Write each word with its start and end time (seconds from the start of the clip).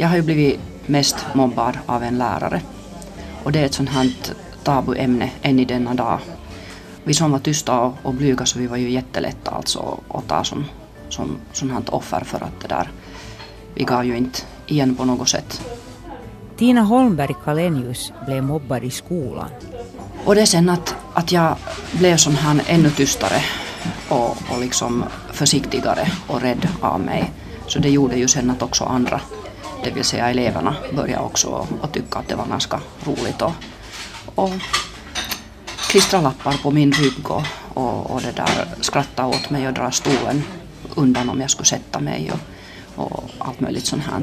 jag 0.00 0.08
har 0.08 0.16
ju 0.16 0.22
blivit 0.22 0.60
mest 0.86 1.16
mobbad 1.34 1.78
av 1.86 2.02
en 2.02 2.18
lärare. 2.18 2.60
Och 3.42 3.52
det 3.52 3.58
är 3.58 3.64
ett 3.64 3.74
sånt 3.74 3.90
här 3.90 4.12
tabuämne 4.64 5.30
än 5.42 5.58
i 5.58 5.64
denna 5.64 5.94
dag. 5.94 6.18
Vi 7.04 7.14
som 7.14 7.32
var 7.32 7.38
tysta 7.38 7.80
och, 7.80 7.94
och 8.02 8.14
blyga 8.14 8.46
så 8.46 8.58
vi 8.58 8.66
var 8.66 8.76
ju 8.76 8.90
jättelätta 8.90 9.50
alltså 9.50 10.00
att 10.08 10.28
ta 10.28 10.44
som, 10.44 10.64
som 11.08 11.36
sånt 11.52 11.72
här 11.72 11.94
offer 11.94 12.20
för 12.24 12.44
att 12.44 12.60
det 12.60 12.68
där, 12.68 12.90
vi 13.74 13.84
gav 13.84 14.04
ju 14.04 14.16
inte 14.16 14.40
igen 14.66 14.94
på 14.94 15.04
något 15.04 15.28
sätt. 15.28 15.62
Tina 16.56 16.80
Holmberg 16.80 17.34
Kalenius 17.44 18.12
blev 18.26 18.42
mobbad 18.42 18.84
i 18.84 18.90
skolan. 18.90 19.48
Och 20.24 20.34
det 20.34 20.40
är 20.40 20.46
sen 20.46 20.68
att, 20.68 20.94
att 21.14 21.32
jag 21.32 21.56
blev 21.92 22.16
sån 22.16 22.34
här 22.34 22.62
ännu 22.66 22.90
tystare 22.90 23.42
och, 24.08 24.36
och 24.50 24.60
liksom 24.60 25.04
försiktigare 25.32 26.08
och 26.26 26.40
rädd 26.40 26.68
av 26.80 27.00
mig. 27.00 27.32
Så 27.66 27.78
det 27.78 27.90
gjorde 27.90 28.16
ju 28.16 28.28
sen 28.28 28.50
att 28.50 28.62
också 28.62 28.84
andra, 28.84 29.20
det 29.84 29.90
vill 29.90 30.04
säga 30.04 30.30
eleverna, 30.30 30.76
började 30.96 31.22
också 31.22 31.66
att 31.82 31.92
tycka 31.92 32.18
att 32.18 32.28
det 32.28 32.34
var 32.34 32.46
ganska 32.46 32.80
roligt 33.04 33.42
och, 33.42 33.52
och 34.34 34.50
klistra 35.90 36.20
lappar 36.20 36.62
på 36.62 36.70
min 36.70 36.92
rygg 36.92 37.30
och, 37.30 37.42
och, 37.74 38.10
och 38.10 38.20
det 38.20 38.36
där 38.36 38.68
skratta 38.80 39.26
åt 39.26 39.50
mig 39.50 39.66
och 39.66 39.74
dra 39.74 39.90
stolen 39.90 40.42
undan 40.94 41.30
om 41.30 41.40
jag 41.40 41.50
skulle 41.50 41.66
sätta 41.66 42.00
mig 42.00 42.32
och, 42.32 43.04
och 43.04 43.24
allt 43.38 43.60
möjligt 43.60 43.86
sånt 43.86 44.02
här. 44.02 44.22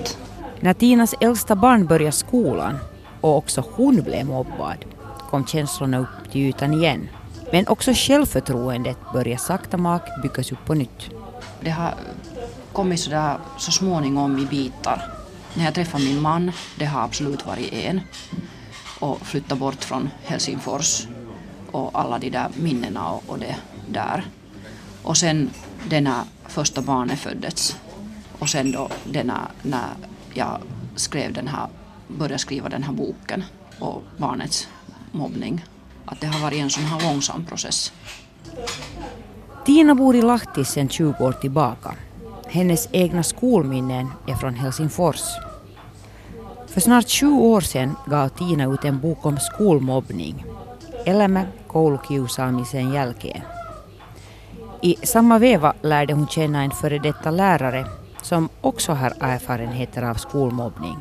När 0.59 0.73
Tinas 0.73 1.15
äldsta 1.21 1.55
barn 1.55 1.85
började 1.85 2.11
skolan 2.11 2.77
och 3.21 3.37
också 3.37 3.63
hon 3.75 4.01
blev 4.01 4.25
mobbad 4.25 4.85
kom 5.29 5.45
känslorna 5.45 5.97
upp 5.97 6.31
till 6.31 6.41
ytan 6.41 6.73
igen. 6.73 7.09
Men 7.51 7.67
också 7.67 7.91
självförtroendet 7.93 8.97
började 9.13 9.41
sakta 9.41 9.77
mak 9.77 10.01
byggas 10.21 10.51
upp 10.51 10.65
på 10.65 10.73
nytt. 10.73 11.09
Det 11.61 11.69
har 11.69 11.93
kommit 12.73 12.99
sådär 12.99 13.37
så 13.57 13.71
småningom 13.71 14.39
i 14.39 14.45
bitar. 14.45 15.14
När 15.57 15.65
jag 15.65 15.73
träffade 15.73 16.03
min 16.03 16.21
man, 16.21 16.51
det 16.79 16.85
har 16.85 17.01
absolut 17.01 17.45
varit 17.45 17.73
en, 17.73 18.01
och 18.99 19.21
flytta 19.21 19.55
bort 19.55 19.83
från 19.83 20.09
Helsingfors 20.23 21.07
och 21.71 21.99
alla 21.99 22.19
de 22.19 22.29
där 22.29 22.47
minnena 22.55 23.09
och, 23.09 23.23
och 23.27 23.39
det 23.39 23.55
där. 23.89 24.25
Och 25.03 25.17
sen 25.17 25.49
det 25.89 26.01
när 26.01 26.23
första 26.47 26.81
barnet 26.81 27.19
föddes 27.19 27.77
och 28.39 28.49
sen 28.49 28.71
då 28.71 28.89
denna, 29.03 29.47
när 29.61 29.89
jag 30.33 30.61
skrev 30.95 31.33
den 31.33 31.47
här, 31.47 31.67
började 32.07 32.37
skriva 32.37 32.69
den 32.69 32.83
här 32.83 32.93
boken 32.93 33.43
och 33.79 34.03
barnets 34.17 34.67
mobbning. 35.11 35.65
Att 36.05 36.21
det 36.21 36.27
har 36.27 36.39
varit 36.39 36.59
en 36.59 36.69
sån 36.69 36.83
här 36.83 37.11
långsam 37.11 37.45
process. 37.45 37.93
Tina 39.65 39.95
bor 39.95 40.15
i 40.15 40.21
Lahti 40.21 40.65
sedan 40.65 40.89
20 40.89 41.23
år 41.23 41.31
tillbaka. 41.31 41.95
Hennes 42.47 42.89
egna 42.91 43.23
skolminnen 43.23 44.07
är 44.27 44.33
från 44.33 44.53
Helsingfors. 44.53 45.21
För 46.67 46.81
snart 46.81 47.07
20 47.07 47.41
år 47.41 47.61
sedan 47.61 47.95
gav 48.05 48.29
Tina 48.29 48.73
ut 48.73 48.85
en 48.85 48.99
bok 48.99 49.25
om 49.25 49.37
skolmobbning, 49.37 50.45
elämä 51.05 51.45
koulukiusaamisen 51.67 52.93
jälkeen. 52.93 53.41
I 54.81 54.95
samma 55.03 55.39
veva 55.39 55.73
lärde 55.81 56.13
hon 56.13 56.27
känna 56.27 56.63
en 56.63 56.71
före 56.71 56.99
detta 56.99 57.31
lärare 57.31 57.85
som 58.21 58.49
också 58.61 58.93
har 58.93 59.13
erfarenheter 59.19 60.03
av 60.03 60.13
skolmobbning. 60.15 60.97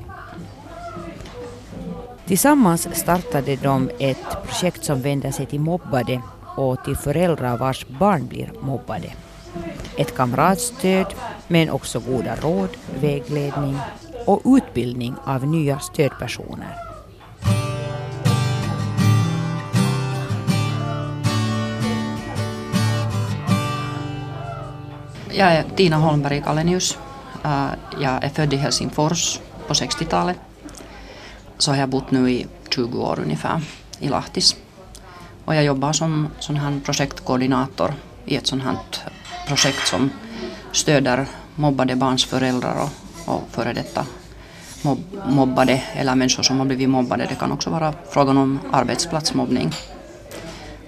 Tillsammans 2.27 2.89
startade 2.93 3.57
de 3.57 3.91
ett 3.99 4.43
projekt 4.47 4.85
som 4.85 5.03
vänder 5.03 5.31
sig 5.31 5.47
till 5.47 5.61
mobbade 5.61 6.23
och 6.57 6.85
till 6.85 6.97
föräldrar 6.97 7.57
vars 7.57 7.87
barn 7.89 8.27
blir 8.27 8.53
mobbade. 8.61 9.09
Ett 9.97 10.17
kamratstöd, 10.17 11.07
men 11.49 11.71
också 11.71 12.01
goda 12.01 12.37
råd, 12.37 12.69
vägledning 13.01 13.79
och 14.27 14.43
utbildning 14.45 15.15
av 15.25 15.47
nya 15.47 15.79
stödpersoner. 15.79 16.77
Jag 25.37 25.53
är 25.53 25.65
Tina 25.77 25.97
Holmberg 25.97 26.43
Kalenius. 26.43 26.99
Eh, 27.45 27.67
jag 28.01 28.25
är 28.25 28.29
född 28.29 28.53
i 28.53 28.57
Helsingfors 28.57 29.41
på 29.67 29.75
60-talet. 29.75 30.37
Så 31.59 31.71
har 31.71 31.79
jag 31.79 31.89
bott 31.89 32.11
nu 32.11 32.31
i 32.31 32.47
20 32.71 32.99
år 32.99 33.21
ungefär 33.25 33.61
i 33.99 34.09
Lahtis. 34.09 34.57
Och 35.45 35.55
jag 35.55 35.65
jobbar 35.65 35.93
som 35.93 36.29
sån 36.39 36.57
här 36.57 36.81
projektkoordinator 36.85 37.95
i 38.25 38.37
ett 38.37 38.47
sånt 38.47 38.63
här 38.63 38.77
projekt 39.47 39.87
som 39.87 40.11
stöder 40.75 41.27
mobbade 41.55 41.97
barns 41.97 42.25
föräldrar 42.25 42.83
och, 42.83 43.35
och 43.35 43.49
före 43.51 43.73
detta 43.73 44.07
mob 44.85 44.99
mobbade 45.29 45.83
eller 45.95 46.15
människor 46.15 46.43
som 46.43 46.59
har 46.59 46.67
blivit 46.67 46.89
mobbade. 46.89 47.27
Det 47.29 47.35
kan 47.35 47.53
också 47.53 47.71
vara 47.71 47.95
frågan 48.11 48.39
om 48.39 48.59
arbetsplatsmobbning. 48.73 49.73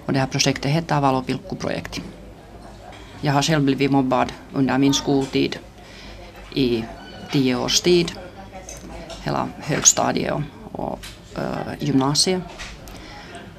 Och 0.07 0.13
det 0.13 0.19
här 0.19 0.27
projektet 0.27 0.71
heter 0.71 1.01
Valopilkku-projekt. 1.01 2.01
Jag 3.21 3.33
har 3.33 3.43
själv 3.43 3.65
blivit 3.65 3.91
mobbad 3.91 4.33
under 4.55 4.79
min 4.79 4.95
skoltid 4.95 5.59
i 6.55 6.85
tio 7.33 7.57
års 7.57 7.81
tid. 7.81 8.13
Hela 9.23 9.49
högstadiet 9.59 10.33
och, 10.33 10.43
och 10.73 10.99
äh, 11.37 11.87
gymnasiet. 11.87 12.43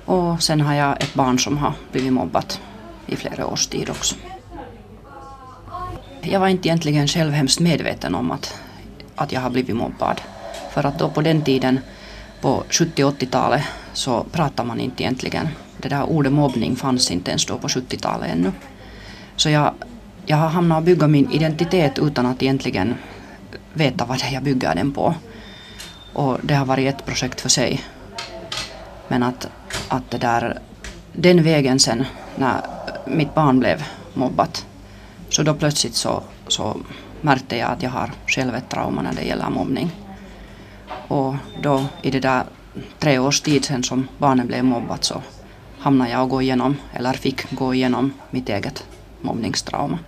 Och 0.05 0.43
sen 0.43 0.61
har 0.61 0.73
jag 0.73 1.03
ett 1.03 1.13
barn 1.13 1.39
som 1.39 1.57
har 1.57 1.73
blivit 1.91 2.13
mobbat 2.13 2.61
i 3.07 3.15
flera 3.15 3.47
års 3.47 3.67
tid 3.67 3.89
också. 3.89 4.15
Jag 6.29 6.39
var 6.39 6.47
inte 6.47 6.67
egentligen 6.67 7.07
själv 7.07 7.31
hemskt 7.33 7.59
medveten 7.59 8.15
om 8.15 8.31
att, 8.31 8.55
att 9.15 9.31
jag 9.31 9.41
har 9.41 9.49
blivit 9.49 9.75
mobbad. 9.75 10.21
För 10.71 10.85
att 10.85 10.99
då 10.99 11.09
på 11.09 11.21
den 11.21 11.41
tiden, 11.41 11.79
på 12.41 12.63
70 12.69 13.03
80-talet, 13.03 13.61
så 13.93 14.23
pratade 14.23 14.67
man 14.67 14.79
inte 14.79 15.03
egentligen. 15.03 15.47
Det 15.77 15.89
där 15.89 16.03
ordet 16.03 16.33
mobbning 16.33 16.75
fanns 16.75 17.11
inte 17.11 17.31
ens 17.31 17.45
då 17.45 17.57
på 17.57 17.67
70-talet 17.67 18.31
ännu. 18.31 18.51
Så 19.35 19.49
jag, 19.49 19.73
jag 20.25 20.37
har 20.37 20.49
hamnat 20.49 20.77
och 20.77 20.83
bygga 20.83 21.07
min 21.07 21.31
identitet 21.31 21.99
utan 21.99 22.25
att 22.25 22.43
egentligen 22.43 22.95
veta 23.73 24.05
vad 24.05 24.19
det 24.19 24.25
är 24.25 24.33
jag 24.33 24.43
bygger 24.43 24.75
den 24.75 24.91
på. 24.91 25.15
Och 26.13 26.37
det 26.41 26.53
har 26.53 26.65
varit 26.65 26.95
ett 26.95 27.05
projekt 27.05 27.41
för 27.41 27.49
sig. 27.49 27.83
Men 29.07 29.23
att, 29.23 29.47
att 29.87 30.11
det 30.11 30.17
där, 30.17 30.59
den 31.13 31.43
vägen 31.43 31.79
sen 31.79 32.05
när 32.35 32.61
mitt 33.05 33.33
barn 33.35 33.59
blev 33.59 33.83
mobbat 34.13 34.65
så 35.29 35.43
då 35.43 35.53
plötsligt 35.53 35.95
så, 35.95 36.23
så 36.47 36.77
märkte 37.21 37.57
jag 37.57 37.71
att 37.71 37.83
jag 37.83 37.89
har 37.89 38.11
själv 38.27 38.55
ett 38.55 38.69
trauma 38.69 39.01
när 39.01 39.13
det 39.13 39.23
gäller 39.23 39.49
mobbning. 39.49 39.91
Och 41.07 41.35
då 41.61 41.85
i 42.01 42.11
det 42.11 42.19
där 42.19 42.43
tre 42.99 43.19
års 43.19 43.41
tid 43.41 43.65
sen 43.65 43.83
som 43.83 44.07
barnen 44.17 44.47
blev 44.47 44.63
mobbat 44.63 45.03
så 45.03 45.21
hamnade 45.79 46.11
jag 46.11 46.23
och 46.23 46.29
gå 46.29 46.41
igenom, 46.41 46.75
eller 46.93 47.13
fick 47.13 47.51
gå 47.51 47.73
igenom 47.73 48.13
mitt 48.29 48.49
eget 48.49 48.83
mobbningstrauma. 49.21 49.99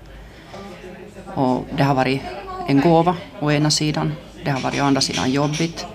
Och 1.36 1.68
det 1.78 1.84
har 1.84 1.96
varit 1.96 2.22
en 2.68 2.81
gåva 2.81 3.16
å 3.40 3.51
ena 3.51 3.72
sidan, 3.72 4.13
det 4.46 4.51
har 4.51 4.59
varit 4.59 4.81
å 4.81 4.84
andra 4.84 5.01
sidan 5.01 5.31
jobbigt 5.31 5.86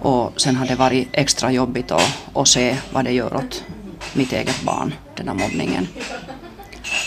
och 0.00 0.40
sen 0.40 0.56
har 0.56 0.66
det 0.66 0.74
varit 0.74 1.08
extra 1.12 1.52
jobbigt 1.52 1.90
att, 1.90 2.18
att 2.34 2.48
se 2.48 2.76
vad 2.92 3.04
det 3.04 3.12
gör 3.12 3.36
åt 3.36 3.64
mitt 4.14 4.32
eget 4.32 4.62
barn, 4.62 4.94
den 5.16 5.28
här 5.28 5.34
mobbningen. 5.34 5.88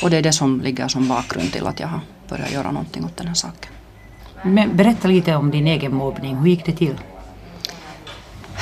Och 0.01 0.09
det 0.09 0.17
är 0.17 0.21
det 0.21 0.31
som 0.33 0.61
ligger 0.61 0.87
som 0.87 1.07
bakgrund 1.07 1.51
till 1.51 1.67
att 1.67 1.79
jag 1.79 1.87
har 1.87 1.99
börjat 2.29 2.51
göra 2.51 2.71
någonting 2.71 3.05
åt 3.05 3.17
den 3.17 3.27
här 3.27 3.33
saken. 3.33 3.71
Men 4.43 4.77
berätta 4.77 5.07
lite 5.07 5.35
om 5.35 5.51
din 5.51 5.67
egen 5.67 5.95
mobbning, 5.95 6.35
hur 6.35 6.47
gick 6.47 6.65
det 6.65 6.71
till? 6.71 6.95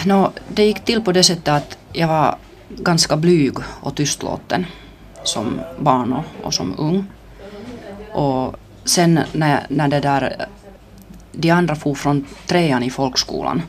No, 0.05 0.31
det 0.47 0.65
gick 0.65 0.85
till 0.85 1.01
på 1.01 1.11
det 1.11 1.23
sättet 1.23 1.47
att 1.47 1.77
jag 1.93 2.07
var 2.07 2.35
ganska 2.69 3.17
blyg 3.17 3.53
och 3.81 3.95
tystlåten 3.95 4.65
som 5.23 5.61
barn 5.79 6.13
och, 6.13 6.45
och 6.45 6.53
som 6.53 6.75
ung. 6.77 7.05
Och 8.13 8.55
sen 8.85 9.19
när, 9.33 9.65
när 9.69 9.87
det 9.87 9.99
där, 9.99 10.47
de 11.31 11.51
andra 11.51 11.75
for 11.75 11.95
från 11.95 12.25
trean 12.45 12.83
i 12.83 12.89
folkskolan 12.89 13.61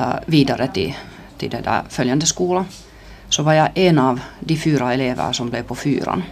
uh, 0.00 0.14
vidare 0.26 0.68
till, 0.68 0.94
till 1.36 1.50
det 1.50 1.60
där 1.60 1.82
följande 1.88 2.26
skola 2.26 2.64
så 3.28 3.42
var 3.42 3.52
jag 3.52 3.68
en 3.74 3.98
av 3.98 4.20
de 4.40 4.56
fyra 4.56 4.94
elever 4.94 5.32
som 5.32 5.50
blev 5.50 5.62
på 5.62 5.74
fyran. 5.74 6.22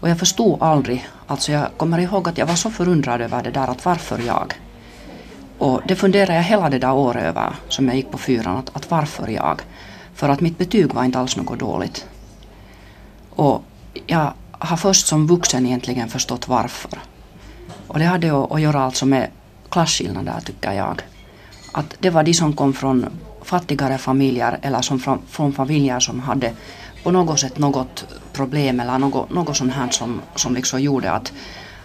Och 0.00 0.08
jag 0.08 0.18
förstod 0.18 0.62
aldrig, 0.62 1.08
alltså 1.26 1.52
jag 1.52 1.68
kommer 1.76 1.98
ihåg 1.98 2.28
att 2.28 2.38
jag 2.38 2.46
var 2.46 2.54
så 2.54 2.70
förundrad 2.70 3.20
över 3.20 3.42
det 3.42 3.50
där 3.50 3.68
att 3.70 3.84
varför 3.84 4.18
jag? 4.26 4.54
Och 5.58 5.80
det 5.88 5.96
funderade 5.96 6.34
jag 6.34 6.42
hela 6.42 6.70
det 6.70 6.78
där 6.78 6.92
året 6.92 7.22
över 7.22 7.54
som 7.68 7.86
jag 7.86 7.96
gick 7.96 8.10
på 8.10 8.18
fyran, 8.18 8.56
att, 8.56 8.76
att 8.76 8.90
varför 8.90 9.28
jag? 9.28 9.60
För 10.14 10.28
att 10.28 10.40
mitt 10.40 10.58
betyg 10.58 10.94
var 10.94 11.04
inte 11.04 11.18
alls 11.18 11.36
något 11.36 11.58
dåligt. 11.58 12.06
Och 13.30 13.62
jag 14.06 14.32
har 14.50 14.76
först 14.76 15.06
som 15.06 15.26
vuxen 15.26 15.66
egentligen 15.66 16.08
förstått 16.08 16.48
varför. 16.48 16.98
Och 17.86 17.98
det 17.98 18.04
hade 18.04 18.44
att 18.44 18.60
göra 18.60 18.80
alltså 18.80 19.06
med 19.06 19.30
klasskillnader 19.68 20.40
tycker 20.44 20.72
jag. 20.72 21.02
Att 21.72 21.94
det 21.98 22.10
var 22.10 22.22
de 22.22 22.34
som 22.34 22.52
kom 22.52 22.72
från 22.72 23.06
fattigare 23.42 23.98
familjer 23.98 24.58
eller 24.62 24.82
som 24.82 24.98
från, 24.98 25.22
från 25.28 25.52
familjer 25.52 26.00
som 26.00 26.20
hade 26.20 26.52
på 27.08 27.12
något 27.12 27.40
sätt 27.40 27.58
något 27.58 28.04
problem 28.32 28.80
eller 28.80 28.98
något, 28.98 29.30
något 29.30 29.56
sånt 29.56 29.72
här 29.72 29.90
som, 29.90 30.22
som 30.36 30.54
liksom 30.54 30.80
gjorde 30.80 31.12
att, 31.12 31.32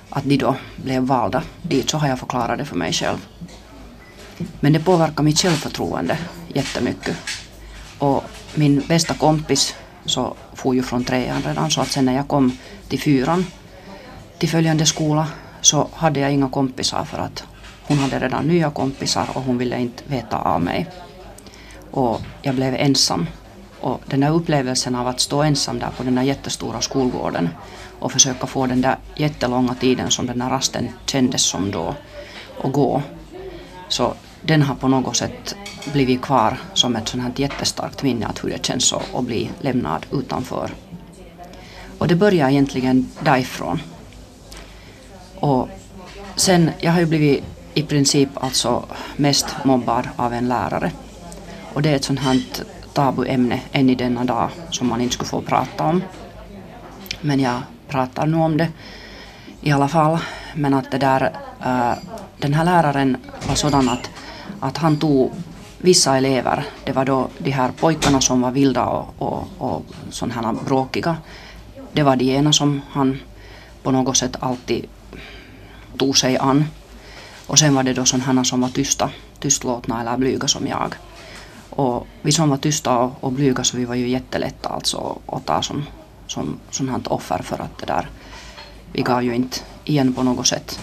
att 0.10 0.24
de 0.24 0.38
då 0.38 0.56
blev 0.76 1.04
valda 1.04 1.44
dit. 1.62 1.90
Så 1.90 1.98
har 1.98 2.08
jag 2.08 2.20
förklarat 2.20 2.58
det 2.58 2.66
för 2.66 2.76
mig 2.76 2.94
själv. 2.94 3.18
Men 4.60 4.74
det 4.74 4.80
påverkar 4.80 5.24
mitt 5.24 5.40
självförtroende 5.40 6.18
jättemycket. 6.54 7.16
Och 8.00 8.24
min 8.56 8.84
bästa 8.88 9.14
kompis 9.14 9.76
så 10.06 10.36
for 10.54 10.76
ju 10.76 10.84
från 10.84 11.04
trean 11.04 11.42
redan 11.46 11.72
så 11.72 11.82
att 11.82 11.92
sen 11.92 12.06
när 12.06 12.16
jag 12.16 12.28
kom 12.28 12.58
till 12.88 13.00
fyran 13.00 13.46
till 14.40 14.50
följande 14.50 14.86
skola 14.86 15.28
så 15.62 15.88
hade 15.94 16.20
jag 16.20 16.32
inga 16.32 16.50
kompisar 16.50 17.06
för 17.06 17.18
att 17.18 17.44
hon 17.88 17.98
hade 17.98 18.20
redan 18.20 18.48
nya 18.48 18.72
kompisar 18.72 19.28
och 19.34 19.44
hon 19.44 19.58
ville 19.58 19.80
inte 19.80 20.04
veta 20.08 20.38
av 20.38 20.62
mig. 20.62 20.88
Och 21.92 22.22
jag 22.42 22.56
blev 22.56 22.76
ensam. 22.76 23.28
Och 23.84 24.02
den 24.06 24.20
där 24.20 24.32
upplevelsen 24.32 24.96
av 24.96 25.08
att 25.08 25.20
stå 25.20 25.42
ensam 25.42 25.80
där 25.80 25.90
på 25.98 26.04
den 26.04 26.16
där 26.16 26.24
jättestora 26.24 26.82
skolgården 26.82 27.50
och 28.00 28.12
försöka 28.12 28.48
få 28.48 28.66
den 28.66 28.82
där 28.82 28.98
jättelånga 29.16 29.76
tiden 29.76 30.12
som 30.12 30.28
den 30.28 30.40
där 30.40 30.50
rasten 30.50 30.90
kändes 31.06 31.42
som 31.42 31.72
då 31.72 31.96
och 32.58 32.72
gå. 32.72 33.02
Så 33.88 34.14
den 34.42 34.62
har 34.62 34.76
på 34.76 34.88
något 34.88 35.16
sätt 35.16 35.56
blivit 35.94 36.22
kvar 36.22 36.58
som 36.74 36.96
ett 36.96 37.08
sånt 37.08 37.24
här 37.24 37.32
jättestarkt 37.36 38.04
minne 38.04 38.26
att 38.26 38.44
hur 38.44 38.50
det 38.50 38.66
känns 38.66 38.94
att 38.94 39.24
bli 39.24 39.50
lämnad 39.62 40.06
utanför. 40.12 40.72
Och 41.98 42.08
det 42.08 42.16
börjar 42.16 42.50
egentligen 42.50 43.12
därifrån. 43.20 43.80
Och 45.36 45.70
sen, 46.36 46.72
jag 46.80 46.92
har 46.92 47.00
ju 47.00 47.06
blivit 47.06 47.44
i 47.74 47.84
princip 47.84 48.30
alltså 48.36 48.86
mest 49.16 49.46
mobbad 49.64 50.10
av 50.16 50.34
en 50.34 50.48
lärare. 50.48 50.92
Och 51.74 51.82
det 51.82 51.90
är 51.90 51.96
ett 51.96 52.04
sånt 52.04 52.20
här 52.20 52.42
tabuämne 52.94 53.62
än 53.72 53.90
i 53.90 53.96
denna 53.96 54.24
dag 54.24 54.50
som 54.70 54.88
man 54.88 55.02
inte 55.02 55.14
skulle 55.14 55.30
få 55.30 55.42
prata 55.42 55.84
om. 55.84 56.02
Men 57.22 57.40
jag 57.40 57.62
pratar 57.88 58.26
nu 58.26 58.38
om 58.38 58.58
det 58.58 58.68
i 59.62 59.72
alla 59.72 59.88
fall. 59.88 60.20
Men 60.56 60.74
att 60.74 60.92
det 60.92 60.98
där, 60.98 61.22
äh, 61.66 61.94
den 62.40 62.54
här 62.54 62.66
läraren 62.66 63.18
var 63.48 63.56
sådan 63.56 63.90
att, 63.90 64.10
att 64.60 64.78
han 64.78 64.98
tog 64.98 65.32
vissa 65.78 66.18
elever, 66.18 66.64
det 66.84 66.92
var 66.92 67.06
då 67.06 67.28
de 67.38 67.52
här 67.52 67.72
pojkarna 67.72 68.22
som 68.22 68.42
var 68.42 68.52
vilda 68.52 68.86
och, 68.86 69.14
och, 69.18 69.48
och 69.58 69.86
sådana 70.10 70.34
här 70.34 70.56
bråkiga. 70.66 71.18
Det 71.94 72.04
var 72.04 72.16
de 72.16 72.36
ena 72.36 72.54
som 72.54 72.82
han 72.92 73.20
på 73.84 73.92
något 73.92 74.18
sätt 74.18 74.36
alltid 74.40 74.86
tog 75.98 76.18
sig 76.18 76.38
an. 76.38 76.66
Och 77.48 77.60
sen 77.60 77.76
var 77.76 77.84
det 77.84 77.94
då 77.94 78.06
sådana 78.06 78.44
som 78.44 78.62
var 78.62 78.70
tysta, 78.70 79.10
tystlåtna 79.40 80.02
eller 80.02 80.18
blyga 80.18 80.48
som 80.48 80.68
jag. 80.68 80.96
Och 81.76 82.08
vi 82.22 82.32
som 82.32 82.50
var 82.50 82.58
tysta 82.58 82.98
och, 82.98 83.24
och 83.24 83.32
blyga 83.32 83.64
så 83.64 83.78
vi 83.78 83.86
var 83.86 83.96
ju 83.96 84.10
jättelätta 84.10 84.70
alltså 84.70 85.18
att 85.26 85.46
ta 85.46 85.62
som, 85.62 85.86
som 86.28 86.60
sådant 86.72 87.08
offer 87.08 87.42
för 87.44 87.62
att 87.62 87.78
det 87.78 87.86
där, 87.86 88.10
vi 88.92 89.02
gav 89.02 89.24
ju 89.24 89.36
inte 89.36 89.58
igen 89.84 90.14
på 90.14 90.24
något 90.24 90.48
sätt. 90.48 90.80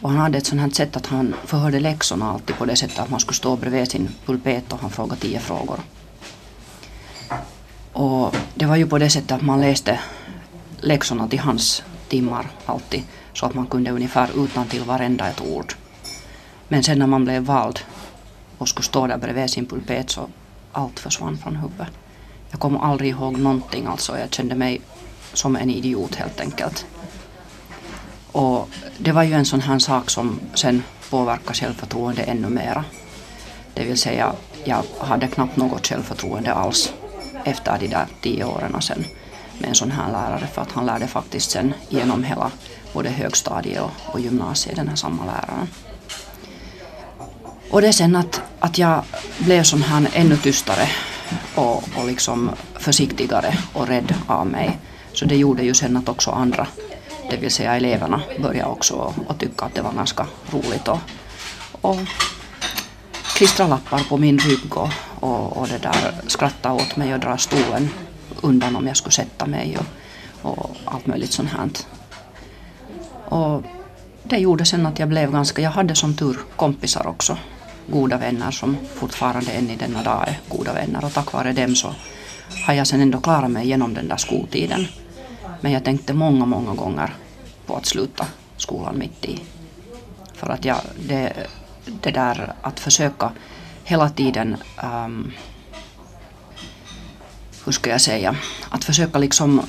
Och 0.00 0.10
han 0.10 0.18
hade 0.18 0.38
ett 0.38 0.46
sånt 0.46 0.60
här 0.60 0.70
sätt 0.70 0.96
att 0.96 1.06
han 1.06 1.34
förhörde 1.44 1.80
läxorna 1.80 2.32
alltid 2.32 2.56
på 2.56 2.64
det 2.64 2.76
sättet 2.76 2.98
att 2.98 3.10
man 3.10 3.20
skulle 3.20 3.36
stå 3.36 3.56
bredvid 3.56 3.90
sin 3.90 4.08
pulpet 4.26 4.72
och 4.72 4.80
han 4.80 4.90
frågade 4.90 5.20
tio 5.20 5.38
frågor. 5.38 5.80
Och 7.92 8.36
det 8.54 8.66
var 8.66 8.76
ju 8.76 8.86
på 8.86 8.98
det 8.98 9.10
sättet 9.10 9.32
att 9.32 9.42
man 9.42 9.60
läste 9.60 10.00
läxorna 10.80 11.28
till 11.28 11.38
hans 11.38 11.82
timmar 12.08 12.46
alltid 12.66 13.02
så 13.32 13.46
att 13.46 13.54
man 13.54 13.66
kunde 13.66 13.90
ungefär 13.90 14.44
utan 14.44 14.66
till 14.66 14.82
varenda 14.82 15.28
ett 15.28 15.40
ord. 15.40 15.74
Men 16.68 16.82
sen 16.82 16.98
när 16.98 17.06
man 17.06 17.24
blev 17.24 17.42
vald 17.42 17.80
och 18.62 18.68
skulle 18.68 18.84
stå 18.84 19.06
där 19.06 19.18
bredvid 19.18 19.50
sin 19.50 19.66
pulpet 19.66 20.10
så 20.10 20.28
allt 20.72 21.00
försvann 21.00 21.38
från 21.38 21.56
huvudet. 21.56 21.88
Jag 22.50 22.60
kommer 22.60 22.78
aldrig 22.78 23.10
ihåg 23.10 23.38
någonting 23.38 23.86
alltså. 23.86 24.18
Jag 24.18 24.34
kände 24.34 24.54
mig 24.54 24.80
som 25.32 25.56
en 25.56 25.70
idiot 25.70 26.14
helt 26.14 26.40
enkelt. 26.40 26.86
Och 28.32 28.68
det 28.98 29.12
var 29.12 29.22
ju 29.22 29.32
en 29.32 29.44
sån 29.44 29.60
här 29.60 29.78
sak 29.78 30.10
som 30.10 30.40
sen 30.54 30.82
påverkade 31.10 31.54
självförtroende 31.54 32.22
ännu 32.22 32.48
mera. 32.48 32.84
Det 33.74 33.84
vill 33.84 33.98
säga, 33.98 34.32
jag 34.64 34.82
hade 34.98 35.26
knappt 35.26 35.56
något 35.56 35.86
självförtroende 35.86 36.52
alls 36.52 36.92
efter 37.44 37.78
de 37.78 37.88
där 37.88 38.06
tio 38.22 38.44
åren 38.44 38.82
sen 38.82 39.04
med 39.58 39.68
en 39.68 39.74
sån 39.74 39.90
här 39.90 40.12
lärare 40.12 40.46
för 40.46 40.62
att 40.62 40.72
han 40.72 40.86
lärde 40.86 41.06
faktiskt 41.06 41.50
sen 41.50 41.74
genom 41.88 42.24
hela 42.24 42.50
både 42.92 43.08
högstadiet 43.08 43.82
och, 43.82 44.14
och 44.14 44.20
gymnasiet, 44.20 44.76
den 44.76 44.88
här 44.88 44.96
samma 44.96 45.24
läraren. 45.24 45.68
Och 47.72 47.82
det 47.82 47.92
sen 47.92 48.16
att, 48.16 48.40
att 48.58 48.78
jag 48.78 49.02
blev 49.38 49.62
sån 49.62 49.82
här 49.82 50.08
ännu 50.12 50.36
tystare 50.36 50.88
och, 51.54 51.76
och 51.76 52.06
liksom 52.06 52.50
försiktigare 52.74 53.58
och 53.72 53.88
rädd 53.88 54.14
av 54.26 54.46
mig. 54.46 54.78
Så 55.12 55.24
det 55.24 55.36
gjorde 55.36 55.62
ju 55.62 55.74
sen 55.74 55.96
att 55.96 56.08
också 56.08 56.30
andra, 56.30 56.66
det 57.30 57.36
vill 57.36 57.50
säga 57.50 57.76
eleverna, 57.76 58.22
började 58.42 58.70
också 58.70 59.14
att 59.28 59.38
tycka 59.38 59.64
att 59.64 59.74
det 59.74 59.82
var 59.82 59.92
ganska 59.92 60.26
roligt 60.50 60.88
och, 60.88 60.98
och 61.80 61.98
klistra 63.36 63.66
lappar 63.66 64.08
på 64.08 64.16
min 64.16 64.38
rygg 64.38 64.76
och, 64.76 64.90
och, 65.20 65.56
och 65.56 65.68
det 65.68 65.78
där 65.78 66.14
skratta 66.26 66.72
åt 66.72 66.96
mig 66.96 67.14
och 67.14 67.20
dra 67.20 67.38
stolen 67.38 67.88
undan 68.40 68.76
om 68.76 68.86
jag 68.86 68.96
skulle 68.96 69.12
sätta 69.12 69.46
mig 69.46 69.78
och, 70.42 70.50
och 70.50 70.76
allt 70.84 71.06
möjligt 71.06 71.32
sånt 71.32 71.50
här. 71.50 71.68
Och 73.28 73.62
det 74.22 74.38
gjorde 74.38 74.64
sen 74.64 74.86
att 74.86 74.98
jag 74.98 75.08
blev 75.08 75.32
ganska, 75.32 75.62
jag 75.62 75.70
hade 75.70 75.94
som 75.94 76.16
tur 76.16 76.38
kompisar 76.56 77.06
också. 77.06 77.36
Goda 77.92 78.18
vänner 78.18 78.50
som 78.50 78.76
fortfarande 78.94 79.52
än 79.52 79.70
i 79.70 79.76
denna 79.76 80.02
dag 80.02 80.28
är 80.28 80.40
goda 80.48 80.72
vänner 80.72 81.04
och 81.04 81.12
tack 81.12 81.32
vare 81.32 81.52
dem 81.52 81.76
så 81.76 81.94
har 82.66 82.74
jag 82.74 82.86
sen 82.86 83.00
ändå 83.00 83.20
klarat 83.20 83.50
mig 83.50 83.68
genom 83.68 83.94
den 83.94 84.08
där 84.08 84.16
skoltiden. 84.16 84.86
Men 85.60 85.72
jag 85.72 85.84
tänkte 85.84 86.14
många, 86.14 86.46
många 86.46 86.74
gånger 86.74 87.14
på 87.66 87.76
att 87.76 87.86
sluta 87.86 88.26
skolan 88.56 88.98
mitt 88.98 89.24
i. 89.24 89.40
För 90.34 90.50
att 90.50 90.64
jag, 90.64 90.80
det, 91.08 91.32
det 91.84 92.10
där 92.10 92.52
att 92.62 92.80
försöka 92.80 93.32
hela 93.84 94.10
tiden 94.10 94.56
um, 94.84 95.32
hur 97.64 97.72
ska 97.72 97.90
jag 97.90 98.00
säga, 98.00 98.36
att 98.70 98.84
försöka 98.84 99.18
liksom 99.18 99.62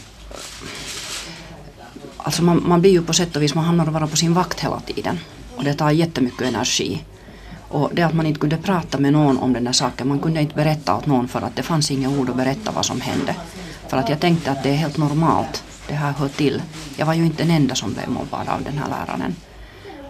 Alltså 2.18 2.44
man, 2.44 2.64
man 2.66 2.82
blir 2.82 2.92
ju 2.92 3.04
på 3.04 3.14
sätt 3.14 3.36
och 3.36 3.42
vis, 3.42 3.56
man 3.56 3.66
hamnar 3.66 3.88
och 3.88 3.94
vara 3.94 4.08
på 4.08 4.18
sin 4.18 4.34
vakt 4.34 4.60
hela 4.60 4.80
tiden. 4.80 5.20
Och 5.56 5.64
det 5.64 5.74
tar 5.74 5.92
jättemycket 5.92 6.42
energi. 6.42 7.04
Och 7.74 7.90
det 7.94 8.04
att 8.04 8.14
man 8.14 8.26
inte 8.26 8.40
kunde 8.40 8.58
prata 8.58 8.98
med 9.00 9.14
någon 9.14 9.38
om 9.38 9.54
den 9.54 9.64
där 9.64 9.72
saken, 9.72 10.08
man 10.08 10.20
kunde 10.20 10.42
inte 10.42 10.56
berätta 10.56 10.96
åt 10.96 11.06
någon 11.06 11.28
för 11.28 11.42
att 11.42 11.56
det 11.56 11.64
fanns 11.64 11.92
inga 11.92 12.10
ord 12.10 12.30
att 12.30 12.36
berätta 12.36 12.72
vad 12.72 12.86
som 12.86 13.02
hände. 13.02 13.36
För 13.88 13.98
att 13.98 14.10
jag 14.10 14.20
tänkte 14.20 14.52
att 14.52 14.64
det 14.64 14.70
är 14.70 14.76
helt 14.76 14.98
normalt, 14.98 15.64
det 15.88 15.94
här 15.94 16.12
hör 16.12 16.28
till. 16.28 16.62
Jag 16.98 17.06
var 17.06 17.14
ju 17.14 17.26
inte 17.26 17.44
den 17.44 17.52
enda 17.52 17.76
som 17.76 17.94
blev 17.94 18.10
mobbad 18.10 18.48
av 18.50 18.64
den 18.64 18.78
här 18.78 18.90
läraren. 18.90 19.36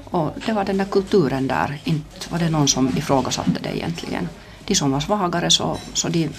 Och 0.03 0.31
det 0.45 0.53
var 0.53 0.65
den 0.65 0.77
där 0.77 0.85
kulturen 0.85 1.47
där, 1.47 1.81
inte 1.83 2.29
var 2.29 2.39
det 2.39 2.49
någon 2.49 2.67
som 2.67 2.97
ifrågasatte 2.97 3.59
det 3.63 3.77
egentligen. 3.77 4.29
De 4.65 4.75
som 4.75 4.91
var 4.91 4.99
svagare 4.99 5.49
så, 5.49 5.77
så 5.93 6.09
de, 6.09 6.29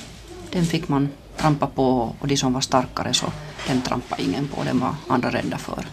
den 0.51 0.65
fick 0.65 0.89
man 0.89 1.09
trampa 1.37 1.67
på 1.67 2.15
och 2.21 2.29
de 2.29 2.37
som 2.37 2.53
var 2.53 2.61
starkare 2.61 3.15
så 3.15 3.27
den 3.67 3.83
trampade 3.83 4.23
ingen 4.23 4.49
på, 4.49 4.65
den 4.65 4.81
var 4.81 4.95
andra 5.09 5.31
rädda 5.31 5.59
för. 5.59 5.87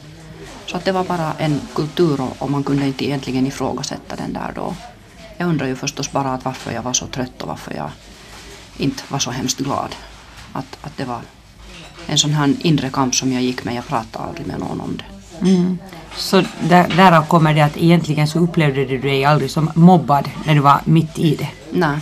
Så 0.66 0.78
att 0.78 0.86
det 0.86 0.92
var 0.92 1.04
bara 1.04 1.34
en 1.38 1.62
kultur 1.76 2.22
och 2.40 2.52
man 2.52 2.64
kunde 2.64 2.88
inte 2.88 3.06
egentligen 3.06 3.48
ifrågasätta 3.48 4.16
den 4.16 4.34
där 4.34 4.52
då. 4.56 4.76
Jag 5.42 5.50
undrar 5.50 5.68
ju 5.68 5.76
förstås 5.76 6.12
bara 6.12 6.34
att 6.34 6.46
varför 6.46 6.72
jag 6.72 6.82
var 6.82 6.94
så 6.94 7.08
trött 7.08 7.42
och 7.42 7.48
varför 7.48 7.74
jag 7.74 7.90
inte 8.78 9.04
var 9.08 9.20
så 9.20 9.32
hemskt 9.32 9.58
glad. 9.58 9.96
Att, 10.54 10.78
att 10.82 10.98
det 10.98 11.06
var 11.06 11.22
en 12.08 12.18
sån 12.18 12.34
här 12.34 12.56
inre 12.60 12.90
kamp 12.90 13.16
som 13.16 13.34
jag 13.34 13.42
gick 13.42 13.64
med, 13.64 13.76
jag 13.76 13.88
pratade 13.88 14.26
aldrig 14.26 14.48
med 14.48 14.60
någon 14.60 14.82
om 14.82 14.98
det. 14.98 15.50
Mm. 15.50 15.78
Så 16.16 16.44
där, 16.70 16.88
därav 16.96 17.26
kommer 17.28 17.54
det 17.54 17.62
att 17.62 17.78
egentligen 17.78 18.28
så 18.28 18.40
upplevde 18.40 18.86
du 18.86 18.98
dig 18.98 19.26
aldrig 19.26 19.52
som 19.52 19.72
mobbad 19.76 20.30
när 20.46 20.56
du 20.56 20.60
var 20.62 20.82
mitt 20.86 21.20
i 21.20 21.36
det? 21.36 21.50
Nej, 21.72 22.00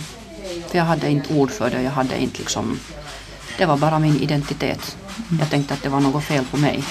för 0.68 0.78
jag 0.78 0.84
hade 0.84 1.10
inte 1.10 1.34
ord 1.34 1.50
för 1.50 1.70
det, 1.70 1.82
jag 1.82 1.90
hade 1.90 2.22
inte 2.22 2.38
liksom 2.38 2.78
det 3.58 3.66
var 3.66 3.76
bara 3.76 3.98
min 3.98 4.16
identitet. 4.16 4.96
Jag 5.40 5.50
tänkte 5.50 5.74
att 5.74 5.82
det 5.82 5.88
var 5.88 6.00
något 6.00 6.24
fel 6.24 6.44
på 6.50 6.56
mig. 6.56 6.84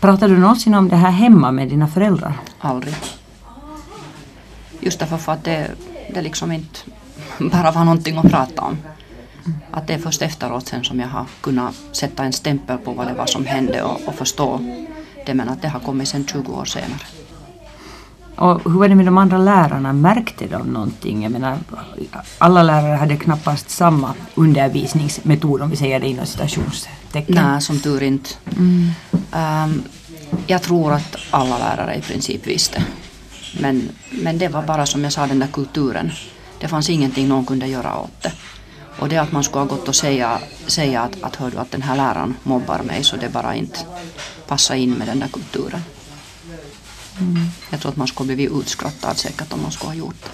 Pratade 0.00 0.34
du 0.34 0.40
någonsin 0.40 0.74
om 0.74 0.88
det 0.88 0.96
här 0.96 1.10
hemma 1.10 1.52
med 1.52 1.68
dina 1.68 1.88
föräldrar? 1.88 2.32
Aldrig. 2.60 2.94
Just 4.80 4.98
därför 4.98 5.16
för 5.16 5.32
att 5.32 5.44
det, 5.44 5.70
det 6.14 6.22
liksom 6.22 6.52
inte 6.52 6.80
bara 7.38 7.70
var 7.70 7.84
någonting 7.84 8.16
att 8.16 8.30
prata 8.30 8.62
om. 8.62 8.78
Att 9.70 9.86
det 9.86 9.94
är 9.94 9.98
först 9.98 10.22
efteråt 10.22 10.68
sen 10.68 10.84
som 10.84 11.00
jag 11.00 11.08
har 11.08 11.26
kunnat 11.40 11.74
sätta 11.92 12.24
en 12.24 12.32
stämpel 12.32 12.78
på 12.78 12.92
vad 12.92 13.06
det 13.06 13.14
var 13.14 13.26
som 13.26 13.46
hände 13.46 13.82
och, 13.82 14.00
och 14.06 14.14
förstå 14.14 14.60
det 15.26 15.34
men 15.34 15.48
att 15.48 15.62
det 15.62 15.68
har 15.68 15.80
kommit 15.80 16.08
sen 16.08 16.26
20 16.26 16.52
år 16.52 16.64
senare. 16.64 17.06
Och 18.38 18.72
hur 18.72 18.78
var 18.78 18.88
det 18.88 18.94
med 18.94 19.06
de 19.06 19.18
andra 19.18 19.38
lärarna? 19.38 19.92
Märkte 19.92 20.46
de 20.46 20.72
någonting? 20.72 21.22
Jag 21.22 21.32
menar, 21.32 21.58
alla 22.38 22.62
lärare 22.62 22.96
hade 22.96 23.16
knappast 23.16 23.70
samma 23.70 24.14
undervisningsmetod 24.34 25.62
om 25.62 25.70
vi 25.70 25.76
säger 25.76 26.00
det 26.00 26.08
inom 26.08 26.26
citationstecken. 26.26 27.34
Nej, 27.34 27.60
som 27.60 27.80
tur 27.80 28.02
inte. 28.02 28.30
Mm. 28.56 28.90
Um, 29.64 29.82
jag 30.46 30.62
tror 30.62 30.92
att 30.92 31.16
alla 31.30 31.58
lärare 31.58 31.94
i 31.94 32.00
princip 32.00 32.46
visste. 32.46 32.84
Men, 33.60 33.88
men 34.10 34.38
det 34.38 34.48
var 34.48 34.62
bara 34.62 34.86
som 34.86 35.04
jag 35.04 35.12
sa, 35.12 35.26
den 35.26 35.38
där 35.38 35.48
kulturen. 35.52 36.12
Det 36.60 36.68
fanns 36.68 36.90
ingenting 36.90 37.28
någon 37.28 37.46
kunde 37.46 37.66
göra 37.66 37.98
åt 37.98 38.22
det. 38.22 38.32
Och 38.98 39.08
det 39.08 39.16
att 39.16 39.32
man 39.32 39.44
skulle 39.44 39.60
ha 39.60 39.66
gått 39.66 39.88
och 39.88 39.96
säga, 39.96 40.40
säga 40.66 41.02
att, 41.02 41.22
att 41.22 41.36
hör 41.36 41.50
du 41.50 41.58
att 41.58 41.70
den 41.70 41.82
här 41.82 41.96
läraren 41.96 42.34
mobbar 42.42 42.78
mig 42.78 43.04
så 43.04 43.16
det 43.16 43.28
bara 43.28 43.54
inte 43.54 43.78
passar 44.46 44.74
in 44.74 44.92
med 44.92 45.06
den 45.06 45.20
där 45.20 45.28
kulturen. 45.28 45.82
Mm. 47.20 47.48
Jag 47.70 47.80
tror 47.80 47.92
att 47.92 47.96
man 47.96 48.08
skulle 48.08 48.34
blivit 48.34 48.60
utskrattad 48.60 49.18
säkert 49.18 49.52
om 49.52 49.62
man 49.62 49.72
skulle 49.72 49.90
ha 49.90 49.94
gjort 49.94 50.22
det. 50.22 50.30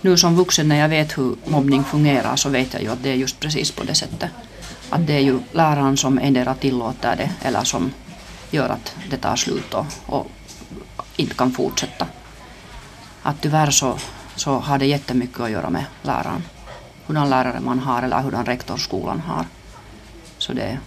nu 0.00 0.16
som 0.16 0.36
vuxen 0.36 0.68
när 0.68 0.76
jag 0.76 0.88
vet 0.88 1.18
hur 1.18 1.36
mobbning 1.44 1.84
fungerar 1.84 2.36
så 2.36 2.48
vet 2.48 2.72
jag 2.72 2.82
ju 2.82 2.88
att 2.88 3.02
det 3.02 3.10
är 3.10 3.14
just 3.14 3.40
precis 3.40 3.70
på 3.70 3.84
det 3.84 3.94
sättet. 3.94 4.30
Att 4.90 5.06
det 5.06 5.12
är 5.12 5.20
ju 5.20 5.38
läraren 5.52 5.96
som 5.96 6.18
endera 6.18 6.54
tillåter 6.54 7.16
det 7.16 7.30
eller 7.42 7.64
som 7.64 7.92
gör 8.50 8.68
att 8.68 8.94
det 9.10 9.16
tar 9.16 9.36
slut 9.36 9.74
och, 9.74 9.86
och 10.06 10.26
inte 11.16 11.34
kan 11.34 11.52
fortsätta. 11.52 12.06
Att 13.26 13.40
tyvärr 13.40 13.70
så, 13.70 13.98
så 14.36 14.58
har 14.58 14.78
det 14.78 14.86
jättemycket 14.86 15.40
att 15.40 15.50
göra 15.50 15.70
med 15.70 15.84
läraren. 16.02 16.42
Hurdan 17.06 17.30
lärare 17.30 17.60
man 17.60 17.78
har 17.78 18.02
eller 18.02 18.20
hurdan 18.20 18.44
rektor 18.44 18.76
skolan 18.76 19.20
har. 19.20 19.46
Så 20.38 20.52
det 20.52 20.62
är 20.62 20.80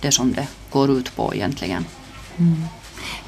det 0.00 0.12
som 0.12 0.32
det 0.32 0.48
går 0.70 0.90
ut 0.90 1.16
på 1.16 1.34
egentligen. 1.34 1.84
Mm. 2.36 2.64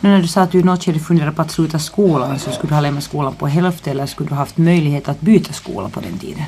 Nu 0.01 0.11
när 0.11 0.23
du 0.23 0.29
sa 0.29 0.43
att 0.43 0.53
du 0.53 0.61
i 0.61 0.63
något 0.63 0.85
skede 0.85 0.99
funderade 0.99 1.33
på 1.33 1.43
att 1.43 1.51
sluta 1.51 1.79
skolan 1.79 2.39
så 2.39 2.51
skulle 2.51 2.71
du 2.71 2.75
ha 2.75 2.81
lämnat 2.81 3.05
skolan 3.05 3.35
på 3.35 3.47
hälften 3.47 3.91
eller 3.93 4.07
skulle 4.07 4.29
du 4.29 4.35
haft 4.35 4.57
möjlighet 4.57 5.09
att 5.09 5.21
byta 5.21 5.53
skola 5.53 5.89
på 5.89 6.01
den 6.01 6.19
tiden? 6.19 6.45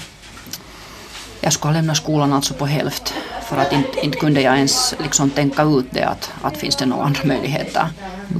Jag 1.40 1.52
skulle 1.52 1.72
ha 1.72 1.80
lämnat 1.80 1.96
skolan 1.96 2.32
alltså 2.32 2.54
på 2.54 2.66
hälft 2.66 3.14
för 3.42 3.56
att 3.56 3.72
inte, 3.72 4.00
inte 4.04 4.18
kunde 4.18 4.40
jag 4.40 4.56
ens 4.56 4.94
liksom 4.98 5.30
tänka 5.30 5.62
ut 5.62 5.86
det 5.90 6.02
att, 6.02 6.30
att 6.42 6.56
finns 6.56 6.76
det 6.76 6.86
några 6.86 7.04
andra 7.04 7.24
möjligheter. 7.24 7.86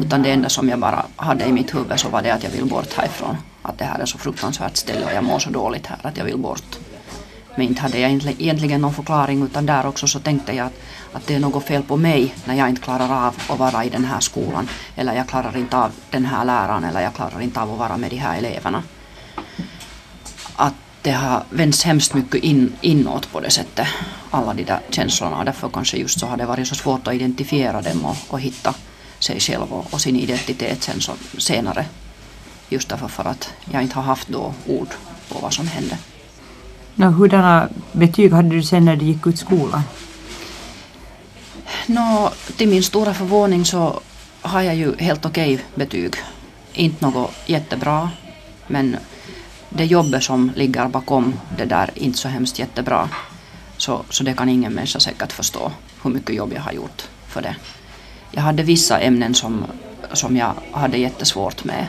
Utan 0.01 0.23
det 0.23 0.31
enda 0.31 0.49
som 0.49 0.69
jag 0.69 0.79
bara 0.79 1.07
hade 1.17 1.45
i 1.45 1.53
mitt 1.53 1.75
huvud 1.75 2.01
så 2.01 2.09
var 2.09 2.23
det 2.23 2.31
att 2.31 2.45
jag 2.45 2.51
vill 2.51 2.65
bort 2.65 2.93
härifrån. 2.93 3.37
Att 3.63 3.79
det 3.79 3.85
här 3.85 3.99
är 3.99 4.07
så 4.07 4.19
fruktansvärt 4.19 4.77
ställe 4.77 5.05
och 5.05 5.13
jag 5.15 5.25
mår 5.25 5.39
så 5.39 5.51
dåligt 5.51 5.87
här 5.87 5.99
att 6.03 6.17
jag 6.17 6.25
vill 6.25 6.37
bort. 6.37 6.79
Men 7.55 7.67
inte 7.67 7.83
hade 7.83 7.99
jag 7.99 8.11
egentligen 8.11 8.81
någon 8.81 8.95
förklaring 8.95 9.43
utan 9.43 9.67
där 9.67 9.87
också 9.87 10.07
så 10.07 10.21
tänkte 10.21 10.53
jag 10.53 10.67
att, 10.67 10.81
att 11.13 11.27
det 11.27 11.35
är 11.35 11.41
något 11.41 11.65
fel 11.65 11.83
på 11.83 11.97
mig 11.97 12.35
när 12.45 12.55
jag 12.55 12.69
inte 12.69 12.83
klarar 12.83 13.27
av 13.27 13.35
att 13.49 13.59
vara 13.59 13.85
i 13.85 13.89
den 13.89 14.05
här 14.05 14.21
skolan. 14.21 14.69
Eller 14.97 15.15
jag 15.15 15.29
klarar 15.29 15.57
inte 15.57 15.77
av 15.77 15.91
den 16.11 16.25
här 16.25 16.45
läraren 16.45 16.85
eller 16.85 17.01
jag 17.01 17.15
klarar 17.15 17.41
inte 17.41 17.61
av 17.61 17.73
att 17.73 17.79
vara 17.79 17.97
med 17.97 18.11
de 18.11 18.17
här 18.17 18.39
eleverna. 18.39 18.83
Det 21.03 21.11
har 21.11 21.43
vänts 21.51 21.85
hemskt 21.85 22.15
mycket 22.15 22.45
in, 22.45 22.73
inåt 22.81 23.33
på 23.33 23.41
det 23.41 23.51
sättet, 23.51 23.87
alla 24.31 24.55
de 24.55 24.65
där 24.65 24.81
känslorna. 24.91 25.39
Och 25.39 25.45
därför 25.45 25.69
kanske 25.69 25.97
just 25.97 26.21
så 26.21 26.27
har 26.27 26.37
det 26.37 26.47
varit 26.47 26.69
så 26.69 26.75
svårt 26.75 27.07
att 27.07 27.15
identifiera 27.15 27.83
dem 27.83 28.05
och, 28.05 28.17
och 28.29 28.41
hitta 28.41 28.75
sig 29.19 29.41
själv 29.41 29.73
och, 29.73 29.95
och 29.95 30.01
sin 30.01 30.17
identitet 30.17 30.83
sen 30.83 31.01
så, 31.01 31.13
senare. 31.39 31.85
Just 32.69 32.89
därför 32.89 33.09
för 33.09 33.25
att 33.25 33.51
jag 33.73 33.83
inte 33.83 33.95
har 33.95 34.03
haft 34.03 34.29
då 34.29 34.55
ord 34.67 34.89
på 35.29 35.39
vad 35.39 35.53
som 35.53 35.69
hände. 35.69 35.99
No, 36.95 37.05
hurdana 37.05 37.69
betyg 37.93 38.33
hade 38.33 38.49
du 38.49 38.63
sen 38.63 38.85
när 38.85 38.97
du 38.97 39.05
gick 39.05 39.27
ut 39.27 39.39
skolan? 39.39 39.83
No, 41.87 42.31
till 42.57 42.69
min 42.69 42.83
stora 42.83 43.15
förvåning 43.15 43.65
så 43.65 44.01
har 44.43 44.63
jag 44.63 44.75
ju 44.75 44.97
helt 44.99 45.27
okej 45.27 45.65
betyg. 45.75 46.15
Inte 46.73 47.05
något 47.07 47.31
jättebra, 47.47 48.11
men 48.67 48.97
det 49.71 49.85
jobbet 49.85 50.23
som 50.23 50.53
ligger 50.57 50.89
bakom 50.89 51.35
det 51.57 51.65
där 51.65 51.91
inte 51.95 52.19
så 52.19 52.29
hemskt 52.29 52.59
jättebra. 52.59 53.09
Så, 53.77 54.05
så 54.11 54.25
det 54.25 54.35
kan 54.35 54.49
ingen 54.49 54.73
människa 54.73 55.01
säkert 55.01 55.33
förstå 55.33 55.73
hur 56.03 56.11
mycket 56.11 56.37
jobb 56.37 56.53
jag 56.53 56.63
har 56.63 56.73
gjort 56.73 57.09
för 57.27 57.43
det. 57.43 57.57
Jag 58.31 58.43
hade 58.43 58.63
vissa 58.63 58.99
ämnen 59.01 59.35
som, 59.35 59.65
som 60.13 60.37
jag 60.37 60.53
hade 60.73 60.99
jättesvårt 60.99 61.65
med 61.65 61.87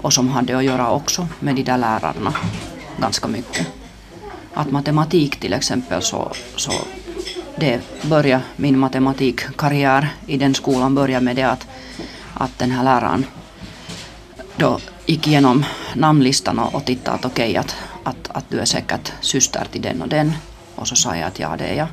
och 0.00 0.12
som 0.12 0.28
hade 0.28 0.58
att 0.58 0.64
göra 0.64 0.90
också 0.90 1.28
med 1.40 1.54
de 1.54 1.62
där 1.62 1.78
lärarna 1.78 2.34
ganska 3.00 3.28
mycket. 3.28 3.66
Att 4.54 4.70
matematik 4.70 5.40
till 5.40 5.52
exempel 5.52 6.02
så, 6.02 6.32
så 6.56 6.72
det 7.56 7.80
började 8.02 8.42
min 8.56 8.78
matematikkarriär 8.78 10.08
i 10.26 10.36
den 10.36 10.54
skolan 10.54 10.94
började 10.94 11.24
med 11.24 11.36
det 11.36 11.42
att, 11.42 11.66
att 12.34 12.58
den 12.58 12.70
här 12.70 12.84
läraren 12.84 13.26
då 14.56 14.78
gick 15.12 15.26
igenom 15.26 15.64
namnlistan 15.94 16.58
och 16.58 16.84
tittade 16.84 17.16
att 17.16 17.24
okej 17.24 17.50
okay, 17.50 17.56
att, 17.56 17.76
att, 18.04 18.36
att 18.36 18.44
du 18.48 18.58
är 18.58 18.64
säkert 18.64 19.12
syster 19.20 19.66
till 19.72 19.82
den 19.82 20.02
och 20.02 20.08
den. 20.08 20.32
Och 20.74 20.88
så 20.88 20.96
sa 20.96 21.16
jag 21.16 21.26
att 21.26 21.38
ja 21.38 21.56
det 21.58 21.64
är 21.64 21.74
jag. 21.74 21.86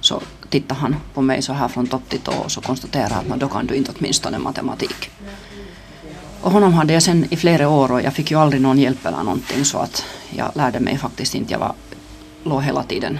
Så 0.00 0.22
tittade 0.48 0.80
han 0.80 0.96
på 1.14 1.22
mig 1.22 1.42
så 1.42 1.52
här 1.52 1.68
från 1.68 1.86
topp 1.86 2.08
till 2.08 2.20
tå 2.20 2.32
och 2.32 2.52
så 2.52 2.60
konstaterade 2.60 3.14
att 3.14 3.40
då 3.40 3.48
kan 3.48 3.66
du 3.66 3.74
inte 3.74 3.92
åtminstone 3.98 4.38
matematik. 4.38 5.10
Och 6.40 6.52
honom 6.52 6.72
hade 6.72 6.92
jag 6.92 7.02
sen 7.02 7.26
i 7.30 7.36
flera 7.36 7.68
år 7.68 7.92
och 7.92 8.02
jag 8.02 8.14
fick 8.14 8.30
ju 8.30 8.38
aldrig 8.38 8.62
någon 8.62 8.78
hjälp 8.78 9.06
eller 9.06 9.22
någonting 9.22 9.64
så 9.64 9.78
att 9.78 10.04
jag 10.30 10.50
lärde 10.54 10.80
mig 10.80 10.98
faktiskt 10.98 11.34
inte. 11.34 11.52
Jag 11.52 11.58
var, 11.58 11.72
låg 12.44 12.62
hela 12.62 12.82
tiden 12.82 13.18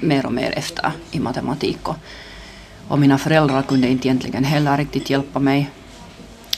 mer 0.00 0.26
och 0.26 0.32
mer 0.32 0.52
efter 0.58 0.92
i 1.10 1.20
matematik. 1.20 1.88
Och, 1.88 1.96
och 2.88 2.98
mina 2.98 3.18
föräldrar 3.18 3.62
kunde 3.62 3.88
inte 3.88 4.08
egentligen 4.08 4.44
heller 4.44 4.76
riktigt 4.76 5.10
hjälpa 5.10 5.38
mig. 5.38 5.70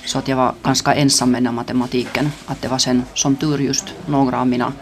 Så 0.05 0.19
att 0.19 0.29
jag 0.29 0.37
var 0.37 0.55
ganska 0.63 0.95
ensam 0.95 1.31
med 1.31 1.43
den 1.43 1.55
matematiken. 1.55 2.31
Att 2.47 2.63
det 2.63 2.69
var 2.69 2.79
sen 2.79 3.05
som 3.15 3.37
tur 3.37 3.59
just 3.59 3.85
några 4.07 4.41
av 4.41 4.47
mina 4.47 4.73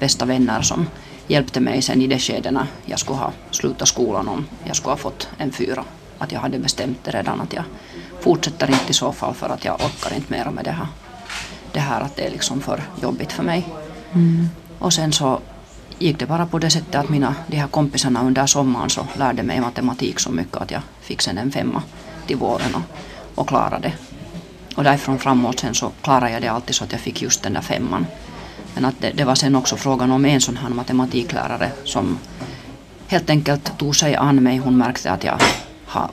bästa 0.00 0.24
vänner 0.24 0.62
som 0.62 0.86
hjälpte 1.26 1.60
mig 1.60 1.82
sen 1.82 2.02
i 2.02 2.06
det 2.06 2.18
skedena 2.18 2.66
jag 2.86 2.98
skulle 2.98 3.18
ha 3.18 3.32
slutat 3.50 3.88
skolan 3.88 4.28
om 4.28 4.46
jag 4.64 4.76
skulle 4.76 4.92
ha 4.92 4.96
fått 4.96 5.28
en 5.38 5.52
fyra. 5.52 5.84
Att 6.18 6.32
jag 6.32 6.40
hade 6.40 6.58
bestämt 6.58 7.04
det 7.04 7.10
redan 7.10 7.40
att 7.40 7.52
jag 7.52 7.64
fortsätter 8.20 8.70
inte 8.70 8.90
i 8.90 8.94
så 8.94 9.12
fall 9.12 9.34
för 9.34 9.48
att 9.48 9.64
jag 9.64 9.74
orkar 9.74 10.16
inte 10.16 10.32
mer 10.32 10.50
med 10.50 10.64
det 10.64 10.70
här. 10.70 10.86
Det 11.72 11.80
här 11.80 12.00
att 12.00 12.16
det 12.16 12.26
är 12.26 12.30
liksom 12.30 12.60
för 12.60 12.82
jobbigt 13.02 13.32
för 13.32 13.42
mig. 13.42 13.66
Mm. 14.12 14.48
Och 14.78 14.92
sen 14.92 15.12
så 15.12 15.40
gick 15.98 16.18
det 16.18 16.26
bara 16.26 16.46
på 16.46 16.58
det 16.58 16.70
sättet 16.70 16.94
att 16.94 17.08
mina 17.08 17.34
de 17.46 17.56
här 17.56 17.68
kompisarna 17.68 18.22
under 18.22 18.46
sommaren 18.46 18.90
så 18.90 19.06
lärde 19.18 19.42
mig 19.42 19.60
matematik 19.60 20.20
så 20.20 20.32
mycket 20.32 20.56
att 20.56 20.70
jag 20.70 20.82
fick 21.00 21.22
sen 21.22 21.38
en 21.38 21.52
femma 21.52 21.82
till 22.26 22.36
våren 22.36 22.74
och, 22.74 22.82
och 23.34 23.48
klarade 23.48 23.88
det. 23.88 24.17
Och 24.78 24.84
därifrån 24.84 25.18
framåt 25.18 25.60
sen 25.60 25.74
så 25.74 25.92
klarade 26.02 26.30
jag 26.30 26.42
det 26.42 26.48
alltid 26.48 26.74
så 26.74 26.84
att 26.84 26.92
jag 26.92 27.00
fick 27.00 27.22
just 27.22 27.42
den 27.42 27.52
där 27.52 27.60
femman. 27.60 28.06
Men 28.74 28.84
att 28.84 28.94
det, 29.00 29.10
det 29.10 29.24
var 29.24 29.34
sen 29.34 29.56
också 29.56 29.76
frågan 29.76 30.10
om 30.10 30.24
en 30.24 30.40
sån 30.40 30.56
här 30.56 30.68
matematiklärare 30.68 31.70
som 31.84 32.18
helt 33.08 33.30
enkelt 33.30 33.78
tog 33.78 33.96
sig 33.96 34.16
an 34.16 34.42
mig. 34.42 34.58
Hon 34.58 34.78
märkte 34.78 35.10
att 35.10 35.24
jag, 35.24 35.40
har, 35.86 36.10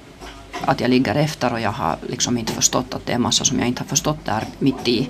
att 0.62 0.82
jag 0.82 0.90
ligger 0.90 1.16
efter 1.16 1.54
och 1.54 1.60
jag 1.60 1.72
har 1.72 1.96
liksom 2.10 2.38
inte 2.38 2.54
förstått 2.54 2.94
att 2.94 3.06
det 3.06 3.14
är 3.14 3.18
massa 3.18 3.46
som 3.46 3.60
jag 3.60 3.68
inte 3.68 3.82
har 3.82 3.88
förstått 3.88 4.26
där 4.26 4.44
mitt 4.60 4.88
i. 4.88 5.10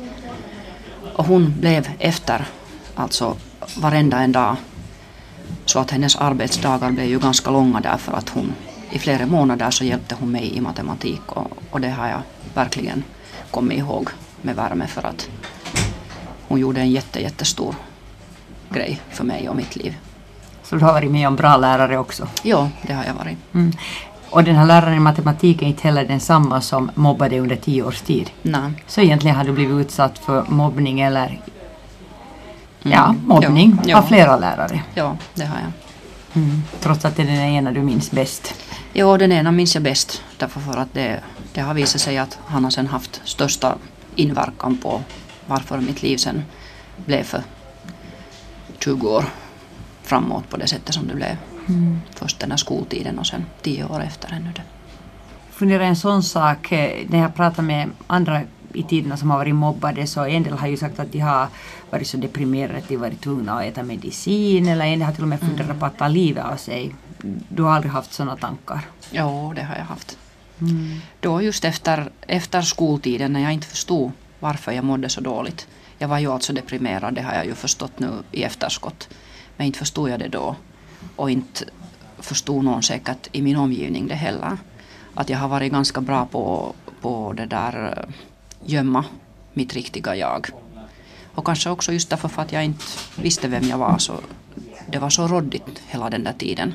Och 1.15 1.25
hon 1.25 1.53
blev 1.59 1.89
efter, 1.99 2.45
alltså 2.95 3.35
varenda 3.77 4.19
en 4.19 4.31
dag. 4.31 4.55
Så 5.65 5.79
att 5.79 5.91
hennes 5.91 6.15
arbetsdagar 6.15 6.91
blev 6.91 7.05
ju 7.05 7.19
ganska 7.19 7.51
långa 7.51 7.81
därför 7.81 8.13
att 8.13 8.29
hon 8.29 8.53
i 8.91 8.99
flera 8.99 9.25
månader 9.25 9.71
så 9.71 9.83
hjälpte 9.83 10.15
hon 10.19 10.31
mig 10.31 10.57
i 10.57 10.61
matematik 10.61 11.21
och, 11.31 11.51
och 11.71 11.81
det 11.81 11.89
har 11.89 12.07
jag 12.07 12.21
verkligen 12.53 13.03
kommit 13.51 13.77
ihåg 13.77 14.09
med 14.41 14.55
värme 14.55 14.87
för 14.87 15.05
att 15.05 15.29
hon 16.47 16.59
gjorde 16.59 16.81
en 16.81 16.91
jätte, 16.91 17.21
jättestor 17.21 17.75
grej 18.69 19.01
för 19.09 19.23
mig 19.23 19.49
och 19.49 19.55
mitt 19.55 19.75
liv. 19.75 19.95
Så 20.63 20.75
du 20.75 20.85
har 20.85 20.93
varit 20.93 21.11
med 21.11 21.27
om 21.27 21.35
bra 21.35 21.57
lärare 21.57 21.97
också? 21.97 22.27
Ja, 22.43 22.69
det 22.81 22.93
har 22.93 23.03
jag 23.05 23.13
varit. 23.13 23.37
Mm. 23.53 23.71
Och 24.29 24.43
den 24.43 24.55
här 24.55 24.65
läraren 24.65 24.97
i 24.97 24.99
matematik 24.99 25.61
är 25.61 25.65
inte 25.65 25.83
heller 25.83 26.05
densamma 26.05 26.61
som 26.61 26.91
mobbade 26.95 27.39
under 27.39 27.55
tio 27.55 27.83
års 27.83 28.01
tid? 28.01 28.29
Nej. 28.41 28.71
Så 28.87 29.01
egentligen 29.01 29.37
har 29.37 29.43
du 29.43 29.51
blivit 29.51 29.85
utsatt 29.85 30.17
för 30.17 30.45
mobbning 30.49 30.99
eller 30.99 31.27
mm. 31.27 31.39
ja, 32.81 33.15
mobbning 33.25 33.79
ja, 33.85 33.97
av 33.97 34.03
ja. 34.03 34.07
flera 34.07 34.37
lärare? 34.37 34.81
Ja, 34.93 35.17
det 35.33 35.45
har 35.45 35.57
jag. 35.57 35.71
Mm. 36.43 36.63
Trots 36.79 37.05
att 37.05 37.15
det 37.15 37.21
är 37.21 37.27
den 37.27 37.39
ena 37.39 37.71
du 37.71 37.81
minns 37.81 38.11
bäst? 38.11 38.53
Ja, 38.97 39.17
den 39.17 39.31
ena 39.31 39.51
minns 39.51 39.75
jag 39.75 39.83
bäst. 39.83 40.23
Därför 40.37 40.59
för 40.59 40.77
att 40.77 40.93
det, 40.93 41.19
det 41.53 41.61
har 41.61 41.73
visat 41.73 42.01
sig 42.01 42.17
att 42.17 42.39
han 42.45 42.63
har 42.63 42.71
sen 42.71 42.87
haft 42.87 43.21
största 43.23 43.77
inverkan 44.15 44.77
på 44.77 45.01
varför 45.45 45.77
mitt 45.77 46.01
liv 46.01 46.17
sen 46.17 46.43
blev 47.05 47.23
för 47.23 47.43
20 48.79 49.07
år 49.07 49.25
framåt 50.03 50.49
på 50.49 50.57
det 50.57 50.67
sättet 50.67 50.95
som 50.95 51.07
det 51.07 51.15
blev. 51.15 51.37
Mm. 51.67 52.01
Först 52.15 52.39
den 52.39 52.51
här 52.51 52.57
skoltiden 52.57 53.19
och 53.19 53.27
sen 53.27 53.45
tio 53.61 53.85
år 53.85 54.03
efter 54.03 54.33
ännu 54.33 54.51
det. 54.55 54.63
Funderar 55.51 55.83
en 55.83 55.95
sån 55.95 56.23
sak, 56.23 56.71
eh, 56.71 57.05
när 57.07 57.19
jag 57.19 57.35
pratar 57.35 57.63
med 57.63 57.89
andra 58.07 58.41
i 58.73 58.83
tiderna 58.83 59.17
som 59.17 59.31
har 59.31 59.37
varit 59.37 59.55
mobbade 59.55 60.07
så 60.07 60.25
en 60.25 60.43
del 60.43 60.53
har 60.53 60.67
ju 60.67 60.77
sagt 60.77 60.99
att 60.99 61.11
de 61.11 61.19
har 61.19 61.47
varit 61.89 62.07
så 62.07 62.17
deprimerade 62.17 62.77
att 62.77 62.87
de 62.87 62.97
varit 62.97 63.21
tvungna 63.21 63.53
att 63.59 63.65
äta 63.65 63.83
medicin 63.83 64.67
eller 64.67 64.85
en 64.85 64.99
del 64.99 65.05
har 65.05 65.13
till 65.13 65.23
och 65.23 65.29
med 65.29 65.39
funderat 65.39 65.69
mm. 65.69 65.79
på 65.79 65.85
att 65.85 65.97
ta 65.97 66.07
livet 66.07 66.45
av 66.45 66.55
sig. 66.55 66.95
Du 67.49 67.63
har 67.63 67.71
aldrig 67.71 67.91
haft 67.91 68.13
sådana 68.13 68.35
tankar? 68.35 68.81
Jo, 69.11 69.53
det 69.55 69.63
har 69.63 69.75
jag 69.75 69.85
haft. 69.85 70.17
Mm. 70.61 71.01
Då 71.19 71.41
just 71.41 71.65
efter, 71.65 72.11
efter 72.27 72.61
skoltiden 72.61 73.33
när 73.33 73.39
jag 73.39 73.53
inte 73.53 73.67
förstod 73.67 74.11
varför 74.39 74.71
jag 74.71 74.83
mådde 74.85 75.09
så 75.09 75.21
dåligt. 75.21 75.67
Jag 75.97 76.07
var 76.07 76.19
ju 76.19 76.31
alltså 76.31 76.53
deprimerad, 76.53 77.13
det 77.13 77.21
har 77.21 77.33
jag 77.33 77.45
ju 77.45 77.55
förstått 77.55 77.99
nu 77.99 78.11
i 78.31 78.43
efterskott. 78.43 79.09
Men 79.57 79.67
inte 79.67 79.79
förstod 79.79 80.09
jag 80.09 80.19
det 80.19 80.27
då. 80.27 80.55
Och 81.15 81.31
inte 81.31 81.65
förstod 82.19 82.63
någon 82.63 82.83
säkert 82.83 83.27
i 83.31 83.41
min 83.41 83.55
omgivning 83.55 84.07
det 84.07 84.15
heller. 84.15 84.57
Att 85.13 85.29
jag 85.29 85.37
har 85.37 85.47
varit 85.47 85.71
ganska 85.71 86.01
bra 86.01 86.25
på, 86.25 86.73
på 87.01 87.33
det 87.33 87.45
där 87.45 87.97
eh, 87.97 88.13
gömma 88.65 89.05
mitt 89.53 89.73
riktiga 89.73 90.15
jag. 90.15 90.47
Och 91.35 91.45
kanske 91.45 91.69
också 91.69 91.91
just 91.91 92.09
därför 92.09 92.27
för 92.27 92.41
att 92.41 92.51
jag 92.51 92.65
inte 92.65 92.83
visste 93.15 93.47
vem 93.47 93.63
jag 93.63 93.77
var 93.77 93.97
så 93.97 94.19
det 94.87 94.99
var 94.99 95.09
så 95.09 95.27
råddigt 95.27 95.81
hela 95.87 96.09
den 96.09 96.23
där 96.23 96.33
tiden. 96.33 96.73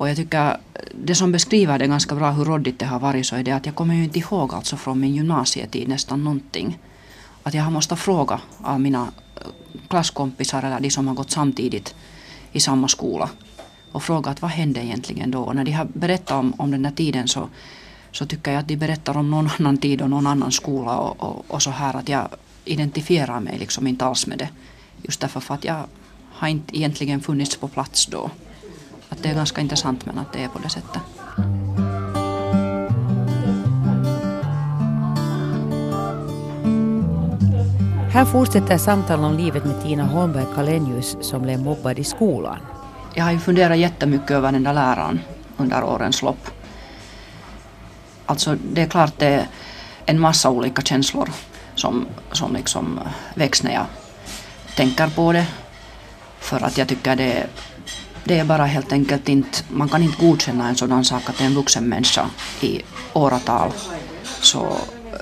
Och 0.00 0.08
jag 0.08 0.16
tycker 0.16 0.50
eh, 0.50 0.56
det 1.04 1.14
som 1.14 1.32
beskriver 1.32 1.78
det 1.78 1.86
ganska 1.86 2.14
bra 2.14 2.30
hur 2.30 2.44
råddigt 2.44 2.78
det 2.78 2.86
har 2.86 3.00
varit 3.00 3.26
så 3.26 3.36
är 3.36 3.42
det 3.42 3.52
att 3.52 3.66
jag 3.66 3.74
kommer 3.74 3.94
ju 3.94 4.04
inte 4.04 4.18
ihåg 4.18 4.54
alltså 4.54 4.76
från 4.76 5.00
min 5.00 5.14
gymnasietid 5.14 5.88
nästan 5.88 6.24
någonting. 6.24 6.78
Att 7.42 7.54
jag 7.54 7.62
har 7.62 7.70
måste 7.70 7.96
fråga 7.96 8.40
av 8.62 8.80
mina 8.80 9.12
eh, 9.36 9.46
klasskompisar 9.88 10.62
eller 10.62 10.80
de 10.80 10.90
som 10.90 11.08
har 11.08 11.14
gått 11.14 11.30
samtidigt 11.30 11.94
i 12.52 12.60
samma 12.60 12.88
skola 12.88 13.30
och 13.92 14.02
frågat 14.02 14.42
vad 14.42 14.50
hände 14.50 14.84
egentligen 14.84 15.30
då. 15.30 15.40
Och 15.40 15.56
när 15.56 15.64
de 15.64 15.72
har 15.72 15.84
berättat 15.84 16.38
om, 16.38 16.54
om 16.58 16.70
den 16.70 16.82
där 16.82 16.90
tiden 16.90 17.28
så, 17.28 17.48
så 18.12 18.26
tycker 18.26 18.52
jag 18.52 18.60
att 18.60 18.68
de 18.68 18.76
berättar 18.76 19.16
om 19.16 19.30
någon 19.30 19.48
annan 19.58 19.78
tid 19.78 20.02
och 20.02 20.10
någon 20.10 20.26
annan 20.26 20.52
skola 20.52 20.96
och, 20.96 21.22
och, 21.22 21.44
och 21.48 21.62
så 21.62 21.70
här 21.70 21.96
att 21.96 22.08
jag 22.08 22.28
identifierar 22.64 23.40
mig 23.40 23.58
liksom 23.58 23.86
inte 23.86 24.04
alls 24.04 24.26
med 24.26 24.38
det. 24.38 24.48
Just 25.02 25.20
därför 25.20 25.40
för 25.40 25.54
att 25.54 25.64
jag 25.64 25.84
har 26.30 26.48
inte 26.48 26.78
egentligen 26.78 27.20
funnits 27.20 27.56
på 27.56 27.68
plats 27.68 28.06
då. 28.06 28.30
Att 29.10 29.22
det 29.22 29.28
är 29.28 29.34
ganska 29.34 29.60
intressant 29.60 30.06
men 30.06 30.18
att 30.18 30.32
det 30.32 30.44
är 30.44 30.48
på 30.48 30.58
det 30.58 30.68
sättet. 30.68 31.02
Här 38.12 38.24
fortsätter 38.24 38.78
samtalet 38.78 39.24
om 39.24 39.36
livet 39.36 39.64
med 39.64 39.82
Tina 39.82 40.04
Holmberg 40.04 40.46
Kalenius 40.54 41.16
som 41.20 41.42
blev 41.42 41.60
mobbad 41.60 41.98
i 41.98 42.04
skolan. 42.04 42.58
Jag 43.14 43.24
har 43.24 43.32
ju 43.32 43.38
funderat 43.38 43.78
jättemycket 43.78 44.30
över 44.30 44.52
den 44.52 44.62
där 44.62 44.74
läraren 44.74 45.20
under 45.56 45.84
årens 45.84 46.22
lopp. 46.22 46.50
Alltså 48.26 48.56
det 48.72 48.82
är 48.82 48.86
klart 48.86 49.18
det 49.18 49.26
är 49.26 49.46
en 50.06 50.20
massa 50.20 50.50
olika 50.50 50.82
känslor 50.82 51.30
som, 51.74 52.06
som 52.32 52.54
liksom 52.54 53.00
väcks 53.34 53.62
när 53.62 53.72
jag 53.72 53.86
tänker 54.76 55.08
på 55.08 55.32
det. 55.32 55.46
För 56.38 56.64
att 56.64 56.78
jag 56.78 56.88
tycker 56.88 57.16
det, 57.16 57.46
det 58.24 58.38
är 58.38 58.44
bara 58.44 58.64
helt 58.64 58.92
enkelt 58.92 59.28
inte, 59.28 59.58
man 59.68 59.88
kan 59.88 60.02
inte 60.02 60.26
godkänna 60.26 60.68
en 60.68 60.76
sådan 60.76 61.04
sak 61.04 61.22
att 61.28 61.40
en 61.40 61.54
vuxen 61.54 61.88
människa 61.88 62.26
i 62.60 62.82
åratal 63.12 63.70
så 64.40 64.76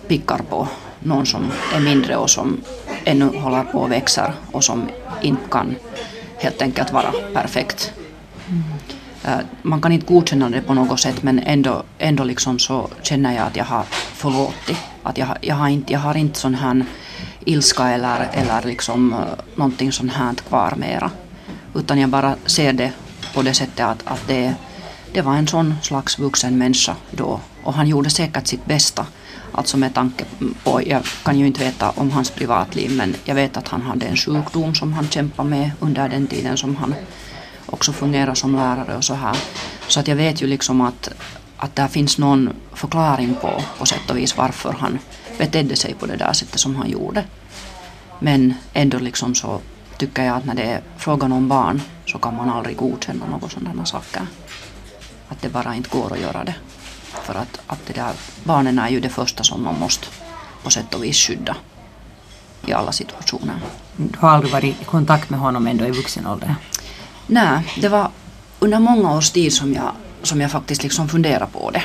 pickar 0.09 0.39
på 0.39 0.69
någon 1.01 1.27
som 1.27 1.53
är 1.75 1.81
mindre 1.81 2.17
och 2.17 2.31
som 2.31 2.61
ännu 3.05 3.39
håller 3.39 3.65
på 3.65 3.79
och 3.79 3.93
växer 3.93 4.33
och 4.53 4.65
som 4.65 4.89
inte 5.23 5.49
kan 5.51 5.75
helt 6.39 6.63
enkelt 6.63 6.93
vara 6.93 7.13
perfekt. 7.35 7.93
Mm. 8.49 8.63
Man 9.63 9.81
kan 9.81 9.93
inte 9.93 10.07
godkänna 10.07 10.51
det 10.51 10.61
på 10.61 10.75
något 10.75 11.01
sätt 11.01 11.23
men 11.23 11.39
ändå, 11.39 11.83
ändå 11.99 12.25
liksom 12.25 12.59
så 12.59 12.89
känner 13.03 13.35
jag 13.35 13.47
att 13.47 13.57
jag 13.57 13.65
har 13.65 13.83
förlåtit. 14.15 14.79
Att 15.03 15.19
jag, 15.19 15.29
jag, 15.41 15.55
har 15.55 15.69
inte, 15.69 15.93
jag 15.93 16.01
har 16.01 16.17
inte 16.17 16.39
sån 16.39 16.55
här 16.55 16.85
ilska 17.45 17.89
eller, 17.89 18.29
eller 18.33 18.63
liksom 18.63 19.13
uh, 19.13 19.19
någonting 19.55 19.93
sånt 19.93 20.13
här 20.13 20.35
kvar 20.35 20.75
mera. 20.77 21.11
Utan 21.75 21.99
jag 21.99 22.11
bara 22.11 22.37
ser 22.47 22.73
det 22.73 22.93
på 23.35 23.43
det 23.43 23.55
sättet 23.55 23.87
att, 23.87 24.03
att 24.05 24.27
det, 24.27 24.55
det 25.13 25.23
var 25.23 25.35
en 25.35 25.47
sån 25.47 25.75
slags 25.83 26.19
vuxen 26.19 26.59
människa 26.59 26.97
då 27.11 27.41
och 27.65 27.75
han 27.75 27.89
gjorde 27.89 28.11
säkert 28.11 28.47
sitt 28.47 28.67
bästa 28.67 29.07
Alltså 29.53 29.77
med 29.77 29.95
tanke 29.95 30.25
på, 30.65 30.83
jag 30.87 31.03
kan 31.23 31.39
ju 31.39 31.47
inte 31.47 31.65
veta 31.65 31.91
om 31.91 32.11
hans 32.11 32.31
privatliv 32.31 32.91
men 32.93 33.15
jag 33.25 33.35
vet 33.35 33.57
att 33.57 33.69
han 33.69 33.83
hade 33.83 34.07
en 34.07 34.17
sjukdom 34.17 34.75
som 34.75 34.93
han 34.93 35.09
kämpade 35.09 35.49
med 35.49 35.71
under 35.81 36.09
den 36.09 36.27
tiden 36.27 36.57
som 36.57 36.77
han 36.77 36.95
också 37.67 37.93
fungerade 37.93 38.37
som 38.37 38.57
lärare 38.57 38.97
och 38.97 39.05
så 39.05 39.15
här. 39.15 39.37
Så 39.89 40.01
att 40.01 40.09
jag 40.09 40.17
vet 40.17 40.43
ju 40.43 40.47
liksom 40.47 40.81
att, 40.81 41.09
att 41.57 41.77
där 41.77 41.89
finns 41.89 42.19
någon 42.19 42.53
förklaring 42.73 43.35
på, 43.35 43.63
på 43.79 43.87
sätt 43.87 44.11
och 44.11 44.17
vis 44.19 44.37
varför 44.37 44.73
han 44.73 44.99
betedde 45.39 45.77
sig 45.77 45.95
på 45.95 46.07
det 46.07 46.17
där 46.17 46.33
sättet 46.33 46.61
som 46.61 46.77
han 46.77 46.91
gjorde. 46.91 47.25
Men 48.19 48.55
ändå 48.73 48.99
liksom 48.99 49.35
så 49.35 49.61
tycker 49.99 50.25
jag 50.25 50.37
att 50.37 50.45
när 50.45 50.55
det 50.55 50.63
är 50.63 50.83
frågan 50.97 51.33
om 51.33 51.49
barn 51.49 51.83
så 52.07 52.19
kan 52.19 52.37
man 52.37 52.51
aldrig 52.51 52.77
godkänna 52.77 53.27
några 53.27 53.49
sådana 53.49 53.85
saker. 53.85 54.23
Att 55.29 55.43
det 55.43 55.49
bara 55.49 55.75
inte 55.75 55.89
går 55.89 56.13
att 56.13 56.21
göra 56.21 56.45
det. 56.45 56.55
För 57.23 57.35
att, 57.35 57.61
att 57.67 57.87
det 57.87 57.93
där, 57.93 58.13
barnen 58.45 58.79
är 58.79 58.89
ju 58.89 59.01
det 59.01 59.09
första 59.09 59.45
som 59.45 59.65
man 59.65 59.79
måste 59.79 60.07
på 60.63 60.71
sätt 60.71 60.95
och 60.95 61.05
vis 61.05 61.17
skydda 61.17 61.57
i 62.67 62.73
alla 62.73 62.93
situationer. 62.93 63.57
Du 63.97 64.19
har 64.19 64.29
aldrig 64.29 64.53
varit 64.53 64.83
i 64.83 64.85
kontakt 64.85 65.31
med 65.31 65.41
honom 65.41 65.67
ändå 65.67 65.87
i 65.87 65.91
vuxen 65.91 66.27
ålder? 66.27 66.55
Nej, 67.27 67.75
det 67.81 67.89
var 67.89 68.11
under 68.59 68.79
många 68.79 69.17
års 69.17 69.31
tid 69.31 69.53
som 69.53 69.73
jag, 69.73 69.93
som 70.23 70.41
jag 70.41 70.51
faktiskt 70.51 70.83
liksom 70.83 71.09
funderade 71.09 71.47
på 71.53 71.71
det. 71.71 71.83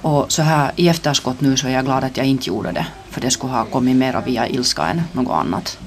Och 0.00 0.32
så 0.32 0.42
här 0.42 0.72
i 0.76 0.88
efterskott 0.88 1.40
nu 1.40 1.56
så 1.56 1.66
är 1.66 1.70
jag 1.70 1.84
glad 1.84 2.04
att 2.04 2.16
jag 2.16 2.26
inte 2.26 2.48
gjorde 2.48 2.72
det. 2.72 2.86
För 3.10 3.20
det 3.20 3.30
skulle 3.30 3.52
ha 3.52 3.64
kommit 3.64 3.96
mera 3.96 4.20
via 4.20 4.48
ilska 4.48 4.86
än 4.86 5.02
något 5.12 5.32
annat. 5.32 5.78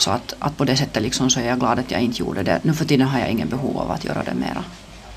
Så 0.00 0.10
att, 0.10 0.34
att 0.38 0.56
på 0.56 0.64
det 0.64 0.76
sättet 0.76 1.02
liksom 1.02 1.30
så 1.30 1.40
är 1.40 1.48
jag 1.48 1.58
glad 1.58 1.78
att 1.78 1.90
jag 1.90 2.00
inte 2.00 2.18
gjorde 2.18 2.42
det. 2.42 2.60
Nu 2.62 2.72
för 2.72 2.84
tiden 2.84 3.06
har 3.06 3.18
jag 3.18 3.30
ingen 3.30 3.48
behov 3.48 3.78
av 3.78 3.90
att 3.90 4.04
göra 4.04 4.22
det 4.22 4.34
mera. 4.34 4.64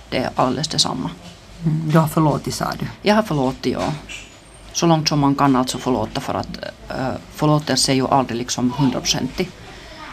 Det 0.10 0.18
är 0.18 0.30
alldeles 0.36 0.68
detsamma. 0.68 1.10
Mm, 1.66 1.92
du 1.92 1.98
har 1.98 2.08
förlåtit 2.08 2.54
sa 2.54 2.72
du? 2.80 2.86
Jag 3.02 3.16
har 3.16 3.24
förlåtit, 3.24 3.74
ja. 3.74 3.94
Så 4.74 4.88
långt 4.88 5.10
som 5.10 5.20
man 5.20 5.36
kan 5.36 5.56
alltså 5.56 5.78
förlåta 5.78 6.22
för 6.22 6.34
att 6.34 6.58
äh, 6.90 7.08
förlåtelse 7.34 7.92
är 7.92 7.96
ju 7.96 8.08
aldrig 8.08 8.38
liksom 8.38 8.72
hundraprocentig. 8.72 9.50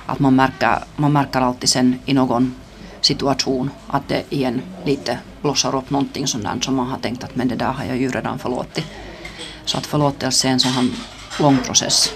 Att 0.07 0.19
man 0.19 0.37
märker, 0.37 0.79
man 0.97 1.13
märker 1.13 1.41
alltid 1.41 1.69
sen 1.69 1.99
i 2.05 2.15
någon 2.15 2.55
situation 3.01 3.71
att 3.87 4.09
det 4.09 4.23
igen 4.29 4.63
lite 4.85 5.19
blossar 5.43 5.75
upp 5.75 5.91
någonting 5.91 6.27
sådant 6.27 6.65
som 6.65 6.75
man 6.75 6.87
har 6.87 6.99
tänkt 6.99 7.25
att 7.25 7.37
men 7.37 7.49
det 7.49 7.57
där 7.57 7.73
har 7.73 7.85
jag 7.85 7.97
ju 7.97 8.11
redan 8.11 8.39
förlåtit. 8.39 8.85
Så 9.65 9.79
att 9.79 9.87
förlåtelse 9.87 10.49
är 10.49 10.53
en 10.53 10.61
sån 10.61 10.73
här 10.73 10.89
lång 11.41 11.59
process. 11.59 12.13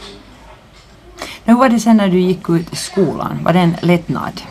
Hur 1.45 1.55
var 1.55 1.69
det 1.69 1.81
sen 1.81 1.97
när 1.97 2.09
du 2.09 2.21
gick 2.21 2.49
ut 2.49 2.73
i 2.73 2.77
skolan? 2.77 3.39
Var 3.45 3.53
det 3.53 3.61
en 3.61 3.77
lättnad? 3.81 4.43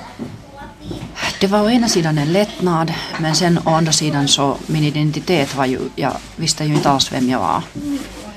det 1.43 1.47
var 1.47 1.65
å 1.65 1.69
ena 1.69 1.87
sidan 1.89 2.17
en 2.17 2.33
lättnad 2.33 2.93
men 3.19 3.35
sen 3.35 3.59
å 3.65 3.69
andra 3.75 3.91
sidan 3.91 4.27
så 4.27 4.57
min 4.67 4.83
identitet 4.83 5.55
var 5.55 5.65
ju, 5.65 5.79
jag 5.95 6.13
visste 6.35 6.63
ju 6.63 6.75
inte 6.75 6.89
alls 6.89 7.11
vem 7.11 7.29
jag 7.29 7.39
var. 7.39 7.63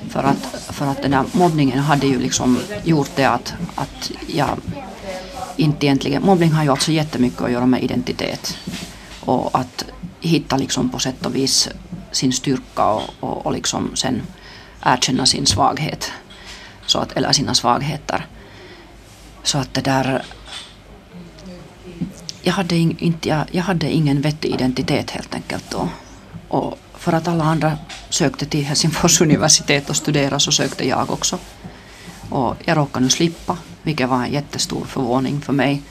För 0.08 0.22
att, 0.22 0.74
för 0.74 0.86
att 0.86 1.02
den 1.02 1.10
där 1.10 1.24
mobbningen 1.32 1.78
hade 1.78 2.06
ju 2.06 2.18
liksom 2.18 2.58
gjort 2.84 3.10
det 3.14 3.24
att, 3.24 3.54
att 3.74 4.10
jag 4.26 4.48
inte 5.56 5.86
egentligen, 5.86 6.22
mobbning 6.22 6.52
har 6.52 6.64
ju 6.64 6.70
alltså 6.70 6.92
jättemycket 6.92 7.42
att 7.42 7.50
göra 7.50 7.66
med 7.66 7.82
identitet. 7.82 8.58
Och 9.20 9.58
att 9.58 9.84
hitta 10.20 10.56
liksom 10.56 10.88
på 10.88 10.98
sätt 10.98 11.26
och 11.26 11.36
vis 11.36 11.68
sin 12.12 12.32
styrka 12.32 12.84
och, 12.84 13.10
och, 13.20 13.46
och 13.46 13.52
liksom 13.52 13.90
sen 13.94 14.22
erkänna 14.82 15.26
sin 15.26 15.46
svaghet. 15.46 16.12
Så 16.86 16.98
att, 16.98 17.12
eller 17.12 17.32
sina 17.32 17.54
svagheter. 17.54 18.26
Så 19.42 19.58
att 19.58 19.74
det 19.74 19.80
där 19.80 20.22
jag 22.42 22.52
hade, 22.52 22.76
in, 22.76 22.96
inte, 22.98 23.28
jag, 23.28 23.44
jag 23.50 23.62
hade 23.62 23.90
ingen 23.90 24.20
vettig 24.20 24.48
identitet 24.54 25.10
helt 25.10 25.34
enkelt 25.34 25.70
då. 25.70 25.88
Och 26.48 26.78
för 26.94 27.12
att 27.12 27.28
alla 27.28 27.44
andra 27.44 27.78
sökte 28.10 28.46
till 28.46 28.64
Helsingfors 28.64 29.20
universitet 29.26 29.90
och 29.90 29.96
studerade 29.96 30.40
så 30.40 30.52
sökte 30.52 30.88
jag 30.88 31.10
också. 31.10 31.38
Och 32.30 32.56
jag 32.64 32.76
råkade 32.76 33.04
nu 33.04 33.10
slippa, 33.10 33.58
vilket 33.82 34.08
var 34.08 34.24
en 34.24 34.32
jättestor 34.32 34.84
förvåning 34.84 35.40
för 35.40 35.52
mig. 35.52 35.82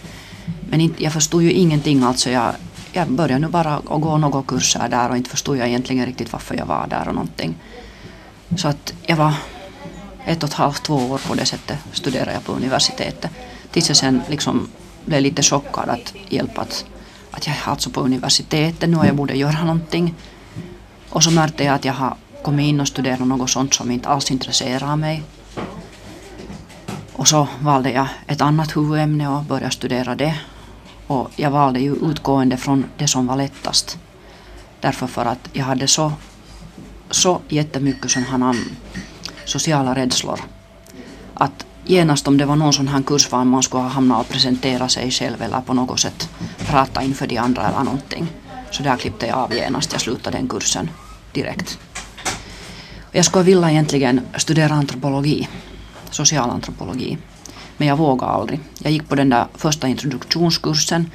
Men 0.69 0.81
inte, 0.81 1.03
jag 1.03 1.13
förstod 1.13 1.43
ju 1.43 1.51
ingenting 1.51 2.03
alltså. 2.03 2.29
Jag, 2.29 2.53
jag 2.93 3.11
började 3.11 3.39
nu 3.39 3.47
bara 3.47 3.75
att 3.75 4.01
gå 4.01 4.17
några 4.17 4.43
kurser 4.43 4.89
där 4.89 5.09
och 5.09 5.17
inte 5.17 5.29
förstod 5.29 5.57
jag 5.57 5.67
egentligen 5.67 6.05
riktigt 6.05 6.33
varför 6.33 6.55
jag 6.55 6.65
var 6.65 6.87
där 6.87 7.07
och 7.07 7.15
någonting. 7.15 7.55
Så 8.57 8.67
att 8.67 8.93
jag 9.01 9.15
var 9.15 9.33
ett 10.25 10.43
och 10.43 10.49
ett 10.49 10.55
halvt, 10.55 10.83
två 10.83 10.95
år 10.95 11.21
på 11.27 11.35
det 11.35 11.45
sättet 11.45 11.77
studerade 11.91 12.33
jag 12.33 12.43
på 12.43 12.51
universitetet. 12.51 13.31
Tills 13.71 13.87
jag 13.87 13.97
sen 13.97 14.21
liksom 14.29 14.67
blev 15.05 15.21
lite 15.21 15.43
chockad 15.43 15.89
att 15.89 16.13
hjälpa 16.29 16.61
att, 16.61 16.85
att 17.31 17.47
jag 17.47 17.55
är 17.55 17.69
alltså 17.69 17.89
på 17.89 18.01
universitetet 18.01 18.89
nu 18.89 18.97
och 18.97 19.05
jag 19.05 19.15
borde 19.15 19.37
göra 19.37 19.63
någonting. 19.63 20.13
Och 21.09 21.23
så 21.23 21.31
märkte 21.31 21.63
jag 21.63 21.75
att 21.75 21.85
jag 21.85 21.93
har 21.93 22.17
kommit 22.43 22.63
in 22.63 22.81
och 22.81 22.87
studerat 22.87 23.27
något 23.27 23.49
sånt 23.49 23.73
som 23.73 23.91
inte 23.91 24.09
alls 24.09 24.31
intresserar 24.31 24.95
mig. 24.95 25.23
Och 27.13 27.27
så 27.27 27.47
valde 27.61 27.91
jag 27.91 28.07
ett 28.27 28.41
annat 28.41 28.77
huvudämne 28.77 29.29
och 29.29 29.43
började 29.43 29.71
studera 29.71 30.15
det. 30.15 30.35
Och 31.07 31.31
jag 31.35 31.51
valde 31.51 31.79
ju 31.79 31.95
utgående 31.95 32.57
från 32.57 32.85
det 32.97 33.07
som 33.07 33.27
var 33.27 33.35
lättast. 33.35 33.97
Därför 34.81 35.07
för 35.07 35.25
att 35.25 35.49
jag 35.53 35.65
hade 35.65 35.87
så, 35.87 36.13
så 37.09 37.41
jättemycket 37.47 38.11
sådana 38.11 38.55
sociala 39.45 39.95
rädslor. 39.95 40.39
Att 41.33 41.65
genast 41.85 42.27
om 42.27 42.37
det 42.37 42.45
var 42.45 42.55
någon 42.55 42.73
sån 42.73 42.87
här 42.87 43.01
kurs 43.01 43.31
var 43.31 43.43
man 43.43 43.63
skulle 43.63 43.83
ha 43.83 43.89
hamnat 43.89 44.21
och 44.21 44.29
presentera 44.29 44.89
sig 44.89 45.11
själv 45.11 45.41
eller 45.41 45.61
på 45.61 45.73
något 45.73 45.99
sätt 45.99 46.29
prata 46.57 47.03
inför 47.03 47.27
de 47.27 47.37
andra 47.37 47.67
eller 47.67 47.83
någonting. 47.83 48.27
Så 48.71 48.83
där 48.83 48.97
klippte 48.97 49.27
jag 49.27 49.37
av 49.37 49.53
genast. 49.53 49.91
Jag 49.91 50.01
slutade 50.01 50.37
den 50.37 50.47
kursen 50.47 50.89
direkt. 51.33 51.79
Jag 53.11 53.25
skulle 53.25 53.43
vilja 53.43 53.71
egentligen 53.71 54.21
studera 54.37 54.73
antropologi, 54.73 55.49
socialantropologi. 56.11 57.17
Men 57.77 57.87
jag 57.87 57.97
vågade 57.97 58.31
aldrig. 58.31 58.59
Jag 58.79 58.91
gick 58.91 59.09
på 59.09 59.15
den 59.15 59.29
där 59.29 59.47
första 59.55 59.87
introduktionskursen 59.87 61.11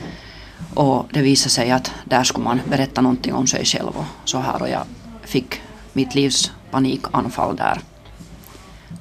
och 0.74 1.06
det 1.12 1.22
visade 1.22 1.50
sig 1.50 1.70
att 1.70 1.92
där 2.04 2.24
skulle 2.24 2.44
man 2.44 2.60
berätta 2.68 3.00
någonting 3.00 3.34
om 3.34 3.46
sig 3.46 3.64
själv 3.64 3.88
och 3.88 4.04
så 4.24 4.38
här 4.38 4.62
och 4.62 4.68
jag 4.68 4.84
fick 5.22 5.60
mitt 5.92 6.14
livs 6.14 6.52
panikanfall 6.70 7.56
där 7.56 7.80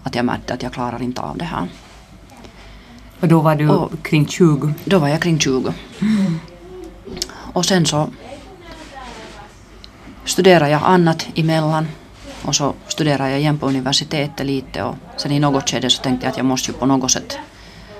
att 0.03 0.15
jag 0.15 0.25
märkte 0.25 0.53
att 0.53 0.63
jag 0.63 0.73
klarar 0.73 1.01
inte 1.01 1.21
av 1.21 1.37
det 1.37 1.45
här. 1.45 1.67
Och 3.19 3.27
då 3.27 3.39
var 3.39 3.55
du 3.55 3.69
och 3.69 4.03
kring 4.03 4.27
20? 4.27 4.73
Då 4.85 4.99
var 4.99 5.07
jag 5.07 5.21
kring 5.21 5.39
20. 5.39 5.73
Mm. 6.01 6.39
Och 7.53 7.65
sen 7.65 7.85
så 7.85 8.09
studerade 10.25 10.71
jag 10.71 10.81
annat 10.83 11.27
emellan 11.35 11.87
Och 12.45 12.55
så 12.55 12.73
studerade 12.87 13.29
jag 13.29 13.39
igen 13.39 13.59
på 13.59 13.67
universitetet 13.67 14.45
lite 14.45 14.83
och 14.83 14.95
sen 15.17 15.31
i 15.31 15.39
något 15.39 15.69
skede 15.69 15.89
så 15.89 16.01
tänkte 16.03 16.25
jag 16.25 16.31
att 16.31 16.37
jag 16.37 16.45
måste 16.45 16.71
ju 16.71 16.77
på 16.77 16.85
något 16.85 17.11
sätt 17.11 17.37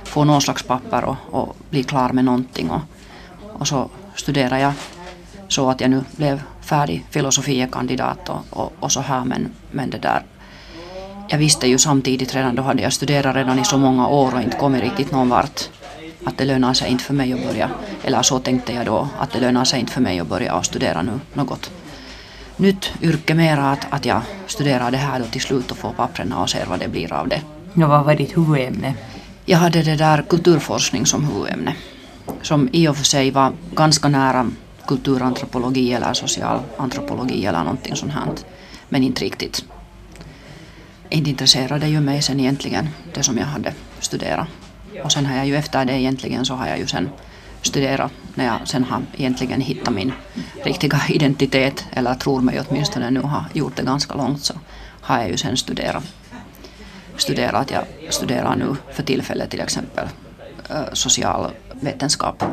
få 0.04 0.24
någon 0.24 0.42
slags 0.42 0.64
papper 0.64 1.04
och, 1.04 1.16
och 1.32 1.56
bli 1.70 1.84
klar 1.84 2.10
med 2.10 2.26
någonting. 2.26 2.70
Och, 2.70 2.82
och 3.42 3.68
så 3.68 3.90
studerade 4.16 4.62
jag 4.62 4.74
så 5.48 5.70
att 5.70 5.82
jag 5.82 5.90
nu 5.90 6.04
blev 6.16 6.42
färdig 6.62 7.06
filosofiekandidat 7.10 8.30
och, 8.30 8.42
och, 8.50 8.74
och 8.80 8.92
så 8.92 9.02
här 9.02 9.26
men, 9.26 9.52
men 9.72 9.90
det 9.90 9.98
där 9.98 10.24
jag 11.30 11.38
visste 11.38 11.68
ju 11.68 11.78
samtidigt 11.78 12.36
redan, 12.36 12.56
då 12.56 12.62
hade 12.62 12.82
jag 12.82 12.94
studerat 12.94 13.36
redan 13.36 13.60
i 13.60 13.66
så 13.66 13.78
många 13.78 14.08
år 14.08 14.36
och 14.36 14.42
inte 14.42 14.58
kommit 14.58 14.82
riktigt 14.82 15.12
någon 15.12 15.30
vart 15.30 15.70
att 16.24 16.38
det 16.38 16.46
lönar 16.46 16.74
sig 16.74 16.92
inte 16.92 17.04
för 17.04 17.14
mig 17.14 17.34
att 17.34 17.48
börja, 17.48 17.70
eller 18.04 18.22
så 18.22 18.40
tänkte 18.40 18.74
jag 18.74 18.86
då, 18.86 19.08
att 19.20 19.32
det 19.32 19.40
lönar 19.40 19.66
sig 19.66 19.80
inte 19.80 19.92
för 19.92 20.02
mig 20.02 20.20
att 20.20 20.28
börja 20.28 20.56
och 20.56 20.66
studera 20.66 21.02
nu 21.02 21.20
något 21.34 21.72
nytt 22.58 22.92
yrke 23.02 23.36
mera, 23.36 23.72
att, 23.72 23.88
att 23.90 24.06
jag 24.06 24.22
studerar 24.48 24.92
det 24.92 24.98
här 24.98 25.20
då 25.20 25.26
till 25.26 25.42
slut 25.42 25.72
och 25.72 25.78
får 25.78 25.92
papperna 25.92 26.42
och 26.42 26.50
ser 26.50 26.66
vad 26.66 26.80
det 26.80 26.88
blir 26.88 27.14
av 27.14 27.28
det. 27.28 27.42
Ja, 27.74 27.88
vad 27.88 28.06
var 28.06 28.16
ditt 28.16 28.38
huvudämne? 28.38 28.94
Jag 29.46 29.58
hade 29.58 29.82
det 29.82 29.96
där 29.96 30.22
kulturforskning 30.22 31.06
som 31.06 31.26
huvudämne, 31.26 31.76
som 32.42 32.70
i 32.72 32.88
och 32.88 32.98
för 32.98 33.06
sig 33.06 33.32
var 33.32 33.54
ganska 33.76 34.08
nära 34.08 34.52
kulturantropologi 34.88 35.94
eller 35.94 36.14
socialantropologi 36.14 37.46
eller 37.46 37.60
någonting 37.60 37.96
sånt 37.96 38.12
här, 38.12 38.28
men 38.90 39.04
inte 39.04 39.24
riktigt. 39.26 39.66
Inte 41.10 41.30
intresserade 41.30 41.88
ju 41.88 42.00
mig 42.00 42.22
sen 42.22 42.40
egentligen, 42.40 42.90
det 43.14 43.24
som 43.24 43.38
jag 43.38 43.46
hade 43.46 43.74
studerat. 44.00 44.48
Och 45.04 45.12
sen 45.12 45.26
har 45.26 45.38
jag 45.38 45.48
ju 45.48 45.56
efter 45.56 45.86
det 45.86 45.94
egentligen 45.94 46.46
så 46.46 46.54
har 46.54 46.68
jag 46.68 46.80
ju 46.80 46.88
sen 46.88 47.10
studerat 47.62 48.12
när 48.36 48.46
jag 48.46 48.68
sen 48.68 48.84
har 48.84 49.02
egentligen 49.18 49.62
hittat 49.62 49.94
min 49.94 50.14
riktiga 50.64 51.02
identitet 51.10 51.86
eller 51.92 52.14
tror 52.14 52.42
mig 52.42 52.62
åtminstone 52.70 53.12
nu 53.12 53.20
har 53.20 53.46
gjort 53.54 53.76
det 53.76 53.84
ganska 53.84 54.14
långt 54.14 54.44
så 54.44 54.54
har 55.02 55.20
jag 55.20 55.30
ju 55.30 55.38
sen 55.38 55.58
studerat. 55.58 56.04
Studerat, 57.18 57.72
jag 57.72 58.14
studerar 58.14 58.56
nu 58.56 58.76
för 58.94 59.04
tillfället 59.04 59.50
till 59.50 59.62
exempel 59.62 60.08
socialvetenskap. 60.94 62.44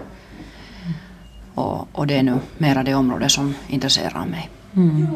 Och, 1.54 1.88
och 1.92 2.06
det 2.06 2.16
är 2.16 2.22
nu 2.22 2.38
mera 2.58 2.82
det 2.82 2.94
område 2.94 3.28
som 3.28 3.54
intresserar 3.68 4.26
mig. 4.26 4.50
Mm. 4.76 5.06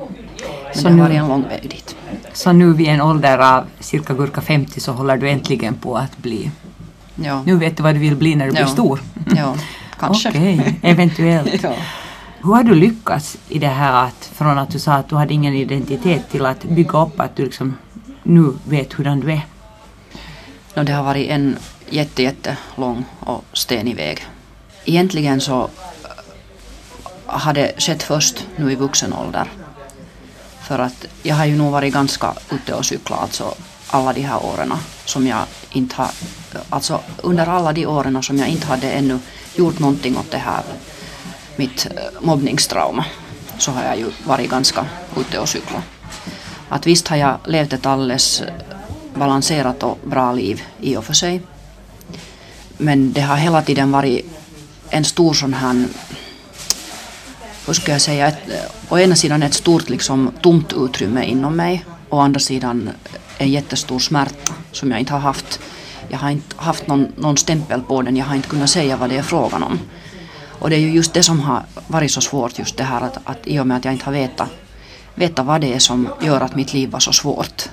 Så 0.74 0.88
det 0.88 0.94
har 0.94 0.98
varit 1.00 1.16
en 1.16 1.28
lång 1.28 1.42
väg 1.48 1.70
dit. 1.70 1.96
Så 2.32 2.52
nu 2.52 2.72
vid 2.72 2.88
en 2.88 3.00
ålder 3.00 3.38
av 3.38 3.64
cirka 3.80 4.14
gurka 4.14 4.40
50 4.40 4.80
så 4.80 4.92
håller 4.92 5.16
du 5.16 5.30
äntligen 5.30 5.74
på 5.74 5.96
att 5.96 6.18
bli 6.18 6.50
Ja. 7.22 7.42
Nu 7.46 7.56
vet 7.56 7.76
du 7.76 7.82
vad 7.82 7.94
du 7.94 7.98
vill 7.98 8.16
bli 8.16 8.34
när 8.34 8.46
du 8.46 8.52
ja. 8.52 8.64
blir 8.64 8.72
stor. 8.72 9.00
Ja, 9.36 9.54
kanske. 9.98 10.28
Okej, 10.28 10.78
eventuellt. 10.82 11.62
ja. 11.62 11.72
Hur 12.42 12.54
har 12.54 12.62
du 12.62 12.74
lyckats 12.74 13.38
i 13.48 13.58
det 13.58 13.68
här 13.68 14.06
att 14.06 14.30
från 14.34 14.58
att 14.58 14.70
du 14.70 14.78
sa 14.78 14.92
att 14.92 15.08
du 15.08 15.16
hade 15.16 15.34
ingen 15.34 15.54
identitet 15.54 16.30
till 16.30 16.46
att 16.46 16.64
bygga 16.64 17.02
upp 17.02 17.20
att 17.20 17.36
du 17.36 17.44
liksom 17.44 17.76
nu 18.22 18.52
vet 18.64 18.92
hurdan 18.92 19.20
du 19.20 19.32
är? 19.32 19.40
No, 20.74 20.82
det 20.82 20.92
har 20.92 21.02
varit 21.02 21.30
en 21.30 21.56
jätte, 21.90 22.22
jätte 22.22 22.56
lång 22.76 23.04
och 23.20 23.44
stenig 23.52 23.96
väg. 23.96 24.20
Egentligen 24.84 25.40
så 25.40 25.68
har 27.32 27.52
det 27.52 27.72
skett 27.78 28.02
först 28.02 28.46
nu 28.56 28.72
i 28.72 28.74
vuxen 28.74 29.12
ålder. 29.12 29.50
För 30.62 30.78
att 30.78 31.06
jag 31.22 31.36
har 31.36 31.44
ju 31.44 31.56
nog 31.56 31.72
varit 31.72 31.94
ganska 31.94 32.34
ute 32.50 32.74
och 32.74 32.84
cyklat 32.84 33.20
alltså 33.20 33.54
alla 33.86 34.12
de 34.12 34.20
här 34.20 34.44
åren 34.44 34.72
som 35.04 35.26
jag 35.26 35.42
inte 35.70 35.94
har, 35.96 36.10
alltså 36.68 37.00
under 37.22 37.46
alla 37.46 37.72
de 37.72 37.86
åren 37.86 38.22
som 38.22 38.38
jag 38.38 38.48
inte 38.48 38.66
hade 38.66 38.90
ännu 38.90 39.18
gjort 39.54 39.78
någonting 39.78 40.16
åt 40.16 40.30
det 40.30 40.38
här 40.38 40.62
mitt 41.56 41.86
eh, 41.86 42.20
mobbningstrauma 42.20 43.04
så 43.58 43.70
har 43.70 43.84
jag 43.84 43.98
ju 43.98 44.06
varit 44.26 44.50
ganska 44.50 44.86
ute 45.16 45.38
och 45.38 45.48
cyklat. 45.48 45.82
Att 46.68 46.86
visst 46.86 47.08
har 47.08 47.16
jag 47.16 47.38
levt 47.44 47.72
ett 47.72 47.86
alldeles 47.86 48.40
eh, 48.40 48.54
balanserat 49.14 49.82
och 49.82 49.98
bra 50.04 50.32
liv 50.32 50.62
i 50.80 50.96
och 50.96 51.04
för 51.04 51.14
sig. 51.14 51.42
Men 52.76 53.12
det 53.12 53.20
har 53.20 53.36
hela 53.36 53.62
tiden 53.62 53.92
varit 53.92 54.26
en 54.90 55.04
stor 55.04 55.34
sån 55.34 55.54
här, 55.54 55.86
hur 57.66 57.72
ska 57.72 57.92
jag 57.92 58.00
säga, 58.00 58.28
ett, 58.28 58.38
å 58.88 58.96
eh, 58.96 59.04
ena 59.04 59.16
sidan 59.16 59.42
ett 59.42 59.54
stort 59.54 59.90
liksom 59.90 60.30
tomt 60.40 60.72
utrymme 60.72 61.24
inom 61.24 61.56
mig 61.56 61.84
och 62.08 62.18
å 62.18 62.20
andra 62.20 62.40
sidan 62.40 62.88
eh, 62.88 63.20
en 63.38 63.50
jättestor 63.50 63.98
smärta 63.98 64.52
som 64.72 64.90
jag 64.90 65.00
inte 65.00 65.12
har 65.12 65.20
haft. 65.20 65.60
Jag 66.08 66.18
har 66.18 66.30
inte 66.30 66.56
haft 66.56 66.86
någon, 66.86 67.12
någon 67.16 67.36
stämpel 67.36 67.82
på 67.82 68.02
den, 68.02 68.16
jag 68.16 68.24
har 68.24 68.36
inte 68.36 68.48
kunnat 68.48 68.70
säga 68.70 68.96
vad 68.96 69.10
det 69.10 69.16
är 69.16 69.22
frågan 69.22 69.62
om. 69.62 69.78
Och 70.60 70.70
det 70.70 70.76
är 70.76 70.80
ju 70.80 70.90
just 70.90 71.12
det 71.14 71.22
som 71.22 71.40
har 71.40 71.62
varit 71.86 72.10
så 72.10 72.20
svårt, 72.20 72.58
just 72.58 72.76
det 72.76 72.84
här 72.84 73.00
att, 73.00 73.18
att 73.24 73.46
i 73.46 73.58
och 73.60 73.66
med 73.66 73.76
att 73.76 73.84
jag 73.84 73.94
inte 73.94 74.04
har 74.04 74.12
vetat, 74.12 74.48
vetat 75.14 75.46
vad 75.46 75.60
det 75.60 75.74
är 75.74 75.78
som 75.78 76.08
gör 76.20 76.40
att 76.40 76.54
mitt 76.54 76.72
liv 76.72 76.90
var 76.90 77.00
så 77.00 77.12
svårt. 77.12 77.68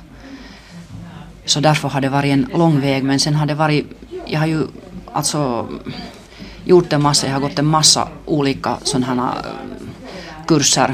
Så 1.45 1.59
därför 1.59 1.89
har 1.89 2.01
det 2.01 2.09
varit 2.09 2.33
en 2.33 2.49
lång 2.53 2.81
väg, 2.81 3.03
men 3.03 3.19
sen 3.19 3.35
har 3.35 3.45
det 3.45 3.55
varit, 3.55 3.85
jag 4.25 4.39
har 4.39 4.47
ju 4.47 4.67
alltså 5.13 5.67
gjort 6.67 6.93
en 6.93 7.01
massa, 7.01 7.27
jag 7.27 7.33
har 7.33 7.41
gått 7.41 7.59
en 7.59 7.65
massa 7.65 8.07
olika 8.25 8.77
sådana 8.83 9.05
här 9.05 9.15
eh, 9.15 10.45
kurser 10.47 10.93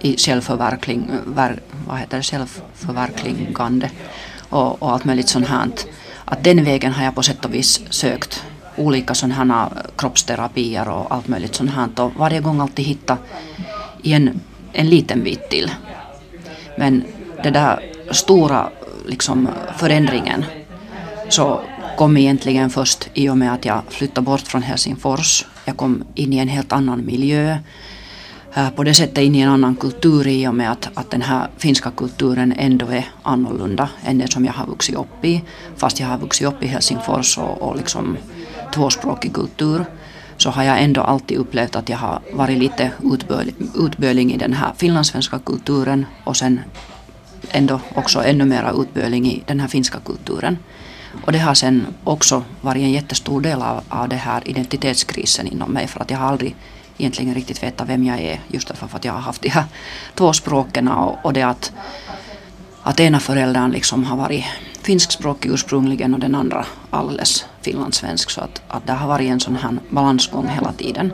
i 0.00 0.16
självförverkling, 0.16 1.10
vad 1.86 1.98
heter 1.98 2.16
det, 2.16 2.22
självförverkligande 2.22 3.90
och, 4.50 4.82
och 4.82 4.92
allt 4.92 5.04
möjligt 5.04 5.28
sånt 5.28 5.48
här. 5.48 5.68
Att 6.24 6.44
den 6.44 6.64
vägen 6.64 6.92
har 6.92 7.04
jag 7.04 7.14
på 7.14 7.22
sätt 7.22 7.44
och 7.44 7.54
vis 7.54 7.80
sökt 7.90 8.44
olika 8.76 9.14
sådana 9.14 9.70
eh, 9.76 9.82
kroppsterapier 9.96 10.88
och 10.88 11.14
allt 11.14 11.28
möjligt 11.28 11.54
sånt 11.54 11.70
här 11.70 11.88
och 12.00 12.12
varje 12.16 12.40
gång 12.40 12.60
alltid 12.60 12.84
hitta 12.84 13.18
i 14.02 14.12
en, 14.12 14.40
en 14.72 14.88
liten 14.88 15.22
bit 15.22 15.50
till. 15.50 15.70
Men 16.78 17.04
det 17.42 17.50
där 17.50 17.80
stora 18.10 18.68
liksom 19.06 19.48
förändringen 19.76 20.44
så 21.28 21.60
kom 21.96 22.16
egentligen 22.16 22.70
först 22.70 23.08
i 23.14 23.28
och 23.28 23.38
med 23.38 23.52
att 23.52 23.64
jag 23.64 23.82
flyttade 23.88 24.24
bort 24.24 24.40
från 24.40 24.62
Helsingfors. 24.62 25.44
Jag 25.64 25.76
kom 25.76 26.04
in 26.14 26.32
i 26.32 26.38
en 26.38 26.48
helt 26.48 26.72
annan 26.72 27.06
miljö. 27.06 27.58
Eh, 28.54 28.70
på 28.70 28.84
det 28.84 28.94
sättet 28.94 29.18
in 29.18 29.34
i 29.34 29.40
en 29.40 29.48
annan 29.48 29.76
kultur 29.76 30.26
i 30.26 30.48
och 30.48 30.54
med 30.54 30.72
att, 30.72 30.88
att 30.94 31.10
den 31.10 31.22
här 31.22 31.48
finska 31.58 31.90
kulturen 31.90 32.54
ändå 32.56 32.86
är 32.86 33.04
annorlunda 33.22 33.88
än 34.04 34.18
den 34.18 34.28
som 34.28 34.44
jag 34.44 34.52
har 34.52 34.66
vuxit 34.66 34.94
upp 34.94 35.24
i. 35.24 35.42
Fast 35.76 36.00
jag 36.00 36.06
har 36.06 36.18
vuxit 36.18 36.46
upp 36.46 36.62
i 36.62 36.66
Helsingfors 36.66 37.38
och, 37.38 37.62
och 37.62 37.76
liksom 37.76 38.16
tvåspråkig 38.74 39.32
kultur 39.32 39.84
så 40.36 40.50
har 40.50 40.62
jag 40.62 40.82
ändå 40.82 41.00
alltid 41.00 41.38
upplevt 41.38 41.76
att 41.76 41.88
jag 41.88 41.98
har 41.98 42.20
varit 42.32 42.58
lite 42.58 42.90
utböling 43.74 44.34
i 44.34 44.36
den 44.36 44.52
här 44.52 44.72
finlandssvenska 44.76 45.38
kulturen 45.38 46.06
och 46.24 46.36
sen 46.36 46.60
ändå 47.50 47.80
också 47.94 48.24
ännu 48.24 48.44
mera 48.44 48.72
utböling 48.72 49.26
i 49.26 49.42
den 49.46 49.60
här 49.60 49.68
finska 49.68 49.98
kulturen. 50.00 50.58
Och 51.24 51.32
det 51.32 51.38
har 51.38 51.54
sen 51.54 51.86
också 52.04 52.44
varit 52.60 52.82
en 52.82 52.92
jättestor 52.92 53.40
del 53.40 53.62
av, 53.62 53.80
av 53.88 54.08
det 54.08 54.16
här 54.16 54.48
identitetskrisen 54.48 55.46
inom 55.46 55.70
mig 55.70 55.86
för 55.86 56.00
att 56.00 56.10
jag 56.10 56.18
har 56.18 56.28
aldrig 56.28 56.56
egentligen 56.98 57.34
riktigt 57.34 57.62
vetat 57.62 57.88
vem 57.88 58.04
jag 58.04 58.20
är 58.20 58.40
just 58.48 58.68
därför 58.68 58.88
att 58.92 59.04
jag 59.04 59.12
har 59.12 59.20
haft 59.20 59.42
de 59.42 59.48
här 59.48 59.64
två 60.14 60.32
språken 60.32 60.88
och, 60.88 61.24
och 61.24 61.32
det 61.32 61.42
att, 61.42 61.72
att 62.82 63.00
ena 63.00 63.20
föräldern 63.20 63.70
liksom 63.70 64.04
har 64.04 64.16
varit 64.16 64.44
finskspråkig 64.82 65.50
ursprungligen 65.50 66.14
och 66.14 66.20
den 66.20 66.34
andra 66.34 66.66
alldeles 66.90 67.44
finlandssvensk 67.60 68.30
så 68.30 68.40
att, 68.40 68.62
att 68.68 68.86
det 68.86 68.92
har 68.92 69.08
varit 69.08 69.30
en 69.30 69.40
sån 69.40 69.56
här 69.56 69.78
balansgång 69.90 70.48
hela 70.48 70.72
tiden. 70.72 71.12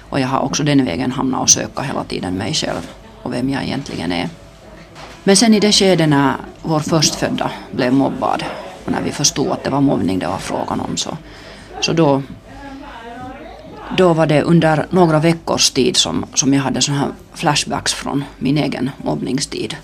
Och 0.00 0.20
jag 0.20 0.28
har 0.28 0.40
också 0.40 0.62
den 0.62 0.84
vägen 0.84 1.12
hamnat 1.12 1.40
och 1.40 1.50
söka 1.50 1.82
hela 1.82 2.04
tiden 2.04 2.34
mig 2.34 2.54
själv 2.54 2.90
och 3.22 3.32
vem 3.32 3.50
jag 3.50 3.62
egentligen 3.62 4.12
är. 4.12 4.28
Men 5.24 5.36
sen 5.36 5.54
i 5.54 5.60
det 5.60 5.72
skedet 5.72 6.08
när 6.08 6.34
vår 6.62 6.80
förstfödda 6.80 7.50
blev 7.72 7.92
mobbad 7.92 8.44
och 8.84 8.92
när 8.92 9.02
vi 9.02 9.12
förstod 9.12 9.52
att 9.52 9.64
det 9.64 9.70
var 9.70 9.80
mobbning 9.80 10.18
det 10.18 10.26
var 10.26 10.38
frågan 10.38 10.80
om 10.80 10.96
så, 10.96 11.16
så 11.80 11.92
då 11.92 12.22
då 13.96 14.12
var 14.12 14.26
det 14.26 14.42
under 14.42 14.86
några 14.90 15.18
veckors 15.18 15.70
tid 15.70 15.96
som, 15.96 16.26
som 16.34 16.54
jag 16.54 16.62
hade 16.62 16.80
såna 16.80 16.98
här 16.98 17.08
flashbacks 17.34 17.94
från 17.94 18.24
min 18.38 18.58
egen 18.58 18.90
mobbningstid. 18.96 19.76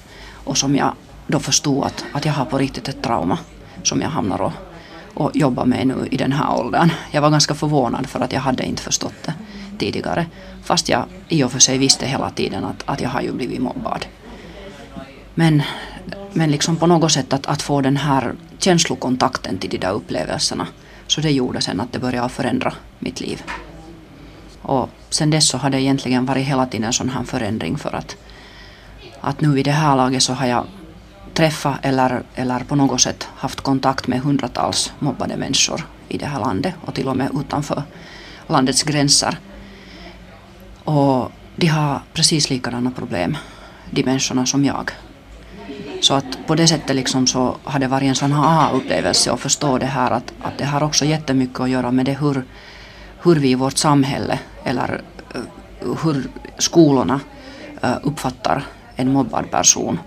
Och 0.45 0.59
som 0.59 0.77
jag 0.77 0.93
då 1.27 1.39
förstod 1.39 1.85
att, 1.85 2.05
att 2.13 2.25
jag 2.25 2.33
har 2.33 2.45
på 2.45 2.59
riktigt 2.59 2.89
ett 2.89 3.03
trauma 3.03 3.39
som 3.83 4.01
jag 4.01 4.09
hamnar 4.09 4.43
och, 4.43 4.53
och 5.15 5.31
jobbar 5.35 5.65
med 5.65 5.87
nu 5.87 6.09
i 6.11 6.17
den 6.17 6.33
här 6.33 6.61
åldern. 6.61 6.91
Jag 7.11 7.23
var 7.23 7.31
ganska 7.31 7.55
förvånad 7.55 8.07
för 8.07 8.21
att 8.21 8.33
jag 8.33 8.41
hade 8.41 8.65
inte 8.65 8.83
förstått 8.83 9.15
det 9.25 9.35
tidigare. 9.79 10.27
Fast 10.63 10.89
jag 10.89 11.05
i 11.29 11.45
och 11.45 11.53
för 11.53 11.59
sig 11.59 11.79
visste 11.79 12.07
hela 12.07 12.31
tiden 12.31 12.65
att, 12.65 12.83
att 12.85 13.01
jag 13.01 13.11
har 13.11 13.21
ju 13.21 13.33
blivit 13.33 13.61
mobbad. 13.61 14.07
Men, 15.41 15.63
men 16.33 16.51
liksom 16.51 16.77
på 16.77 16.87
något 16.87 17.13
sätt 17.13 17.33
att, 17.33 17.47
att 17.47 17.63
få 17.63 17.81
den 17.81 17.97
här 17.97 18.35
känslokontakten 18.59 19.59
till 19.59 19.71
de 19.71 19.79
där 19.79 19.93
upplevelserna. 19.93 20.67
Så 21.07 21.21
det 21.21 21.31
gjorde 21.31 21.61
sen 21.61 21.81
att 21.81 21.93
det 21.93 21.99
började 21.99 22.29
förändra 22.29 22.73
mitt 22.99 23.21
liv. 23.21 23.43
Och 24.63 24.89
sen 25.11 25.31
dess 25.31 25.49
så 25.49 25.59
har 25.59 25.71
det 25.71 25.81
egentligen 25.81 26.27
varit 26.27 26.47
hela 26.47 26.67
tiden 26.67 26.87
en 26.87 26.93
sån 26.93 27.09
här 27.09 27.25
förändring 27.25 27.79
för 27.79 27.95
att, 27.95 28.17
att 29.21 29.41
nu 29.41 29.49
vid 29.49 29.65
det 29.65 29.71
här 29.71 29.97
laget 29.97 30.23
så 30.23 30.33
har 30.33 30.47
jag 30.47 30.67
träffat 31.35 31.79
eller, 31.83 32.23
eller 32.35 32.61
på 32.61 32.77
något 32.77 33.01
sätt 33.01 33.29
haft 33.37 33.61
kontakt 33.61 34.07
med 34.07 34.21
hundratals 34.21 34.93
mobbade 34.99 35.37
människor 35.37 35.87
i 36.09 36.19
det 36.19 36.27
här 36.27 36.41
landet 36.41 36.75
och 36.85 36.95
till 36.95 37.09
och 37.09 37.17
med 37.17 37.31
utanför 37.41 37.83
landets 38.47 38.83
gränser. 38.83 39.39
Och 40.85 41.33
de 41.57 41.67
har 41.67 42.01
precis 42.13 42.51
likadana 42.51 42.91
problem, 42.91 43.37
de 43.91 44.05
människorna 44.05 44.47
som 44.47 44.65
jag. 44.65 44.91
Så 46.01 46.15
att 46.15 46.47
på 46.47 46.55
det 46.55 46.67
sättet 46.67 46.97
liksom 46.97 47.27
så 47.27 47.57
har 47.65 47.79
det 47.79 47.89
varit 47.89 48.09
en 48.09 48.15
sån 48.15 48.33
här 48.33 48.45
aha-upplevelse 48.45 49.31
och 49.31 49.41
förstå 49.41 49.79
det 49.79 49.87
här 49.87 50.11
att, 50.11 50.33
att 50.43 50.59
det 50.59 50.65
har 50.65 50.83
också 50.83 51.05
jättemycket 51.05 51.61
att 51.61 51.71
göra 51.71 51.91
med 51.91 52.07
det 52.07 52.19
hur, 52.21 52.45
hur 53.23 53.37
vi 53.37 53.51
i 53.51 53.55
vårt 53.55 53.79
samhälle 53.79 54.39
eller 54.65 55.03
eh, 55.35 55.41
hur 56.03 56.31
skolorna 56.59 57.21
eh, 57.83 57.97
uppfattar 58.03 58.65
en 58.97 59.13
mobbad 59.13 59.51
person 59.51 59.99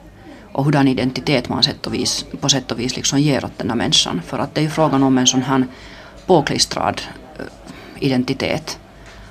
och 0.52 0.66
hurdan 0.66 0.88
identitet 0.88 1.50
man 1.50 1.64
sätt 1.64 1.88
och 1.88 1.94
vis, 1.94 2.26
på 2.42 2.50
sätt 2.50 2.72
och 2.72 2.80
vis 2.80 2.96
liksom 2.96 3.20
ger 3.20 3.46
åt 3.46 3.58
den 3.58 3.70
här 3.70 3.78
människan. 3.78 4.22
För 4.26 4.40
att 4.40 4.56
det 4.56 4.62
är 4.62 4.64
ju 4.64 4.70
frågan 4.70 5.04
om 5.04 5.18
en 5.18 5.28
sån 5.28 5.42
här 5.42 5.68
påklistrad 6.26 7.02
eh, 7.40 7.46
identitet. 8.00 8.80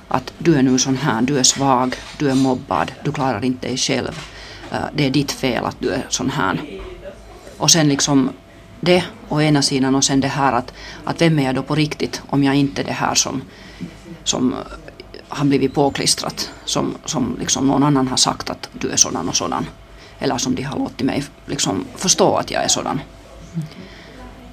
Att 0.07 0.33
du 0.37 0.55
är 0.55 0.63
nu 0.63 0.79
sån 0.79 0.97
här, 0.97 1.21
du 1.21 1.39
är 1.39 1.43
svag, 1.43 1.95
du 2.17 2.29
är 2.29 2.35
mobbad, 2.35 2.91
du 3.03 3.11
klarar 3.11 3.45
inte 3.45 3.67
dig 3.67 3.77
själv. 3.77 4.32
Det 4.93 5.05
är 5.05 5.09
ditt 5.09 5.31
fel 5.31 5.65
att 5.65 5.79
du 5.79 5.89
är 5.89 6.05
sån 6.09 6.29
här. 6.29 6.61
Och 7.57 7.71
sen 7.71 7.89
liksom 7.89 8.29
det 8.81 9.03
å 9.29 9.41
ena 9.41 9.61
sidan 9.61 9.95
och 9.95 10.03
sen 10.03 10.21
det 10.21 10.27
här 10.27 10.53
att, 10.53 10.73
att 11.03 11.21
vem 11.21 11.39
är 11.39 11.43
jag 11.43 11.55
då 11.55 11.63
på 11.63 11.75
riktigt 11.75 12.21
om 12.29 12.43
jag 12.43 12.55
inte 12.55 12.81
är 12.81 12.85
det 12.85 12.91
här 12.91 13.15
som, 13.15 13.41
som 14.23 14.55
har 15.27 15.45
blivit 15.45 15.73
påklistrat 15.73 16.51
som, 16.65 16.95
som 17.05 17.35
liksom 17.39 17.67
någon 17.67 17.83
annan 17.83 18.07
har 18.07 18.17
sagt 18.17 18.49
att 18.49 18.69
du 18.73 18.89
är 18.89 18.95
sådan 18.95 19.29
och 19.29 19.35
sådan. 19.35 19.65
Eller 20.19 20.37
som 20.37 20.55
de 20.55 20.63
har 20.63 20.79
låtit 20.79 21.05
mig 21.05 21.23
liksom 21.45 21.85
förstå 21.95 22.35
att 22.35 22.51
jag 22.51 22.63
är 22.63 22.67
sådan. 22.67 23.01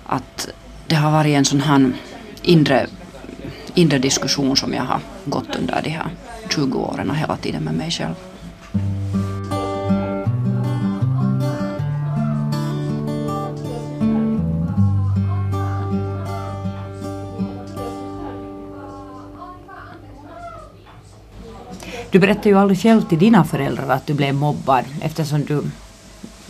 Att 0.06 0.48
det 0.86 0.94
har 0.94 1.10
varit 1.10 1.36
en 1.36 1.44
sån 1.44 1.60
här 1.60 1.92
inre, 2.42 2.86
inre 3.74 3.98
diskussion 3.98 4.56
som 4.56 4.74
jag 4.74 4.82
har 4.82 5.00
gått 5.24 5.56
under 5.56 5.82
de 5.82 5.90
här 5.90 6.08
20 6.50 6.78
åren 6.78 7.10
hela 7.10 7.36
tiden 7.36 7.62
med 7.62 7.74
mig 7.74 7.90
själv. 7.90 8.14
Du 22.10 22.18
berättade 22.18 22.48
ju 22.48 22.58
aldrig 22.58 22.82
själv 22.82 23.02
till 23.02 23.18
dina 23.18 23.44
föräldrar 23.44 23.88
att 23.88 24.06
du 24.06 24.14
blev 24.14 24.34
mobbad 24.34 24.84
eftersom 25.02 25.44
du 25.44 25.62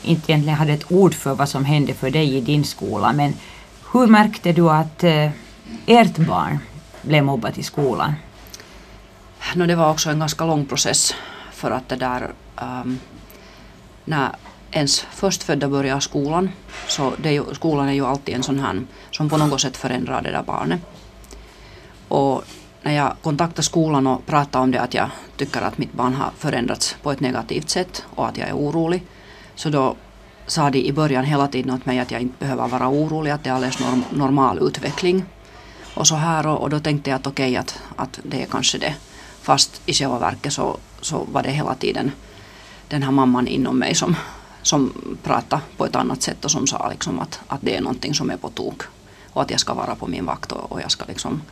inte 0.02 0.32
egentligen 0.32 0.58
hade 0.58 0.72
ett 0.72 0.92
ord 0.92 1.14
för 1.14 1.34
vad 1.34 1.48
som 1.48 1.64
hände 1.64 1.94
för 1.94 2.10
dig 2.10 2.36
i 2.36 2.40
din 2.40 2.64
skola. 2.64 3.12
Men 3.12 3.34
hur 3.92 4.06
märkte 4.06 4.52
du 4.52 4.70
att 4.70 5.04
eh, 5.04 5.30
ert 5.86 6.16
barn 6.16 6.58
blev 7.02 7.24
mobbat 7.24 7.58
i 7.58 7.62
skolan? 7.62 8.14
No, 9.54 9.66
det 9.66 9.76
var 9.76 9.90
också 9.90 10.10
en 10.10 10.18
ganska 10.18 10.44
lång 10.44 10.66
process 10.66 11.14
för 11.52 11.70
att 11.70 11.88
det 11.88 11.96
där 11.96 12.30
um, 12.62 12.98
när 14.04 14.30
ens 14.70 15.00
förstfödda 15.00 15.68
börjar 15.68 16.00
skolan 16.00 16.50
så 16.88 17.12
det 17.22 17.28
är 17.28 17.32
ju, 17.32 17.54
skolan 17.54 17.88
är 17.88 17.92
ju 17.92 18.06
alltid 18.06 18.34
en 18.34 18.42
sån 18.42 18.60
här 18.60 18.82
som 19.10 19.28
på 19.28 19.36
något 19.36 19.60
sätt 19.60 19.76
förändrar 19.76 20.22
det 20.22 20.30
där 20.30 20.42
barnet. 20.42 20.80
Och 22.08 22.44
när 22.82 22.92
jag 22.92 23.16
kontaktade 23.22 23.62
skolan 23.62 24.06
och 24.06 24.26
pratade 24.26 24.64
om 24.64 24.70
det 24.70 24.80
att 24.80 24.94
jag 24.94 25.10
tycker 25.36 25.62
att 25.62 25.78
mitt 25.78 25.92
barn 25.92 26.14
har 26.14 26.30
förändrats 26.38 26.96
på 27.02 27.12
ett 27.12 27.20
negativt 27.20 27.70
sätt 27.70 28.04
och 28.14 28.28
att 28.28 28.36
jag 28.36 28.48
är 28.48 28.54
orolig. 28.54 29.02
Så 29.54 29.70
då 29.70 29.96
sa 30.46 30.70
de 30.70 30.78
i 30.78 30.92
början 30.92 31.24
hela 31.24 31.48
tiden 31.48 31.74
åt 31.74 31.86
mig 31.86 31.98
att 31.98 32.10
jag 32.10 32.20
inte 32.20 32.38
behöver 32.38 32.68
vara 32.68 32.88
orolig, 32.88 33.30
att 33.30 33.44
det 33.44 33.50
är 33.50 33.54
alldeles 33.54 33.80
norm 33.80 34.04
normal 34.10 34.58
utveckling. 34.58 35.24
Och 35.94 36.06
så 36.06 36.14
här 36.14 36.46
och, 36.46 36.62
och 36.62 36.70
då 36.70 36.80
tänkte 36.80 37.10
jag 37.10 37.16
att 37.16 37.26
okej 37.26 37.50
okay, 37.50 37.56
att, 37.56 37.78
att 37.96 38.20
det 38.22 38.42
är 38.42 38.46
kanske 38.46 38.78
det. 38.78 38.94
Fast 39.42 39.82
i 39.86 39.92
själva 39.92 40.18
verket 40.18 40.52
så, 40.52 40.76
så 41.00 41.26
var 41.32 41.42
det 41.42 41.50
hela 41.50 41.74
tiden 41.74 42.12
den 42.88 43.02
här 43.02 43.10
mamman 43.10 43.46
inom 43.46 43.78
mig 43.78 43.94
som, 43.94 44.16
som 44.62 44.92
pratade 45.22 45.62
på 45.76 45.86
ett 45.86 45.96
annat 45.96 46.22
sätt 46.22 46.44
och 46.44 46.50
som 46.50 46.66
sa 46.66 46.88
liksom 46.88 47.18
att, 47.18 47.40
att 47.46 47.60
det 47.62 47.76
är 47.76 47.80
någonting 47.80 48.14
som 48.14 48.30
är 48.30 48.36
på 48.36 48.48
tok. 48.48 48.82
Och 49.32 49.42
att 49.42 49.50
jag 49.50 49.60
ska 49.60 49.74
vara 49.74 49.94
på 49.94 50.06
min 50.06 50.26
vakt 50.26 50.52
och, 50.52 50.72
och 50.72 50.80
jag 50.80 50.90
ska 50.90 51.04
liksom 51.04 51.42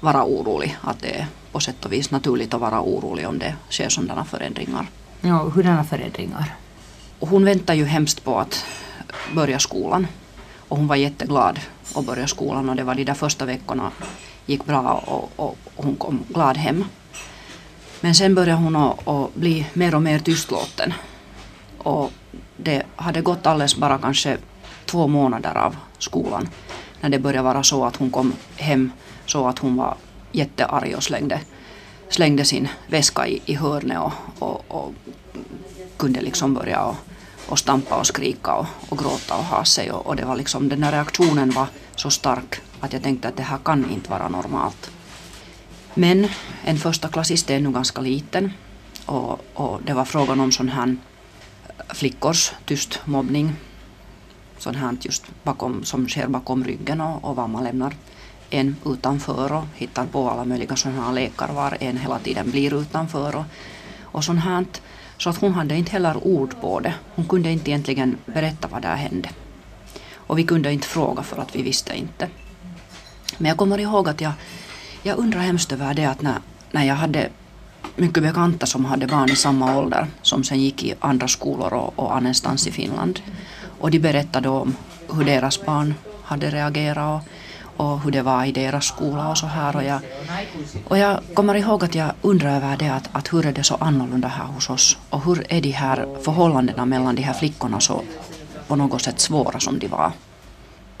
vara 0.00 0.24
orolig. 0.24 0.76
Att 0.82 1.00
det 1.00 1.26
på 1.52 1.60
sätt 1.60 1.84
och 1.84 1.92
vis 1.92 2.10
naturligt 2.10 2.54
att 2.54 2.60
vara 2.60 2.80
orolig 2.80 3.28
om 3.28 3.38
det 3.38 3.54
sker 3.70 3.88
sådana 3.88 4.24
förändringar. 4.24 4.86
Ja, 5.20 5.48
hurdana 5.54 5.84
förändringar? 5.84 6.54
Hon 7.20 7.44
väntar 7.44 7.74
ju 7.74 7.84
hemskt 7.84 8.24
på 8.24 8.38
att 8.38 8.64
börja 9.34 9.58
skolan. 9.58 10.06
Och 10.68 10.76
hon 10.76 10.86
var 10.86 10.96
jätteglad 10.96 11.60
att 11.94 12.06
börja 12.06 12.26
skolan 12.26 12.68
och 12.68 12.76
det 12.76 12.84
var 12.84 12.94
de 12.94 13.04
där 13.04 13.14
första 13.14 13.44
veckorna 13.44 13.90
gick 14.46 14.64
bra 14.64 15.02
och, 15.06 15.30
och, 15.36 15.58
och 15.76 15.84
hon 15.84 15.96
kom 15.96 16.24
glad 16.28 16.56
hem. 16.56 16.84
Men 18.00 18.14
sen 18.14 18.34
började 18.34 18.62
hon 18.62 18.76
att 18.76 19.34
bli 19.34 19.66
mer 19.72 19.94
och 19.94 20.02
mer 20.02 20.18
tystlåten. 20.18 20.94
Och 21.78 22.12
det 22.56 22.82
hade 22.96 23.20
gått 23.20 23.46
alldeles 23.46 23.76
bara 23.76 23.98
kanske 23.98 24.38
två 24.84 25.08
månader 25.08 25.54
av 25.58 25.76
skolan 25.98 26.48
när 27.00 27.08
det 27.08 27.18
började 27.18 27.44
vara 27.44 27.62
så 27.62 27.84
att 27.84 27.96
hon 27.96 28.10
kom 28.10 28.32
hem 28.56 28.92
så 29.30 29.48
att 29.48 29.58
hon 29.58 29.76
var 29.76 29.96
jättearg 30.32 30.94
och 30.96 31.02
slängde, 31.02 31.40
slängde 32.08 32.44
sin 32.44 32.68
väska 32.86 33.26
i, 33.26 33.42
i 33.44 33.54
hörnet 33.54 33.98
och, 33.98 34.12
och, 34.38 34.64
och 34.68 34.92
kunde 35.96 36.20
liksom 36.20 36.54
börja 36.54 36.84
och, 36.84 36.96
och 37.48 37.58
stampa 37.58 37.96
och 37.96 38.06
skrika 38.06 38.54
och, 38.54 38.66
och 38.88 38.98
gråta 38.98 39.34
och 39.34 39.44
ha 39.44 39.64
sig. 39.64 39.92
Och, 39.92 40.06
och, 40.06 40.16
det 40.16 40.24
var 40.24 40.36
liksom, 40.36 40.68
den 40.68 40.82
här 40.82 40.92
reaktionen 40.92 41.50
var 41.50 41.66
så 41.96 42.10
stark 42.10 42.60
att 42.80 42.92
jag 42.92 43.02
tänkte 43.02 43.28
att 43.28 43.36
det 43.36 43.42
här 43.42 43.58
kan 43.58 43.90
inte 43.90 44.10
vara 44.10 44.28
normalt. 44.28 44.90
Men 45.94 46.28
en 46.64 46.78
första 46.78 47.08
klassist 47.08 47.50
är 47.50 47.60
nu 47.60 47.70
ganska 47.72 48.00
liten 48.00 48.52
och, 49.06 49.40
och 49.54 49.80
det 49.86 49.92
var 49.92 50.04
frågan 50.04 50.40
om 50.40 50.52
sån 50.52 50.68
här 50.68 50.96
flickors 51.88 52.52
tyst 52.64 53.00
mobbning. 53.04 53.52
Sån 54.58 54.74
här 54.74 54.96
just 55.00 55.24
bakom, 55.42 55.84
som 55.84 56.08
sker 56.08 56.26
bakom 56.26 56.64
ryggen 56.64 57.00
och, 57.00 57.24
och 57.24 57.36
vad 57.36 57.50
man 57.50 57.64
lämnar 57.64 57.94
en 58.50 58.76
utanför 58.86 59.52
och 59.52 59.64
hittar 59.74 60.06
på 60.06 60.30
alla 60.30 60.44
möjliga 60.44 60.76
sådana 60.76 61.02
här 61.02 61.12
lekar 61.12 61.48
var 61.52 61.76
en 61.80 61.96
hela 61.96 62.18
tiden 62.18 62.50
blir 62.50 62.74
utanför 62.74 63.36
och, 63.36 63.44
och 64.02 64.24
sånt 64.24 64.44
här. 64.44 64.64
Så 65.18 65.30
att 65.30 65.40
hon 65.40 65.54
hade 65.54 65.76
inte 65.76 65.92
heller 65.92 66.26
ord 66.26 66.60
på 66.60 66.80
det. 66.80 66.94
Hon 67.14 67.28
kunde 67.28 67.50
inte 67.50 67.70
egentligen 67.70 68.16
berätta 68.26 68.68
vad 68.68 68.82
där 68.82 68.96
hände. 68.96 69.28
Och 70.14 70.38
vi 70.38 70.44
kunde 70.44 70.72
inte 70.72 70.86
fråga 70.86 71.22
för 71.22 71.42
att 71.42 71.56
vi 71.56 71.62
visste 71.62 71.96
inte. 71.96 72.28
Men 73.38 73.48
jag 73.48 73.58
kommer 73.58 73.78
ihåg 73.78 74.08
att 74.08 74.20
jag, 74.20 74.32
jag 75.02 75.18
undrar 75.18 75.40
hemskt 75.40 75.72
över 75.72 75.94
det 75.94 76.04
att 76.04 76.22
när, 76.22 76.38
när 76.70 76.84
jag 76.84 76.94
hade 76.94 77.28
mycket 77.96 78.22
bekanta 78.22 78.66
som 78.66 78.84
hade 78.84 79.06
barn 79.06 79.30
i 79.30 79.36
samma 79.36 79.78
ålder 79.78 80.06
som 80.22 80.44
sen 80.44 80.60
gick 80.60 80.84
i 80.84 80.94
andra 81.00 81.28
skolor 81.28 81.72
och, 81.74 81.98
och 81.98 82.16
annanstans 82.16 82.66
i 82.66 82.70
Finland. 82.70 83.20
Och 83.80 83.90
de 83.90 83.98
berättade 83.98 84.48
om 84.48 84.76
hur 85.14 85.24
deras 85.24 85.64
barn 85.64 85.94
hade 86.22 86.50
reagerat 86.50 87.24
och 87.76 88.00
hur 88.00 88.10
det 88.10 88.22
var 88.22 88.44
i 88.44 88.52
deras 88.52 88.84
skola 88.84 89.28
och 89.28 89.38
så 89.38 89.46
här. 89.46 89.76
Och 89.76 89.84
jag, 89.84 90.00
och 90.88 90.98
jag 90.98 91.20
kommer 91.34 91.54
ihåg 91.54 91.84
att 91.84 91.94
jag 91.94 92.12
undrar 92.22 92.56
över 92.56 92.76
det 92.76 92.88
att, 92.88 93.08
att 93.12 93.32
hur 93.32 93.46
är 93.46 93.52
det 93.52 93.64
så 93.64 93.74
annorlunda 93.74 94.28
här 94.28 94.44
hos 94.44 94.70
oss 94.70 94.98
och 95.10 95.24
hur 95.24 95.46
är 95.48 95.60
de 95.60 95.70
här 95.70 96.06
förhållandena 96.22 96.86
mellan 96.86 97.14
de 97.14 97.22
här 97.22 97.34
flickorna 97.34 97.80
så 97.80 98.02
på 98.68 98.76
något 98.76 99.02
sätt 99.02 99.20
svåra 99.20 99.60
som 99.60 99.78
de 99.78 99.88
var. 99.88 100.12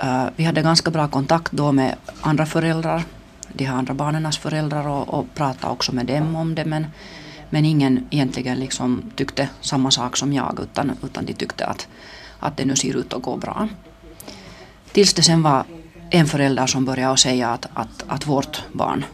Uh, 0.04 0.26
vi 0.36 0.44
hade 0.44 0.62
ganska 0.62 0.90
bra 0.90 1.08
kontakt 1.08 1.52
då 1.52 1.72
med 1.72 1.94
andra 2.20 2.46
föräldrar, 2.46 3.04
de 3.52 3.64
här 3.64 3.74
andra 3.74 3.94
barnens 3.94 4.38
föräldrar 4.38 4.88
och, 4.88 5.08
och 5.08 5.34
pratade 5.34 5.72
också 5.72 5.94
med 5.94 6.06
dem 6.06 6.36
om 6.36 6.54
det 6.54 6.64
men, 6.64 6.86
men 7.50 7.64
ingen 7.64 8.06
egentligen 8.10 8.60
liksom 8.60 9.02
tyckte 9.16 9.48
samma 9.60 9.90
sak 9.90 10.16
som 10.16 10.32
jag 10.32 10.60
utan, 10.62 10.92
utan 11.02 11.24
de 11.24 11.32
tyckte 11.32 11.66
att, 11.66 11.88
att 12.38 12.56
det 12.56 12.64
nu 12.64 12.76
ser 12.76 12.96
ut 12.96 13.12
att 13.12 13.22
gå 13.22 13.36
bra. 13.36 13.68
Tills 14.92 15.14
det 15.14 15.22
sen 15.22 15.42
var 15.42 15.64
en 16.10 16.26
förälder 16.26 16.66
som 16.66 16.84
började 16.84 17.16
säga 17.16 17.48
att, 17.48 17.66
att, 17.74 18.04
att 18.06 18.26
vårt 18.26 18.62
barn 18.72 19.04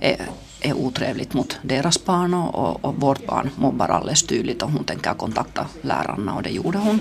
är, 0.00 0.16
är 0.60 0.72
otrevligt 0.72 1.34
mot 1.34 1.58
deras 1.62 2.04
barn 2.04 2.34
och, 2.34 2.54
och, 2.54 2.84
och, 2.84 2.94
vårt 3.00 3.26
barn 3.26 3.50
mobbar 3.56 3.88
alldeles 3.88 4.22
tydligt 4.22 4.62
och 4.62 4.70
hon 4.70 4.84
tänker 4.84 5.14
kontakta 5.14 5.66
lärarna 5.82 6.34
och 6.34 6.42
det 6.42 6.50
gjorde 6.50 6.78
hon. 6.78 7.00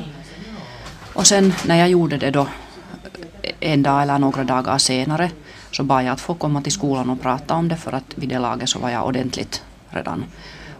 Och 1.13 1.27
sen 1.27 1.53
när 1.65 1.75
jag 1.75 1.89
gjorde 1.89 2.17
det 2.17 2.31
då 2.31 2.47
en 3.59 3.83
dag 3.83 4.01
eller 4.01 4.19
några 4.19 4.43
dagar 4.43 4.77
senare 4.77 5.31
så 5.71 5.83
bad 5.83 6.03
jag 6.03 6.13
att 6.13 6.21
få 6.21 6.33
komma 6.33 6.61
till 6.61 6.71
skolan 6.71 7.09
och 7.09 7.21
prata 7.21 7.53
om 7.53 7.67
det 7.67 7.77
för 7.77 7.91
att 7.91 8.13
vid 8.15 8.29
det 8.29 8.39
laget 8.39 8.69
så 8.69 8.79
var 8.79 8.89
jag 8.89 9.05
ordentligt 9.05 9.63
redan 9.89 10.25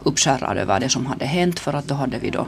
uppskärrad 0.03 0.57
över 0.57 0.79
det 0.79 0.89
som 0.89 1.05
hade 1.05 1.25
hänt 1.25 1.59
för 1.59 1.73
att 1.73 1.87
då 1.87 1.95
hade 1.95 2.19
vi 2.19 2.29
då 2.29 2.47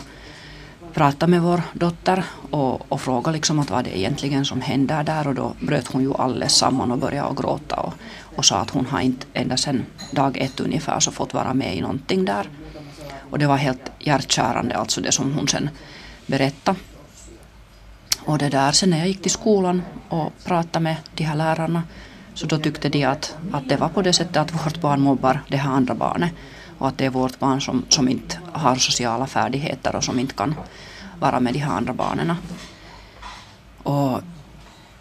prata 0.95 1.27
med 1.27 1.41
vår 1.41 1.61
dotter 1.73 2.23
och, 2.51 2.91
och 2.91 3.01
fråga 3.01 3.31
liksom 3.31 3.59
att 3.59 3.69
vad 3.69 3.83
det 3.83 3.97
egentligen 3.97 4.45
som 4.45 4.61
händer 4.61 5.03
där 5.03 5.27
och 5.27 5.35
då 5.35 5.53
bröt 5.59 5.87
hon 5.87 6.01
ju 6.01 6.13
alldeles 6.13 6.55
samman 6.55 6.91
och 6.91 6.97
började 6.97 7.27
och 7.27 7.37
gråta 7.37 7.75
och, 7.75 7.93
och 8.35 8.45
sa 8.45 8.57
att 8.57 8.69
hon 8.69 8.85
har 8.85 9.01
inte 9.01 9.25
ända 9.33 9.57
sedan 9.57 9.85
dag 10.11 10.37
ett 10.37 10.59
ungefär 10.59 10.99
så 10.99 11.11
fått 11.11 11.33
vara 11.33 11.53
med 11.53 11.75
i 11.75 11.81
någonting 11.81 12.25
där. 12.25 12.49
Och 13.29 13.39
det 13.39 13.47
var 13.47 13.57
helt 13.57 13.91
hjärtkärande 13.99 14.75
alltså 14.75 15.01
det 15.01 15.11
som 15.11 15.33
hon 15.33 15.47
sen 15.47 15.69
berättade. 16.25 16.77
Och 18.19 18.37
det 18.37 18.49
där, 18.49 18.71
sen 18.71 18.89
när 18.89 18.97
jag 18.97 19.07
gick 19.07 19.21
till 19.21 19.31
skolan 19.31 19.81
och 20.09 20.33
pratade 20.43 20.83
med 20.83 20.95
de 21.15 21.23
här 21.23 21.35
lärarna 21.35 21.83
så 22.33 22.45
då 22.45 22.57
tyckte 22.57 22.89
de 22.89 23.05
att, 23.05 23.35
att 23.51 23.69
det 23.69 23.77
var 23.77 23.89
på 23.89 24.01
det 24.01 24.13
sättet 24.13 24.37
att 24.37 24.65
vårt 24.65 24.81
barn 24.81 25.01
mobbar 25.01 25.41
det 25.47 25.57
här 25.57 25.71
andra 25.71 25.95
barnet 25.95 26.31
och 26.77 26.87
att 26.87 26.97
det 26.97 27.05
är 27.05 27.09
vårt 27.09 27.39
barn 27.39 27.61
som, 27.61 27.85
som 27.89 28.09
inte 28.09 28.39
har 28.51 28.75
sociala 28.75 29.27
färdigheter 29.27 29.95
och 29.95 30.03
som 30.03 30.19
inte 30.19 30.33
kan 30.33 30.55
vara 31.19 31.39
med 31.39 31.53
de 31.53 31.59
här 31.59 31.77
andra 31.77 31.93
barnen. 31.93 32.33
Och 33.83 34.21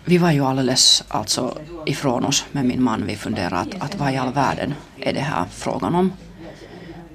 vi 0.04 0.18
var 0.18 0.32
ju 0.32 0.44
alldeles 0.44 1.04
alltså 1.08 1.58
ifrån 1.86 2.24
oss 2.24 2.44
med 2.52 2.64
min 2.64 2.82
man. 2.82 3.06
Vi 3.06 3.16
funderade 3.16 3.56
att, 3.56 3.82
att 3.82 3.94
vad 3.94 4.12
i 4.12 4.16
all 4.16 4.32
världen 4.32 4.74
är 4.96 5.12
det 5.12 5.20
här 5.20 5.44
frågan 5.50 5.94
om? 5.94 6.12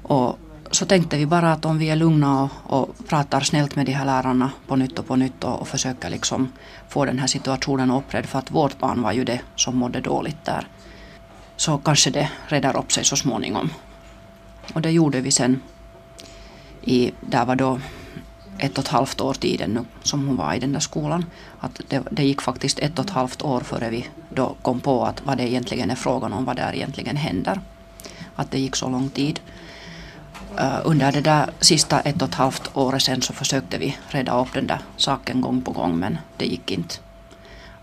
Och 0.03 0.39
så 0.71 0.85
tänkte 0.85 1.17
vi 1.17 1.25
bara 1.25 1.51
att 1.51 1.65
om 1.65 1.77
vi 1.77 1.89
är 1.89 1.95
lugna 1.95 2.43
och, 2.43 2.51
och 2.65 3.07
pratar 3.07 3.41
snällt 3.41 3.75
med 3.75 3.85
de 3.85 3.91
här 3.91 4.05
lärarna 4.05 4.51
på 4.67 4.75
nytt 4.75 4.99
och 4.99 5.07
på 5.07 5.15
nytt 5.15 5.43
och, 5.43 5.61
och 5.61 5.67
försöker 5.67 6.09
liksom 6.09 6.51
få 6.89 7.05
den 7.05 7.19
här 7.19 7.27
situationen 7.27 7.91
uppredd 7.91 8.25
för 8.25 8.39
att 8.39 8.51
vårt 8.51 8.79
barn 8.79 9.01
var 9.01 9.11
ju 9.11 9.23
det 9.23 9.41
som 9.55 9.77
mådde 9.77 10.01
dåligt 10.01 10.45
där. 10.45 10.67
Så 11.55 11.77
kanske 11.77 12.09
det 12.09 12.29
räddar 12.47 12.77
upp 12.77 12.91
sig 12.91 13.03
så 13.03 13.15
småningom. 13.15 13.69
Och 14.73 14.81
det 14.81 14.91
gjorde 14.91 15.21
vi 15.21 15.31
sen 15.31 15.61
i, 16.81 17.11
där 17.21 17.45
var 17.45 17.55
då 17.55 17.79
ett 18.59 18.77
och 18.77 18.83
ett 18.83 18.87
halvt 18.87 19.21
år 19.21 19.33
tiden 19.33 19.73
nu 19.73 19.85
som 20.03 20.27
hon 20.27 20.35
var 20.35 20.53
i 20.53 20.59
den 20.59 20.73
där 20.73 20.79
skolan. 20.79 21.25
Att 21.59 21.81
det, 21.87 22.03
det, 22.11 22.23
gick 22.23 22.41
faktiskt 22.41 22.79
ett 22.79 22.99
och 22.99 23.05
ett 23.05 23.11
halvt 23.11 23.41
år 23.41 23.59
före 23.61 23.89
vi 23.89 24.07
då 24.29 24.55
kom 24.61 24.79
på 24.79 25.05
att 25.05 25.25
vad 25.25 25.37
det 25.37 25.49
egentligen 25.49 25.91
är 25.91 25.95
frågan 25.95 26.33
om, 26.33 26.45
vad 26.45 26.55
där 26.55 26.75
egentligen 26.75 27.15
händer. 27.15 27.59
Att 28.35 28.51
det 28.51 28.59
gick 28.59 28.75
så 28.75 28.89
lång 28.89 29.09
tid. 29.09 29.39
Uh, 30.59 30.79
under 30.83 31.11
det 31.11 31.21
där 31.21 31.49
sista 31.59 31.99
ett 31.99 32.21
och 32.21 32.27
ett 32.27 32.35
halvt 32.35 32.69
året 32.73 33.01
sen 33.01 33.21
så 33.21 33.33
försökte 33.33 33.77
vi 33.77 33.97
reda 34.07 34.41
upp 34.41 34.53
den 34.53 34.67
där 34.67 34.79
saken 34.97 35.41
gång 35.41 35.61
på 35.61 35.71
gång 35.71 35.99
men 35.99 36.17
det 36.37 36.45
gick 36.45 36.71
inte. 36.71 36.95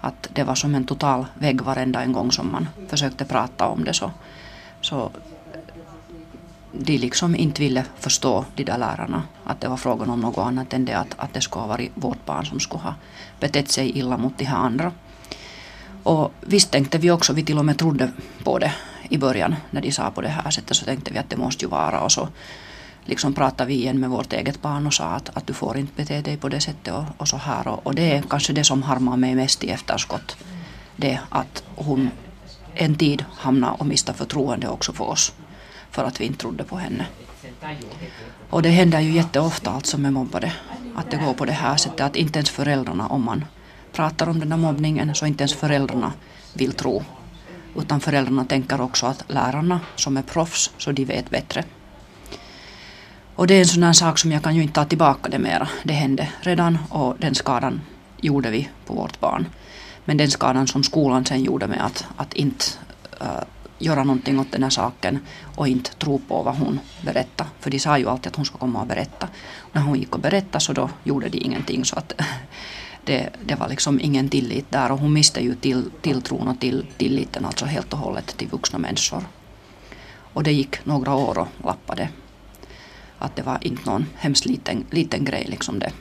Att 0.01 0.29
det 0.33 0.45
var 0.45 0.55
som 0.55 0.75
en 0.75 0.87
total 0.87 1.27
vägg 1.35 1.61
varenda 1.61 2.03
en 2.03 2.13
gång 2.13 2.33
som 2.33 2.53
man 2.53 2.69
försökte 2.89 3.25
prata 3.25 3.67
om 3.67 3.85
det 3.85 3.95
så, 3.95 4.11
så 4.81 5.11
de 6.73 6.99
liksom 6.99 7.37
inte 7.37 7.63
ville 7.63 7.85
förstå, 7.99 8.45
de 8.55 8.65
där 8.65 8.79
lärarna, 8.79 9.23
att 9.45 9.61
det 9.61 9.69
var 9.69 9.77
frågan 9.77 10.11
om 10.11 10.21
något 10.21 10.39
annat 10.39 10.73
än 10.73 10.85
det 10.85 10.99
att, 10.99 11.15
att 11.17 11.35
det 11.35 11.41
skulle 11.41 11.63
ha 11.63 11.69
varit 11.69 11.93
vårt 11.95 12.25
barn 12.25 12.47
som 12.47 12.61
skulle 12.61 12.83
ha 12.83 12.95
betett 13.41 13.71
sig 13.71 13.99
illa 13.99 14.17
mot 14.17 14.39
de 14.39 14.45
här 14.45 14.57
andra. 14.57 14.93
Och 16.03 16.33
visst 16.41 16.71
tänkte 16.71 16.99
vi 16.99 17.11
också, 17.11 17.33
vi 17.33 17.45
till 17.45 17.59
och 17.59 17.65
med 17.65 17.79
trodde 17.79 18.11
på 18.45 18.59
det 18.59 18.73
i 19.09 19.19
början 19.19 19.57
när 19.71 19.81
de 19.81 19.93
sa 19.93 20.11
på 20.11 20.21
det 20.21 20.29
här 20.29 20.51
sättet 20.51 20.77
så 20.77 20.85
tänkte 20.85 21.13
vi 21.13 21.19
att 21.19 21.31
det 21.31 21.37
måste 21.37 21.65
ju 21.65 21.71
vara 21.71 22.01
och 22.01 22.13
så 22.13 22.29
liksom 23.05 23.35
pratade 23.35 23.69
vi 23.69 23.75
igen 23.75 24.01
med 24.01 24.11
vårt 24.11 24.33
eget 24.33 24.63
barn 24.63 24.87
och 24.87 24.95
sa 24.95 25.05
att, 25.05 25.37
att 25.37 25.47
du 25.47 25.53
får 25.53 25.77
inte 25.77 25.93
bete 25.97 26.21
dig 26.21 26.37
på 26.37 26.49
det 26.49 26.61
sättet 26.61 26.95
och, 26.95 27.05
och 27.17 27.29
så 27.29 27.37
här 27.37 27.69
och, 27.69 27.87
och, 27.87 27.95
det 27.95 28.13
är 28.13 28.23
kanske 28.23 28.53
det 28.53 28.65
som 28.65 28.83
harmar 28.83 29.17
mig 29.17 29.35
mest 29.35 29.65
i 29.65 29.71
efterskott. 29.71 30.37
Det 30.97 31.21
att 31.29 31.65
hon 31.77 32.11
en 32.75 32.95
tid 32.95 33.25
hamnade 33.37 33.77
och 33.79 33.87
miste 33.87 34.13
förtroende 34.13 34.69
också 34.69 34.93
för 34.93 35.05
oss 35.05 35.33
för 35.97 36.05
att 36.05 36.21
vi 36.21 36.25
inte 36.25 36.39
trodde 36.39 36.65
på 36.65 36.77
henne. 36.77 37.07
Och 38.51 38.63
det 38.63 38.69
händer 38.69 39.01
ju 39.01 39.13
jätteofta 39.13 39.71
alltså 39.71 39.99
med 39.99 40.13
mobbade 40.13 40.53
att 40.95 41.11
det 41.11 41.17
går 41.17 41.35
på 41.35 41.45
det 41.45 41.53
här 41.53 41.77
sättet 41.77 42.01
att 42.01 42.17
inte 42.17 42.39
ens 42.39 42.51
föräldrarna 42.51 43.07
om 43.07 43.25
man 43.25 43.45
pratar 43.93 44.29
om 44.29 44.41
den 44.41 44.53
här 44.53 44.59
mobbningen 44.59 45.15
så 45.15 45.27
inte 45.27 45.43
ens 45.43 45.55
föräldrarna 45.55 46.13
vill 46.55 46.73
tro 46.73 47.05
utan 47.77 48.01
föräldrarna 48.01 48.45
tänker 48.45 48.81
också 48.81 49.07
att 49.07 49.25
lärarna 49.29 49.81
som 49.97 50.17
är 50.17 50.23
proffs 50.23 50.71
så 50.79 50.93
de 50.93 51.05
vet 51.05 51.31
bättre. 51.31 51.65
Och 53.35 53.47
det 53.47 53.55
är 53.55 53.61
en 53.61 53.67
sån 53.67 53.83
här 53.83 53.93
sak 53.93 54.19
som 54.19 54.33
jag 54.33 54.43
kan 54.43 54.57
ju 54.57 54.63
inte 54.63 54.75
ta 54.75 54.85
tillbaka 54.85 55.29
det 55.29 55.39
mera. 55.39 55.69
Det 55.85 55.93
hände 55.93 56.29
redan 56.41 56.79
och 56.91 57.17
den 57.19 57.35
skadan 57.35 57.81
gjorde 58.21 58.51
vi 58.51 58.69
på 58.87 58.95
vårt 58.95 59.21
barn. 59.21 59.47
Men 60.05 60.17
den 60.17 60.31
skadan 60.31 60.67
som 60.67 60.83
skolan 60.83 61.25
sen 61.25 61.43
gjorde 61.43 61.67
med 61.67 61.85
att, 61.85 62.07
att 62.17 62.35
inte 62.35 62.65
uh, 63.23 63.43
göra 63.79 64.05
någonting 64.05 64.41
åt 64.41 64.53
den 64.53 64.63
här 64.63 64.71
saken 64.71 65.19
och 65.57 65.69
inte 65.69 65.95
tro 65.95 66.19
på 66.19 66.43
vad 66.43 66.57
hon 66.57 66.81
berättade. 67.03 67.51
För 67.61 67.71
de 67.71 67.79
sa 67.79 67.99
ju 67.99 68.09
alltid 68.09 68.27
att 68.27 68.37
hon 68.37 68.45
skulle 68.45 68.61
komma 68.61 68.81
och 68.81 68.87
berätta. 68.87 69.29
När 69.73 69.83
hon 69.83 69.99
gick 69.99 70.15
och 70.15 70.21
berättade 70.21 70.61
så 70.61 70.73
då 70.73 70.91
gjorde 71.05 71.29
de 71.29 71.39
ingenting. 71.39 71.85
Så 71.85 71.97
att 71.97 72.13
det, 73.05 73.31
det 73.45 73.55
var 73.55 73.69
liksom 73.69 74.01
ingen 74.01 74.29
tillit 74.29 74.71
där 74.71 74.93
och 74.93 74.99
hon 74.99 75.13
miste 75.13 75.41
ju 75.41 75.55
till, 75.55 75.91
tilltron 76.01 76.49
och 76.49 76.61
till, 76.61 76.87
tilliten 76.97 77.45
alltså 77.45 77.65
helt 77.65 77.93
och 77.93 77.99
hållet 77.99 78.37
till 78.37 78.49
vuxna 78.49 78.79
människor. 78.79 79.25
Och 80.33 80.43
det 80.43 80.53
gick 80.53 80.87
några 80.87 81.15
år 81.15 81.39
och 81.39 81.49
lappade. 81.65 82.09
Att 83.19 83.37
det 83.37 83.43
var 83.43 83.59
inte 83.61 83.91
någon 83.91 84.07
hemskt 84.15 84.47
liten, 84.47 84.85
liten 84.91 85.25
grej 85.25 85.47
liksom 85.49 85.79
det. 85.79 85.93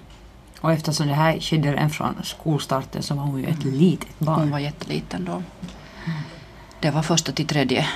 Och 0.61 0.71
eftersom 0.71 1.07
det 1.07 1.13
här 1.13 1.39
skedde 1.39 1.71
redan 1.73 1.89
från 1.89 2.15
skolstarten 2.23 3.03
så 3.03 3.15
var 3.15 3.23
hon 3.23 3.39
ju 3.39 3.45
ett 3.45 3.63
litet 3.63 4.19
barn. 4.19 4.39
Hon 4.39 4.51
var 4.51 4.59
jätteliten 4.59 5.25
då. 5.25 5.43
Det 6.85 6.91
var 6.91 7.01
första 7.01 7.31
till 7.31 7.47
tredje 7.47 7.87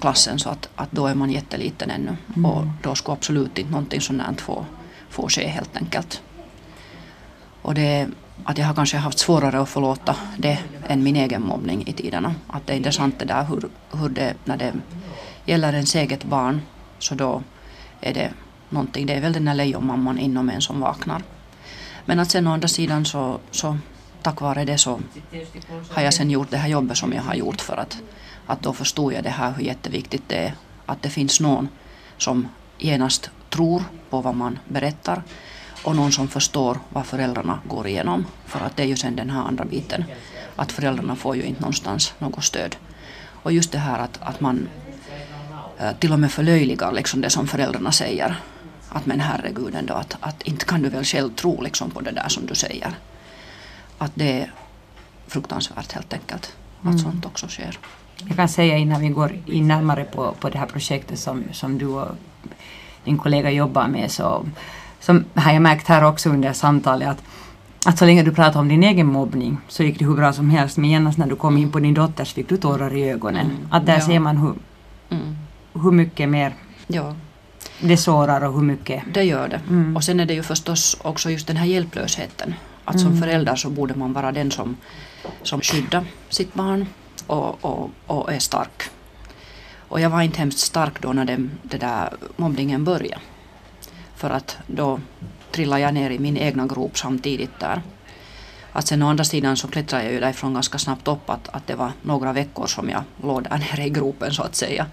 klassen 0.00 0.38
så 0.38 0.48
att, 0.48 0.68
att 0.74 0.92
då 0.92 1.06
är 1.06 1.14
man 1.14 1.30
jätteliten 1.30 1.90
ännu. 1.90 2.16
Mm. 2.36 2.44
Och 2.44 2.64
då 2.82 2.94
skulle 2.94 3.12
absolut 3.12 3.58
inte 3.58 3.70
någonting 3.70 4.00
sånt 4.00 4.40
få, 4.40 4.66
få 5.10 5.28
ske 5.28 5.48
helt 5.48 5.76
enkelt. 5.76 6.22
Och 7.62 7.74
det 7.74 8.08
att 8.44 8.58
jag 8.58 8.66
har 8.66 8.74
kanske 8.74 8.96
haft 8.96 9.18
svårare 9.18 9.60
att 9.60 9.68
förlåta 9.68 10.16
det 10.36 10.58
än 10.88 11.02
min 11.02 11.16
egen 11.16 11.42
mobbning 11.42 11.86
i 11.86 11.92
tiderna. 11.92 12.34
Att 12.46 12.66
det 12.66 12.72
är 12.72 12.76
intressant 12.76 13.18
det 13.18 13.24
där 13.24 13.44
hur, 13.44 13.68
hur 13.92 14.08
det, 14.08 14.34
när 14.44 14.56
det 14.56 14.72
gäller 15.44 15.72
ens 15.72 15.94
eget 15.94 16.24
barn 16.24 16.60
så 16.98 17.14
då 17.14 17.42
är 18.00 18.14
det 18.14 18.30
någonting, 18.68 19.06
det 19.06 19.14
är 19.14 19.20
väl 19.20 19.32
den 19.32 19.44
där 19.44 19.54
lejonmamman 19.54 20.18
inom 20.18 20.50
en 20.50 20.60
som 20.60 20.80
vaknar. 20.80 21.22
Men 22.04 22.18
att 22.20 22.30
sen 22.30 22.46
å 22.46 22.52
andra 22.52 22.68
sidan 22.68 23.04
så, 23.04 23.40
så 23.50 23.78
tack 24.22 24.40
vare 24.40 24.64
det 24.64 24.78
så 24.78 25.00
har 25.90 26.02
jag 26.02 26.14
sen 26.14 26.30
gjort 26.30 26.50
det 26.50 26.56
här 26.56 26.68
jobbet 26.68 26.96
som 26.96 27.12
jag 27.12 27.22
har 27.22 27.34
gjort 27.34 27.60
för 27.60 27.76
att, 27.76 27.98
att 28.48 28.62
då 28.62 28.72
förstod 28.72 29.12
jag 29.12 29.24
det 29.24 29.30
här 29.30 29.52
hur 29.52 29.62
jätteviktigt 29.62 30.22
det 30.26 30.36
är 30.36 30.54
att 30.86 31.02
det 31.02 31.10
finns 31.10 31.40
någon 31.40 31.68
som 32.16 32.48
genast 32.78 33.30
tror 33.50 33.84
på 34.10 34.20
vad 34.20 34.34
man 34.34 34.58
berättar 34.68 35.22
och 35.84 35.96
någon 35.96 36.12
som 36.12 36.28
förstår 36.28 36.78
vad 36.88 37.06
föräldrarna 37.06 37.60
går 37.64 37.86
igenom. 37.86 38.26
För 38.46 38.60
att 38.60 38.76
det 38.76 38.82
är 38.82 38.86
ju 38.86 38.96
sen 38.96 39.16
den 39.16 39.30
här 39.30 39.42
andra 39.42 39.64
biten, 39.64 40.04
att 40.56 40.72
föräldrarna 40.72 41.16
får 41.16 41.36
ju 41.36 41.42
inte 41.42 41.60
någonstans 41.60 42.14
något 42.18 42.44
stöd. 42.44 42.76
Och 43.42 43.52
just 43.52 43.72
det 43.72 43.78
här 43.78 43.98
att, 43.98 44.18
att 44.22 44.40
man 44.40 44.68
eh, 45.78 45.92
till 45.98 46.12
och 46.12 46.20
med 46.20 46.32
förlöjligar 46.32 46.92
liksom 46.92 47.20
det 47.20 47.30
som 47.30 47.46
föräldrarna 47.46 47.92
säger. 47.92 48.40
Att 48.88 49.06
men 49.06 49.20
herregud 49.20 49.74
ändå, 49.74 49.94
att, 49.94 50.16
att 50.20 50.42
inte 50.42 50.64
kan 50.64 50.82
du 50.82 50.88
väl 50.88 51.04
själv 51.04 51.34
tro 51.34 51.60
liksom 51.60 51.90
på 51.90 52.00
det 52.00 52.10
där 52.10 52.28
som 52.28 52.46
du 52.46 52.54
säger. 52.54 52.94
Att 53.98 54.12
det 54.14 54.42
är 54.42 54.52
fruktansvärt 55.26 55.92
helt 55.92 56.12
enkelt, 56.12 56.52
att 56.80 56.86
mm. 56.86 56.98
sånt 56.98 57.26
också 57.26 57.48
sker. 57.48 57.78
Jag 58.26 58.36
kan 58.36 58.48
säga 58.48 58.76
innan 58.76 59.00
vi 59.00 59.08
går 59.08 59.32
in 59.46 59.68
närmare 59.68 60.04
på, 60.04 60.34
på 60.40 60.48
det 60.48 60.58
här 60.58 60.66
projektet 60.66 61.18
som, 61.18 61.44
som 61.52 61.78
du 61.78 61.86
och 61.86 62.08
din 63.04 63.18
kollega 63.18 63.50
jobbar 63.50 63.88
med 63.88 64.10
så 64.10 64.46
som 65.00 65.24
har 65.34 65.52
jag 65.52 65.62
märkt 65.62 65.88
här 65.88 66.04
också 66.04 66.30
under 66.30 66.52
samtalet 66.52 67.08
att, 67.08 67.22
att 67.86 67.98
så 67.98 68.04
länge 68.04 68.22
du 68.22 68.32
pratar 68.32 68.60
om 68.60 68.68
din 68.68 68.82
egen 68.82 69.06
mobbning 69.06 69.58
så 69.68 69.82
gick 69.82 69.98
det 69.98 70.04
hur 70.04 70.14
bra 70.14 70.32
som 70.32 70.50
helst 70.50 70.76
men 70.76 70.90
genast 70.90 71.18
när 71.18 71.26
du 71.26 71.36
kom 71.36 71.56
in 71.56 71.72
på 71.72 71.80
din 71.80 71.94
dotters 71.94 72.34
fick 72.34 72.48
du 72.48 72.56
tårar 72.56 72.96
i 72.96 73.10
ögonen. 73.10 73.46
Mm. 73.46 73.68
Att 73.70 73.86
där 73.86 73.94
ja. 73.94 74.00
ser 74.00 74.18
man 74.18 74.36
hur, 74.36 74.54
mm. 75.10 75.36
hur 75.72 75.90
mycket 75.90 76.28
mer 76.28 76.54
ja. 76.86 77.14
det 77.80 77.96
sårar 77.96 78.44
och 78.44 78.54
hur 78.54 78.62
mycket... 78.62 79.02
Det 79.14 79.22
gör 79.22 79.48
det. 79.48 79.60
Mm. 79.68 79.96
Och 79.96 80.04
sen 80.04 80.20
är 80.20 80.26
det 80.26 80.34
ju 80.34 80.42
förstås 80.42 80.96
också 81.02 81.30
just 81.30 81.46
den 81.46 81.56
här 81.56 81.66
hjälplösheten. 81.66 82.54
Att 82.88 83.00
som 83.00 83.08
mm. 83.08 83.20
förälder 83.20 83.56
så 83.56 83.70
borde 83.70 83.94
man 83.94 84.12
vara 84.12 84.32
den 84.32 84.50
som, 84.50 84.76
som 85.42 85.60
skyddar 85.60 86.04
sitt 86.28 86.54
barn 86.54 86.86
och, 87.26 87.64
och, 87.64 87.90
och 88.06 88.32
är 88.32 88.38
stark. 88.38 88.82
Och 89.88 90.00
jag 90.00 90.10
var 90.10 90.22
inte 90.22 90.38
hemskt 90.38 90.58
stark 90.58 91.02
då 91.02 91.12
när 91.12 91.24
det, 91.24 91.48
det 91.62 91.78
där 91.78 92.12
mobbningen 92.36 92.84
började. 92.84 93.20
För 94.16 94.30
att 94.30 94.56
då 94.66 95.00
trillade 95.50 95.82
jag 95.82 95.94
ner 95.94 96.10
i 96.10 96.18
min 96.18 96.36
egna 96.36 96.66
grop 96.66 96.98
samtidigt 96.98 97.60
där. 97.60 97.82
Att 98.72 98.86
sen 98.86 99.02
å 99.02 99.08
andra 99.08 99.24
sidan 99.24 99.56
så 99.56 99.68
klättrade 99.68 100.04
jag 100.04 100.12
ju 100.12 100.20
därifrån 100.20 100.54
ganska 100.54 100.78
snabbt 100.78 101.08
upp 101.08 101.30
att, 101.30 101.48
att 101.48 101.66
det 101.66 101.74
var 101.74 101.92
några 102.02 102.32
veckor 102.32 102.66
som 102.66 102.88
jag 102.88 103.02
låg 103.22 103.42
där 103.42 103.58
nere 103.72 103.86
i 103.86 103.90
gropen 103.90 104.32
så 104.32 104.42
att 104.42 104.54
säga. 104.54 104.86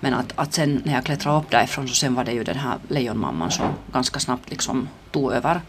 Men 0.00 0.14
att, 0.14 0.32
att 0.36 0.54
sen 0.54 0.82
när 0.84 0.94
jag 0.94 1.04
klättrade 1.04 1.38
upp 1.38 1.50
därifrån 1.50 1.88
så 1.88 1.94
sen 1.94 2.14
var 2.14 2.24
det 2.24 2.32
ju 2.32 2.44
den 2.44 2.58
här 2.58 2.78
lejonmamman 2.88 3.50
som 3.50 3.66
ganska 3.92 4.20
snabbt 4.20 4.50
liksom 4.50 4.88
tog 5.10 5.32
över. 5.32 5.60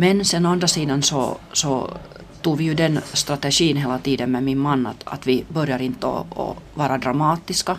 Men 0.00 0.24
sen 0.24 0.46
å 0.46 0.52
andra 0.54 0.68
sidan 0.70 1.02
så, 1.02 1.36
så 1.52 1.72
tog 2.42 2.58
vi 2.58 2.64
ju 2.64 2.74
den 2.74 3.00
strategin 3.12 3.76
hela 3.76 3.98
tiden 3.98 4.30
med 4.30 4.42
min 4.42 4.58
man 4.58 4.86
att, 4.86 5.02
att 5.04 5.26
vi 5.26 5.44
börjar 5.48 5.82
inte 5.82 6.06
att 6.06 6.56
vara 6.74 6.98
dramatiska 6.98 7.78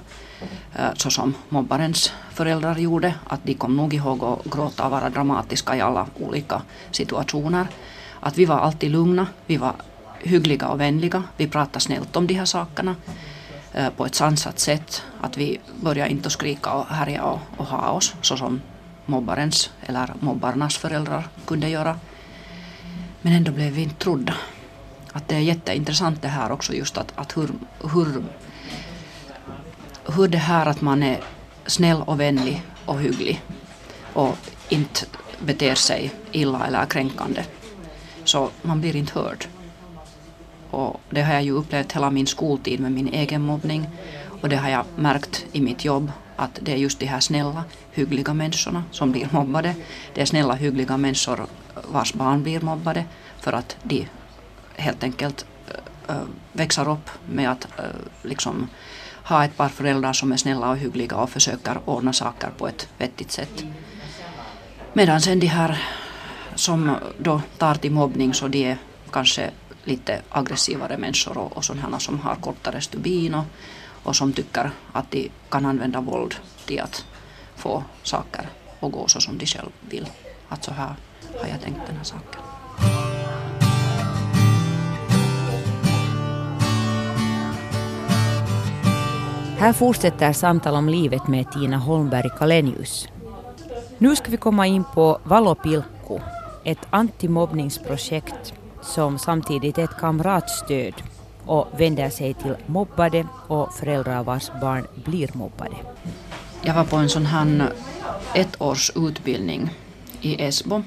eh, 0.75 0.93
så 0.95 1.09
som 1.09 1.33
mobbarens 1.49 2.13
föräldrar 2.33 2.77
gjorde. 2.77 3.13
Att 3.27 3.39
de 3.43 3.53
kom 3.53 3.77
nog 3.77 3.93
ihåg 3.93 4.23
att 4.23 4.53
gråta 4.53 4.85
och 4.85 4.91
vara 4.91 5.09
dramatiska 5.09 5.75
i 5.75 5.81
alla 5.81 6.07
olika 6.19 6.61
situationer. 6.91 7.67
Att 8.19 8.37
vi 8.37 8.45
var 8.45 8.57
alltid 8.57 8.91
lugna, 8.91 9.27
vi 9.45 9.57
var 9.57 9.73
hyggliga 10.19 10.67
och 10.67 10.79
vänliga, 10.79 11.23
vi 11.37 11.47
pratade 11.47 11.79
snällt 11.79 12.15
om 12.15 12.27
de 12.27 12.33
här 12.33 12.45
sakerna 12.45 12.95
eh, 13.73 13.89
på 13.89 14.05
ett 14.05 14.15
sansat 14.15 14.59
sätt. 14.59 15.03
Att 15.21 15.37
vi 15.37 15.59
började 15.81 16.11
inte 16.11 16.29
skrika 16.29 16.73
och 16.73 16.85
härja 16.85 17.23
och, 17.23 17.39
och 17.57 17.65
ha 17.65 17.91
oss 17.91 18.15
så 18.21 18.37
som 18.37 18.61
mobbarens 19.05 19.69
eller 19.81 20.13
mobbarnas 20.19 20.77
föräldrar 20.77 21.27
kunde 21.45 21.69
göra. 21.69 21.95
Men 23.21 23.33
ändå 23.33 23.51
blev 23.51 23.73
vi 23.73 23.83
inte 23.83 23.95
trodda. 23.95 24.33
Att 25.11 25.27
det 25.27 25.35
är 25.35 25.39
jätteintressant 25.39 26.21
det 26.21 26.27
här 26.27 26.51
också 26.51 26.73
just 26.73 26.97
att, 26.97 27.13
att 27.15 27.37
hur, 27.37 27.49
hur 27.93 28.23
hur 30.15 30.27
det 30.27 30.37
här 30.37 30.65
att 30.65 30.81
man 30.81 31.03
är 31.03 31.19
snäll 31.65 32.01
och 32.05 32.19
vänlig 32.19 32.61
och 32.85 32.99
hygglig 32.99 33.41
och 34.13 34.37
inte 34.69 35.05
beter 35.39 35.75
sig 35.75 36.11
illa 36.31 36.67
eller 36.67 36.85
kränkande. 36.85 37.43
Så 38.23 38.49
man 38.61 38.81
blir 38.81 38.95
inte 38.95 39.19
hörd. 39.19 39.45
Och 40.69 41.01
det 41.09 41.21
har 41.21 41.33
jag 41.33 41.43
ju 41.43 41.51
upplevt 41.51 41.91
hela 41.91 42.11
min 42.11 42.27
skoltid 42.27 42.79
med 42.79 42.91
min 42.91 43.07
egen 43.07 43.41
mobbning. 43.41 43.89
Och 44.41 44.49
det 44.49 44.55
har 44.55 44.69
jag 44.69 44.85
märkt 44.95 45.45
i 45.51 45.61
mitt 45.61 45.85
jobb 45.85 46.11
att 46.39 46.59
det 46.61 46.71
är 46.71 46.77
just 46.77 46.99
de 46.99 47.05
här 47.05 47.19
snälla, 47.19 47.63
hyggliga 47.91 48.33
människorna 48.33 48.83
som 48.91 49.11
blir 49.11 49.27
mobbade. 49.31 49.75
Det 50.13 50.21
är 50.21 50.25
snälla, 50.25 50.53
hyggliga 50.53 50.97
människor 50.97 51.47
vars 51.91 52.13
barn 52.13 52.43
blir 52.43 52.61
mobbade 52.61 53.05
för 53.39 53.53
att 53.53 53.77
de 53.83 54.07
helt 54.75 55.03
enkelt 55.03 55.45
äh, 56.07 56.15
växer 56.53 56.89
upp 56.89 57.09
med 57.29 57.51
att 57.51 57.67
äh, 57.77 57.83
liksom 58.21 58.67
ha 59.23 59.45
ett 59.45 59.57
par 59.57 59.69
föräldrar 59.69 60.13
som 60.13 60.31
är 60.31 60.37
snälla 60.37 60.69
och 60.69 60.77
hyggliga 60.77 61.15
och 61.15 61.29
försöker 61.29 61.79
ordna 61.85 62.13
saker 62.13 62.49
på 62.57 62.67
ett 62.67 62.87
vettigt 62.97 63.31
sätt. 63.31 63.63
Medan 64.93 65.21
sen 65.21 65.39
de 65.39 65.47
här 65.47 65.83
som 66.55 66.95
då 67.17 67.41
tar 67.57 67.75
till 67.75 67.91
mobbning 67.91 68.33
så 68.33 68.47
de 68.47 68.65
är 68.65 68.77
kanske 69.11 69.49
lite 69.83 70.21
aggressivare 70.29 70.97
människor 70.97 71.37
och, 71.37 71.57
och 71.57 71.65
sådana 71.65 71.99
som 71.99 72.19
har 72.19 72.35
kortare 72.35 72.81
stubin 72.81 73.35
och, 73.35 73.45
och 74.03 74.15
som 74.15 74.33
tycker 74.33 74.71
att 74.91 75.11
de 75.11 75.31
kan 75.49 75.65
använda 75.65 76.01
våld 76.01 76.35
till 76.65 76.81
att 76.81 77.05
få 77.55 77.83
saker 78.03 78.49
att 78.79 78.91
gå 78.91 79.07
så 79.07 79.21
som 79.21 79.37
de 79.37 79.45
själv 79.45 79.69
vill. 79.89 80.09
Att 80.49 80.63
så 80.63 80.71
här 80.71 80.95
har 81.41 81.47
jag 81.47 81.61
tänkt 81.61 81.81
den 81.87 81.97
här 81.97 82.03
saken. 82.03 82.41
Här 89.59 89.73
fortsätter 89.73 90.33
samtal 90.33 90.75
om 90.75 90.89
livet 90.89 91.27
med 91.27 91.51
Tina 91.51 91.77
Holmberg 91.77 92.29
Kalenius. 92.37 93.07
Nu 93.97 94.15
ska 94.15 94.31
vi 94.31 94.37
komma 94.37 94.67
in 94.67 94.83
på 94.93 95.19
Valopilkku, 95.23 96.19
ett 96.63 96.87
antimobbningsprojekt 96.89 98.53
som 98.81 99.19
samtidigt 99.19 99.77
är 99.77 99.83
ett 99.83 99.99
kamratstöd 99.99 100.93
och 101.49 101.67
vänder 101.77 102.09
sig 102.09 102.33
till 102.33 102.55
mobbade 102.65 103.27
och 103.47 103.73
föräldrar 103.73 104.23
vars 104.23 104.51
barn 104.61 104.87
blir 105.05 105.29
mobbade. 105.33 105.75
Jag 106.61 106.73
var 106.73 106.83
på 106.83 106.95
en 106.95 107.09
sån 107.09 107.25
här 107.25 107.73
ett 108.33 108.61
års 108.61 108.91
utbildning 108.95 109.69
i 110.21 110.43
Esbo 110.43 110.83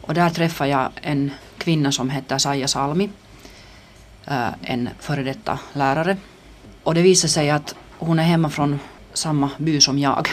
och 0.00 0.14
där 0.14 0.30
träffade 0.30 0.70
jag 0.70 0.90
en 1.02 1.30
kvinna 1.58 1.92
som 1.92 2.10
heter 2.10 2.38
Saija 2.38 2.68
Salmi, 2.68 3.10
eh, 4.26 4.48
en 4.62 4.88
före 4.98 5.22
detta 5.22 5.58
lärare. 5.72 6.16
Och 6.82 6.94
det 6.94 7.02
visade 7.02 7.32
sig 7.32 7.50
att 7.50 7.74
hon 7.98 8.18
är 8.18 8.22
hemma 8.24 8.50
från 8.50 8.80
samma 9.12 9.50
by 9.58 9.80
som 9.80 9.98
jag, 9.98 10.28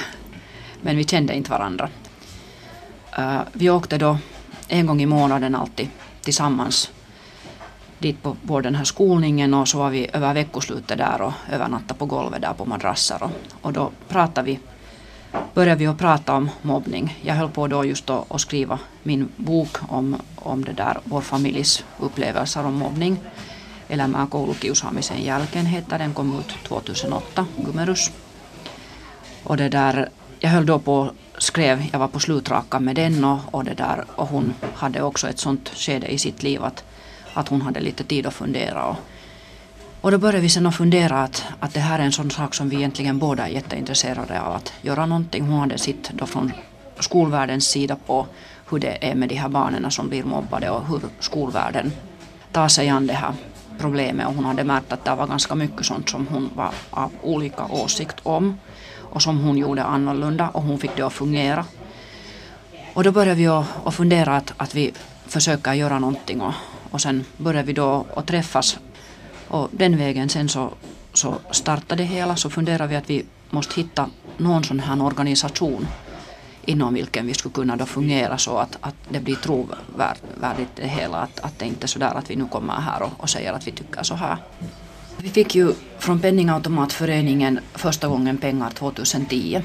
men 0.82 0.98
vi 0.98 1.04
kände 1.04 1.34
inte 1.34 1.52
varandra. 1.52 1.90
Eh, 3.18 3.40
vi 3.54 3.70
åkte 3.70 3.98
då 3.98 4.18
en 4.68 4.86
gång 4.86 5.02
i 5.02 5.06
månaden 5.06 5.56
alltid 5.56 5.90
tillsammans 6.22 6.92
dit 8.04 8.24
på, 8.24 8.36
på 8.48 8.62
den 8.62 8.76
här 8.76 8.84
skolningen 8.84 9.54
och 9.54 9.68
så 9.68 9.78
var 9.78 9.90
vi 9.90 10.10
över 10.14 10.34
veckoslutet 10.34 10.98
där 10.98 11.22
och 11.22 11.34
övernattade 11.52 12.00
på 12.00 12.06
golvet 12.06 12.42
där 12.42 12.54
på 12.54 12.66
madrasser 12.66 13.24
och, 13.24 13.32
och 13.62 13.74
då 13.74 13.92
pratade 14.08 14.46
vi 14.46 14.60
började 15.54 15.80
vi 15.80 15.88
att 15.88 15.98
prata 15.98 16.34
om 16.34 16.50
mobbning. 16.62 17.20
Jag 17.22 17.36
höll 17.36 17.50
på 17.50 17.68
då 17.68 17.86
just 17.86 18.10
att 18.10 18.42
skriva 18.42 18.80
min 19.04 19.30
bok 19.36 19.78
om, 19.88 20.16
om 20.36 20.64
det 20.66 20.74
där, 20.74 20.98
vår 21.04 21.22
familjs 21.22 21.84
upplevelser 22.00 22.66
om 22.66 22.74
mobbning. 22.74 23.18
Elämää 23.90 24.28
koulukiusaamisen 24.28 25.24
jälkeen 25.24 25.66
heter 25.66 26.00
den, 26.00 26.14
kom 26.14 26.40
ut 26.40 26.54
2008, 26.68 27.46
Gumerus. 27.58 28.12
Och 29.44 29.58
det 29.58 29.70
där, 29.70 30.10
jag 30.40 30.50
höll 30.50 30.66
då 30.66 30.80
på 30.80 31.12
skrev, 31.38 31.86
jag 31.92 32.00
var 32.00 32.08
på 32.08 32.20
slutrakan 32.20 32.84
med 32.84 32.96
den 32.96 33.24
och, 33.24 33.40
och, 33.52 33.64
det 33.64 33.74
där, 33.74 34.06
och 34.16 34.28
hon 34.28 34.54
hade 34.76 35.02
också 35.02 35.30
ett 35.30 35.40
sånt 35.40 35.70
skede 35.70 36.08
i 36.08 36.18
sitt 36.18 36.44
liv 36.44 36.64
att, 36.64 36.84
att 37.34 37.48
hon 37.48 37.62
hade 37.62 37.80
lite 37.80 38.04
tid 38.04 38.26
att 38.26 38.34
fundera. 38.34 38.86
Och, 38.86 38.96
och 40.02 40.12
då 40.12 40.18
började 40.18 40.42
vi 40.42 40.50
sen 40.50 40.66
att 40.66 40.76
fundera 40.76 41.24
att, 41.24 41.46
att 41.60 41.74
det 41.74 41.80
här 41.80 42.00
är 42.00 42.04
en 42.04 42.12
sån 42.12 42.32
sak 42.32 42.56
som 42.56 42.70
vi 42.70 42.76
egentligen 42.76 43.20
båda 43.20 43.48
är 43.48 43.52
jätteintresserade 43.52 44.42
av 44.42 44.54
att 44.56 44.74
göra 44.82 45.06
någonting. 45.06 45.48
Hon 45.48 45.60
hade 45.60 45.78
sitt 45.78 46.10
då 46.14 46.26
från 46.26 46.52
skolvärldens 47.00 47.66
sida 47.66 47.96
på 48.06 48.28
hur 48.70 48.80
det 48.80 49.12
är 49.12 49.16
med 49.16 49.30
de 49.30 49.36
här 49.36 49.50
barnen 49.50 49.92
som 49.92 50.10
blir 50.10 50.24
mobbade 50.24 50.70
och 50.70 50.88
hur 50.88 51.02
skolvärlden 51.20 51.92
tar 52.52 52.68
sig 52.68 52.90
an 52.90 53.08
det 53.08 53.14
här 53.14 53.34
problemet 53.80 54.28
och 54.28 54.34
hon 54.34 54.46
hade 54.46 54.64
märkt 54.64 54.94
att 54.94 55.06
det 55.06 55.16
var 55.16 55.28
ganska 55.28 55.56
mycket 55.56 55.86
sånt 55.86 56.10
som 56.10 56.28
hon 56.28 56.50
var 56.56 56.72
av 56.90 57.12
olika 57.22 57.66
åsikt 57.66 58.16
om 58.24 58.60
och 59.00 59.22
som 59.22 59.40
hon 59.40 59.58
gjorde 59.58 59.84
annorlunda 59.84 60.50
och 60.50 60.64
hon 60.64 60.80
fick 60.80 60.96
det 60.96 61.04
att 61.04 61.14
fungera. 61.14 61.66
Och 62.94 63.04
då 63.04 63.12
började 63.12 63.38
vi 63.38 63.48
att 63.48 63.94
fundera 63.94 64.38
att, 64.38 64.54
att 64.58 64.76
vi 64.76 64.94
försöker 65.28 65.74
göra 65.74 66.00
någonting 66.00 66.42
och, 66.42 66.54
och 66.94 67.02
sen 67.02 67.26
började 67.38 67.68
vi 67.68 67.74
då 67.74 68.06
att 68.16 68.28
träffas 68.28 68.80
och 69.48 69.70
den 69.72 69.98
vägen 69.98 70.30
sen 70.30 70.50
så, 70.50 70.74
så 71.14 71.36
startade 71.52 72.04
det 72.04 72.08
hela 72.08 72.36
så 72.36 72.50
funderade 72.50 72.88
vi 72.88 72.96
att 72.96 73.10
vi 73.10 73.26
måste 73.50 73.82
hitta 73.82 74.10
någon 74.38 74.64
sån 74.64 74.80
här 74.80 75.02
organisation 75.04 75.88
inom 76.66 76.94
vilken 76.94 77.28
vi 77.28 77.34
skulle 77.34 77.54
kunna 77.54 77.76
då 77.76 77.86
fungera 77.86 78.38
så 78.38 78.58
att, 78.58 78.78
att 78.82 78.96
det 79.10 79.20
blir 79.20 79.36
trovärdigt 79.36 80.76
det 80.76 80.88
hela. 80.88 81.18
Att, 81.18 81.40
att 81.40 81.60
det 81.60 81.66
inte 81.66 81.86
är 81.86 81.88
så 81.88 82.00
där 82.00 82.16
att 82.16 82.30
vi 82.30 82.36
nu 82.36 82.48
kommer 82.48 82.74
här 82.74 83.02
och, 83.02 83.12
och 83.18 83.30
säger 83.30 83.54
att 83.54 83.68
vi 83.68 83.72
tycker 83.72 84.04
så 84.04 84.16
här. 84.16 84.38
Vi 85.18 85.30
fick 85.30 85.56
ju 85.56 85.74
från 86.00 86.20
Penningautomatföreningen 86.20 87.60
första 87.74 88.08
gången 88.08 88.38
pengar 88.38 88.70
2010. 88.70 89.62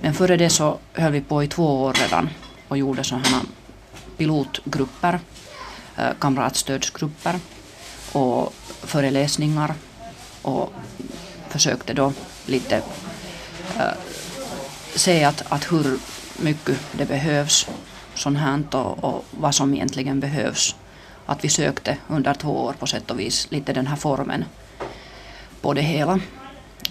Men 0.00 0.14
före 0.14 0.36
det 0.36 0.50
så 0.50 0.78
höll 0.92 1.12
vi 1.12 1.20
på 1.20 1.42
i 1.42 1.48
två 1.48 1.82
år 1.82 1.92
redan 1.92 2.28
och 2.68 2.78
gjorde 2.78 3.04
sådana 3.04 3.40
pilotgrupper, 4.16 5.20
Eh, 5.96 6.10
kamratstödsgrupper 6.18 7.40
och 8.12 8.54
föreläsningar 8.82 9.74
och 10.42 10.72
försökte 11.48 11.94
då 11.94 12.12
lite 12.46 12.76
äh, 13.78 13.94
se 14.94 15.24
att, 15.24 15.52
att 15.52 15.72
hur 15.72 15.98
mycket 16.36 16.78
det 16.92 17.06
behövs 17.06 17.66
sånt 18.14 18.38
här 18.38 18.62
och, 18.70 19.04
och 19.04 19.24
vad 19.30 19.54
som 19.54 19.74
egentligen 19.74 20.20
behövs. 20.20 20.76
Att 21.26 21.44
vi 21.44 21.48
sökte 21.48 21.96
under 22.08 22.34
två 22.34 22.64
år 22.64 22.72
på 22.72 22.86
sätt 22.86 23.10
och 23.10 23.20
vis 23.20 23.46
lite 23.50 23.72
den 23.72 23.86
här 23.86 23.96
formen 23.96 24.44
på 25.60 25.74
det 25.74 25.82
hela. 25.82 26.20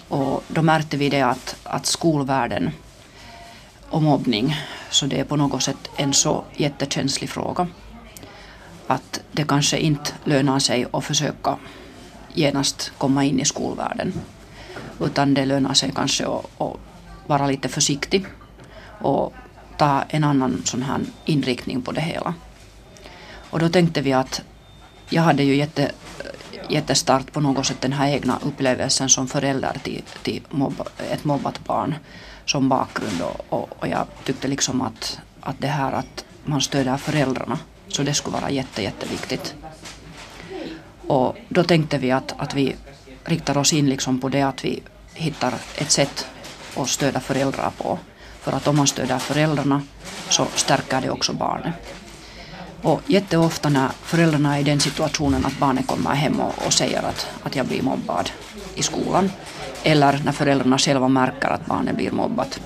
Och 0.08 0.44
då 0.48 0.62
märkte 0.62 0.96
vi 0.96 1.08
det 1.08 1.22
att, 1.22 1.56
att 1.62 1.86
skolvärlden 1.86 2.70
och 3.90 4.02
mobbning, 4.02 4.56
så 4.90 5.06
det 5.06 5.20
är 5.20 5.24
på 5.24 5.36
något 5.36 5.62
sätt 5.62 5.90
en 5.96 6.12
så 6.12 6.44
jättekänslig 6.56 7.30
fråga 7.30 7.66
att 8.86 9.20
det 9.32 9.44
kanske 9.44 9.78
inte 9.78 10.10
lönar 10.24 10.58
sig 10.58 10.86
att 10.92 11.04
försöka 11.04 11.56
genast 12.34 12.92
komma 12.98 13.24
in 13.24 13.40
i 13.40 13.44
skolvärlden. 13.44 14.12
Utan 15.00 15.34
det 15.34 15.44
lönar 15.44 15.74
sig 15.74 15.92
kanske 15.94 16.26
att, 16.26 16.60
att 16.60 16.76
vara 17.26 17.46
lite 17.46 17.68
försiktig 17.68 18.26
och 19.00 19.34
ta 19.76 20.02
en 20.08 20.24
annan 20.24 20.62
sån 20.64 20.82
här 20.82 21.00
inriktning 21.24 21.82
på 21.82 21.92
det 21.92 22.00
hela. 22.00 22.34
Och 23.50 23.58
då 23.58 23.68
tänkte 23.68 24.00
vi 24.00 24.12
att 24.12 24.42
jag 25.08 25.22
hade 25.22 25.42
ju 25.42 25.56
jätte, 25.56 25.90
jättestarkt 26.68 27.32
på 27.32 27.40
något 27.40 27.66
sätt 27.66 27.80
den 27.80 27.92
här 27.92 28.08
egna 28.08 28.38
upplevelsen 28.42 29.08
som 29.08 29.28
förälder 29.28 29.76
till, 29.82 30.02
till 30.22 30.42
mobba, 30.50 30.84
ett 31.10 31.24
mobbat 31.24 31.64
barn 31.64 31.94
som 32.46 32.68
bakgrund 32.68 33.20
och, 33.22 33.46
och, 33.48 33.68
och, 33.78 33.88
jag 33.88 34.06
tyckte 34.24 34.48
liksom 34.48 34.82
att, 34.82 35.18
att 35.40 35.56
det 35.58 35.66
här 35.66 35.92
att 35.92 36.24
man 36.44 36.60
stöder 36.60 36.96
föräldrarna 36.96 37.58
så 37.94 38.02
det 38.02 38.14
skulle 38.14 38.36
vara 38.36 38.50
jätte, 38.50 38.82
jätteviktigt. 38.82 39.54
Och 41.06 41.36
då 41.48 41.64
tänkte 41.64 41.98
vi 41.98 42.10
att, 42.10 42.34
att 42.36 42.54
vi 42.54 42.76
riktar 43.24 43.58
oss 43.58 43.72
in 43.72 43.88
liksom 43.88 44.20
på 44.20 44.28
det 44.28 44.42
att 44.42 44.64
vi 44.64 44.82
hittar 45.14 45.54
ett 45.76 45.90
sätt 45.90 46.26
att 46.76 46.88
stödja 46.88 47.20
föräldrar 47.20 47.70
på. 47.78 47.98
För 48.40 48.52
att 48.52 48.66
om 48.66 48.76
man 48.76 48.86
stöder 48.86 49.18
föräldrarna 49.18 49.82
så 50.28 50.46
stärker 50.54 51.00
det 51.00 51.10
också 51.10 51.32
barnet. 51.32 51.74
Och 52.82 53.00
jätteofta 53.06 53.68
när 53.68 53.88
föräldrarna 53.88 54.56
är 54.56 54.60
i 54.60 54.64
den 54.64 54.80
situationen 54.80 55.46
att 55.46 55.58
barnet 55.58 55.86
kommer 55.86 56.14
hem 56.14 56.40
och, 56.40 56.66
och 56.66 56.72
säger 56.72 57.02
att, 57.02 57.26
att 57.42 57.56
jag 57.56 57.66
blir 57.66 57.82
mobbad 57.82 58.30
i 58.74 58.82
skolan 58.82 59.30
eller 59.82 60.20
när 60.24 60.32
föräldrarna 60.32 60.78
själva 60.78 61.08
märker 61.08 61.48
att 61.48 61.66
barnet 61.66 61.96
blir 61.96 62.10
mobbat 62.10 62.60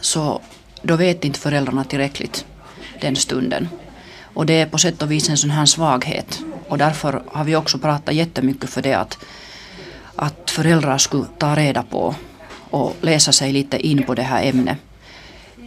så 0.00 0.40
då 0.82 0.96
vet 0.96 1.24
inte 1.24 1.40
föräldrarna 1.40 1.84
tillräckligt 1.84 2.46
den 3.00 3.16
stunden. 3.16 3.68
Och 4.36 4.46
det 4.46 4.60
är 4.60 4.66
på 4.66 4.78
sätt 4.78 5.02
och 5.02 5.10
vis 5.10 5.28
en 5.28 5.36
sån 5.36 5.50
här 5.50 5.66
svaghet. 5.66 6.40
Och 6.68 6.78
därför 6.78 7.22
har 7.26 7.44
vi 7.44 7.56
också 7.56 7.78
pratat 7.78 8.14
jättemycket 8.14 8.70
för 8.70 8.82
det 8.82 8.94
att, 8.94 9.18
att 10.16 10.50
föräldrar 10.50 10.98
skulle 10.98 11.26
ta 11.38 11.54
reda 11.54 11.82
på 11.82 12.14
och 12.70 12.96
läsa 13.00 13.32
sig 13.32 13.52
lite 13.52 13.86
in 13.86 14.02
på 14.02 14.14
det 14.14 14.22
här 14.22 14.44
ämnet 14.44 14.78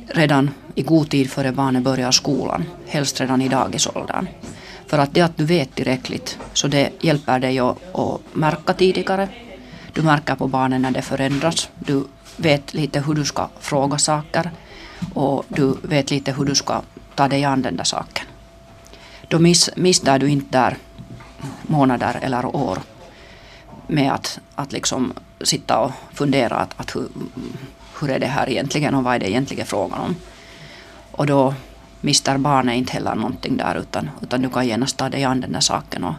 redan 0.10 0.52
i 0.76 0.82
god 0.82 1.10
tid 1.10 1.32
före 1.32 1.52
barnet 1.52 1.84
börjar 1.84 2.12
skolan, 2.12 2.66
helst 2.88 3.22
redan 3.22 3.42
i 3.42 3.50
dagisåldern. 3.50 4.28
För 4.88 4.98
att 4.98 5.14
det 5.14 5.22
att 5.22 5.38
du 5.38 5.46
vet 5.46 5.76
tillräckligt, 5.76 6.38
så 6.54 6.68
det 6.68 6.90
hjälper 7.00 7.40
dig 7.40 7.60
att, 7.60 7.96
att 7.96 8.22
märka 8.34 8.74
tidigare. 8.74 9.28
Du 9.94 10.02
märker 10.02 10.36
på 10.36 10.48
barnen 10.48 10.82
när 10.82 10.92
det 10.92 11.02
förändras. 11.02 11.70
Du 11.80 12.04
vet 12.38 12.74
lite 12.74 13.02
hur 13.02 13.14
du 13.14 13.26
ska 13.26 13.50
fråga 13.60 13.98
saker. 13.98 14.52
och 15.14 15.46
du 15.48 15.78
vet 15.84 16.12
lite 16.12 16.32
hur 16.32 16.46
du 16.46 16.56
ska 16.56 16.82
ta 17.16 17.28
dig 17.28 17.46
an 17.46 17.62
den 17.62 17.76
där 17.76 17.84
saken. 17.84 18.26
Då 19.30 19.40
miss, 19.40 19.70
misstar 19.76 20.20
du 20.20 20.30
inte 20.30 20.58
där 20.58 20.78
månader 21.62 22.20
eller 22.22 22.56
år 22.56 22.80
med 23.88 24.12
att, 24.12 24.40
att 24.56 24.72
liksom 24.72 25.14
sitta 25.42 25.80
och 25.80 25.92
fundera 26.14 26.56
att, 26.56 26.74
att 26.78 26.96
hur, 26.96 27.08
hur 28.00 28.10
är 28.10 28.20
det 28.20 28.28
här 28.28 28.50
egentligen 28.50 28.96
och 28.96 29.04
vad 29.04 29.16
är 29.16 29.20
det 29.20 29.30
egentligen 29.30 29.66
frågan 29.66 30.00
om. 30.00 30.16
Och 31.12 31.26
då 31.26 31.54
mister 32.02 32.38
barnet 32.38 32.76
inte 32.76 32.94
heller 32.94 33.16
någonting 33.16 33.58
där 33.58 33.76
utan, 33.76 34.10
utan 34.22 34.42
du 34.42 34.50
kan 34.50 34.68
genast 34.68 34.98
ta 34.98 35.10
dig 35.10 35.24
an 35.24 35.42
den 35.42 35.52
där 35.52 35.60
saken 35.60 36.04
och, 36.04 36.16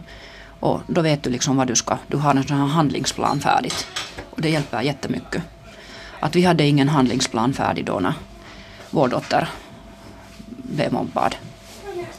och 0.59 0.81
då 0.87 1.01
vet 1.01 1.23
du 1.23 1.29
liksom 1.29 1.57
vad 1.57 1.67
du 1.67 1.75
ska, 1.75 1.97
du 2.07 2.17
har 2.17 2.35
en 2.35 2.43
sån 2.43 2.57
här 2.57 2.65
handlingsplan 2.65 3.39
färdigt. 3.39 3.87
Och 4.29 4.41
det 4.41 4.49
hjälper 4.49 4.81
jättemycket. 4.81 5.43
Att 6.19 6.35
vi 6.35 6.43
hade 6.45 6.67
ingen 6.67 6.89
handlingsplan 6.89 7.53
färdig 7.53 7.85
då 7.85 7.99
när 7.99 8.13
vår 8.89 9.07
dotter 9.07 9.49
blev 10.47 10.93
mobbad. 10.93 11.35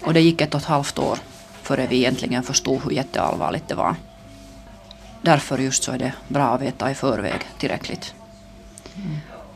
Och 0.03 0.15
det 0.15 0.21
gick 0.21 0.41
ett 0.41 0.55
och 0.55 0.61
ett 0.61 0.67
halvt 0.67 0.99
år 0.99 1.19
före 1.63 1.87
vi 1.87 1.97
egentligen 1.97 2.43
förstod 2.43 2.83
hur 2.85 2.91
jätteallvarligt 2.91 3.69
det 3.69 3.75
var. 3.75 3.97
Därför 5.23 5.59
just 5.59 5.83
så 5.83 5.93
är 5.93 5.99
det 5.99 6.13
bra 6.29 6.45
att 6.45 6.63
veta 6.63 6.91
i 6.91 6.95
förväg 6.95 7.41
tillräckligt. 7.59 8.15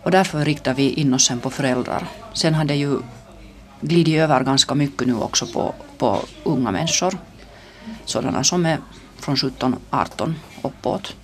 Och 0.03 0.11
därför 0.11 0.45
riktar 0.45 0.75
vi 0.75 0.91
in 0.91 1.15
oss 1.15 1.27
sen 1.27 1.41
på 1.41 1.51
föräldrar. 1.51 2.09
Sen 2.33 2.55
har 2.55 2.65
det 2.65 2.75
ju 2.75 2.99
glidit 3.81 4.19
över 4.19 4.45
ganska 4.45 4.75
mycket 4.75 5.07
nu 5.07 5.15
också 5.15 5.47
på, 5.47 5.75
på 5.99 6.21
unga 6.45 6.71
människor. 6.71 7.19
Sådana 8.05 8.45
som 8.45 8.67
är 8.67 8.79
från 9.19 9.37
17-18 9.37 10.35
uppåt. 10.63 11.17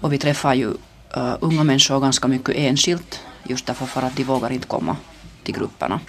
Och 0.00 0.12
vi 0.12 0.18
träffar 0.18 0.54
ju 0.54 0.68
uh, 1.16 1.34
unga 1.40 1.64
människor 1.64 2.00
ganska 2.00 2.28
mycket 2.28 2.54
enskilt 2.56 3.20
just 3.44 3.66
därför 3.66 3.86
för 3.86 4.02
att 4.02 4.16
de 4.16 4.24
vågar 4.24 4.50
inte 4.50 4.66
komma 4.66 4.96
till 5.42 5.54
grupperna. 5.54 6.00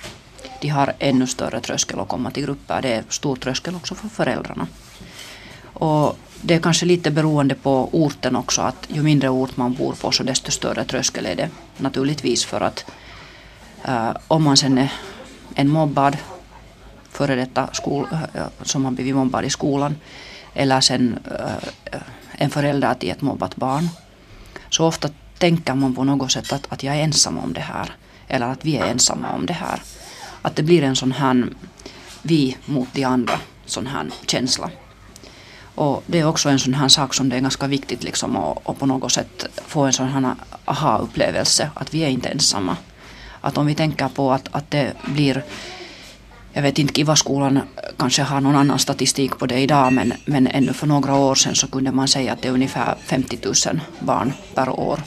De 0.61 0.69
har 0.69 0.93
ännu 0.99 1.27
större 1.27 1.61
tröskel 1.61 1.99
att 1.99 2.07
komma 2.07 2.31
till 2.31 2.43
grupper. 2.43 2.81
Det 2.81 2.93
är 2.93 3.03
stor 3.09 3.35
tröskel 3.35 3.75
också 3.75 3.95
för 3.95 4.07
föräldrarna. 4.07 4.67
Och 5.73 6.17
det 6.41 6.53
är 6.53 6.59
kanske 6.59 6.85
lite 6.85 7.11
beroende 7.11 7.55
på 7.55 7.89
orten 7.91 8.35
också 8.35 8.61
att 8.61 8.87
ju 8.87 9.03
mindre 9.03 9.29
ort 9.29 9.57
man 9.57 9.73
bor 9.73 9.93
på 9.93 10.11
så 10.11 10.23
desto 10.23 10.51
större 10.51 10.83
tröskel 10.83 11.25
är 11.25 11.35
det 11.35 11.49
naturligtvis 11.77 12.45
för 12.45 12.61
att 12.61 12.85
äh, 13.85 14.11
om 14.27 14.43
man 14.43 14.57
sen 14.57 14.77
är 14.77 14.93
en 15.55 15.69
mobbad 15.69 16.17
före 17.11 17.35
detta 17.35 17.69
skol, 17.73 18.07
äh, 18.11 18.41
som 18.61 18.85
har 18.85 18.91
blivit 18.91 19.15
mobbad 19.15 19.45
i 19.45 19.49
skolan 19.49 19.95
eller 20.53 20.81
sen 20.81 21.19
äh, 21.25 21.99
en 22.31 22.49
förälder 22.49 22.93
till 22.93 23.09
ett 23.09 23.21
mobbat 23.21 23.55
barn 23.55 23.89
så 24.69 24.85
ofta 24.85 25.09
tänker 25.37 25.73
man 25.73 25.95
på 25.95 26.03
något 26.03 26.31
sätt 26.31 26.53
att, 26.53 26.67
att 26.69 26.83
jag 26.83 26.95
är 26.95 27.03
ensam 27.03 27.37
om 27.37 27.53
det 27.53 27.61
här 27.61 27.91
eller 28.27 28.47
att 28.47 28.65
vi 28.65 28.77
är 28.77 28.85
ensamma 28.85 29.31
om 29.33 29.45
det 29.45 29.53
här. 29.53 29.81
Att 30.47 30.55
det 30.55 30.63
blir 30.63 30.83
en 30.83 30.95
sån 30.95 31.11
här 31.11 31.49
vi 32.21 32.57
mot 32.65 32.87
de 32.93 33.03
andra 33.03 33.39
sån 33.65 33.87
här 33.87 34.09
känsla. 34.27 34.69
Och 35.75 36.03
det 36.05 36.19
är 36.19 36.25
också 36.27 36.49
en 36.49 36.59
sån 36.59 36.73
här 36.73 36.87
sak 36.87 37.13
som 37.13 37.29
det 37.29 37.35
är 37.35 37.39
ganska 37.39 37.67
viktigt 37.67 38.03
liksom 38.03 38.37
att, 38.37 38.69
att 38.69 38.79
på 38.79 38.85
något 38.85 39.11
sätt 39.11 39.45
få 39.67 39.81
en 39.81 39.93
sån 39.93 40.07
här 40.07 40.35
aha-upplevelse 40.65 41.69
att 41.73 41.93
vi 41.93 42.03
är 42.03 42.07
inte 42.07 42.29
ensamma. 42.29 42.77
Att 43.41 43.57
om 43.57 43.65
vi 43.65 43.75
tänker 43.75 44.07
på 44.07 44.31
att, 44.31 44.47
att 44.51 44.71
det 44.71 44.93
blir 45.05 45.43
jag 46.53 46.61
vet 46.61 46.79
inte, 46.79 46.93
Kivaskolan 46.93 47.59
kanske 47.97 48.23
har 48.23 48.41
någon 48.41 48.55
annan 48.55 48.79
statistik 48.79 49.37
på 49.37 49.45
det 49.45 49.59
idag 49.59 49.93
men, 49.93 50.13
men 50.25 50.47
ännu 50.47 50.73
för 50.73 50.87
några 50.87 51.15
år 51.15 51.35
sedan 51.35 51.55
så 51.55 51.67
kunde 51.67 51.91
man 51.91 52.07
säga 52.07 52.33
att 52.33 52.41
det 52.41 52.47
är 52.47 52.53
ungefär 52.53 52.95
50 53.05 53.37
000 53.43 53.79
barn 53.99 54.33
per 54.55 54.69
år 54.69 54.99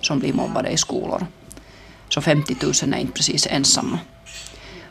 som 0.00 0.18
blir 0.18 0.32
mobbade 0.32 0.68
i 0.68 0.76
skolor. 0.76 1.26
Så 2.08 2.20
50 2.20 2.56
000 2.62 2.94
är 2.94 2.98
inte 2.98 3.12
precis 3.12 3.46
ensamma. 3.50 3.98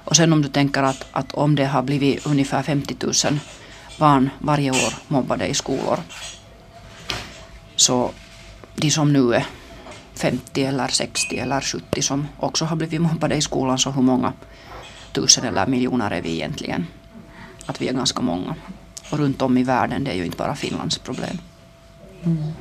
Och 0.05 0.15
sen 0.15 0.33
om 0.33 0.41
du 0.41 0.49
tänker 0.49 0.83
att, 0.83 1.05
att 1.11 1.33
om 1.33 1.55
det 1.55 1.65
har 1.65 1.83
blivit 1.83 2.25
ungefär 2.25 2.63
50 2.63 2.95
000 2.99 3.39
barn 3.99 4.29
varje 4.39 4.71
år 4.71 4.93
mobbade 5.07 5.47
i 5.47 5.53
skolor. 5.53 5.99
Så 7.75 8.11
de 8.75 8.91
som 8.91 9.13
nu 9.13 9.33
är 9.33 9.45
50 10.13 10.63
eller 10.63 10.87
60 10.87 11.37
eller 11.37 11.61
70 11.61 12.01
som 12.01 12.27
också 12.39 12.65
har 12.65 12.75
blivit 12.75 13.01
mobbade 13.01 13.35
i 13.35 13.41
skolan, 13.41 13.77
så 13.77 13.91
hur 13.91 14.01
många 14.01 14.33
tusen 15.11 15.45
eller 15.45 15.67
miljoner 15.67 16.11
är 16.11 16.21
vi 16.21 16.33
egentligen? 16.33 16.87
Att 17.65 17.81
vi 17.81 17.87
är 17.87 17.93
ganska 17.93 18.21
många. 18.21 18.55
Och 19.11 19.17
runt 19.17 19.41
om 19.41 19.57
i 19.57 19.63
världen, 19.63 20.03
det 20.03 20.11
är 20.11 20.15
ju 20.15 20.25
inte 20.25 20.37
bara 20.37 20.55
Finlands 20.55 20.97
problem. 20.97 21.37
Mm. 22.23 22.53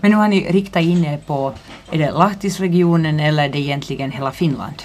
Men 0.00 0.10
nu 0.10 0.16
har 0.16 0.28
ni 0.28 0.52
riktat 0.52 0.82
in 0.82 1.04
er 1.04 1.18
på, 1.18 1.54
är 1.92 1.98
det 1.98 2.10
Lahtisregionen 2.10 3.20
eller 3.20 3.44
är 3.44 3.48
det 3.48 3.58
egentligen 3.58 4.10
hela 4.10 4.32
Finland? 4.32 4.82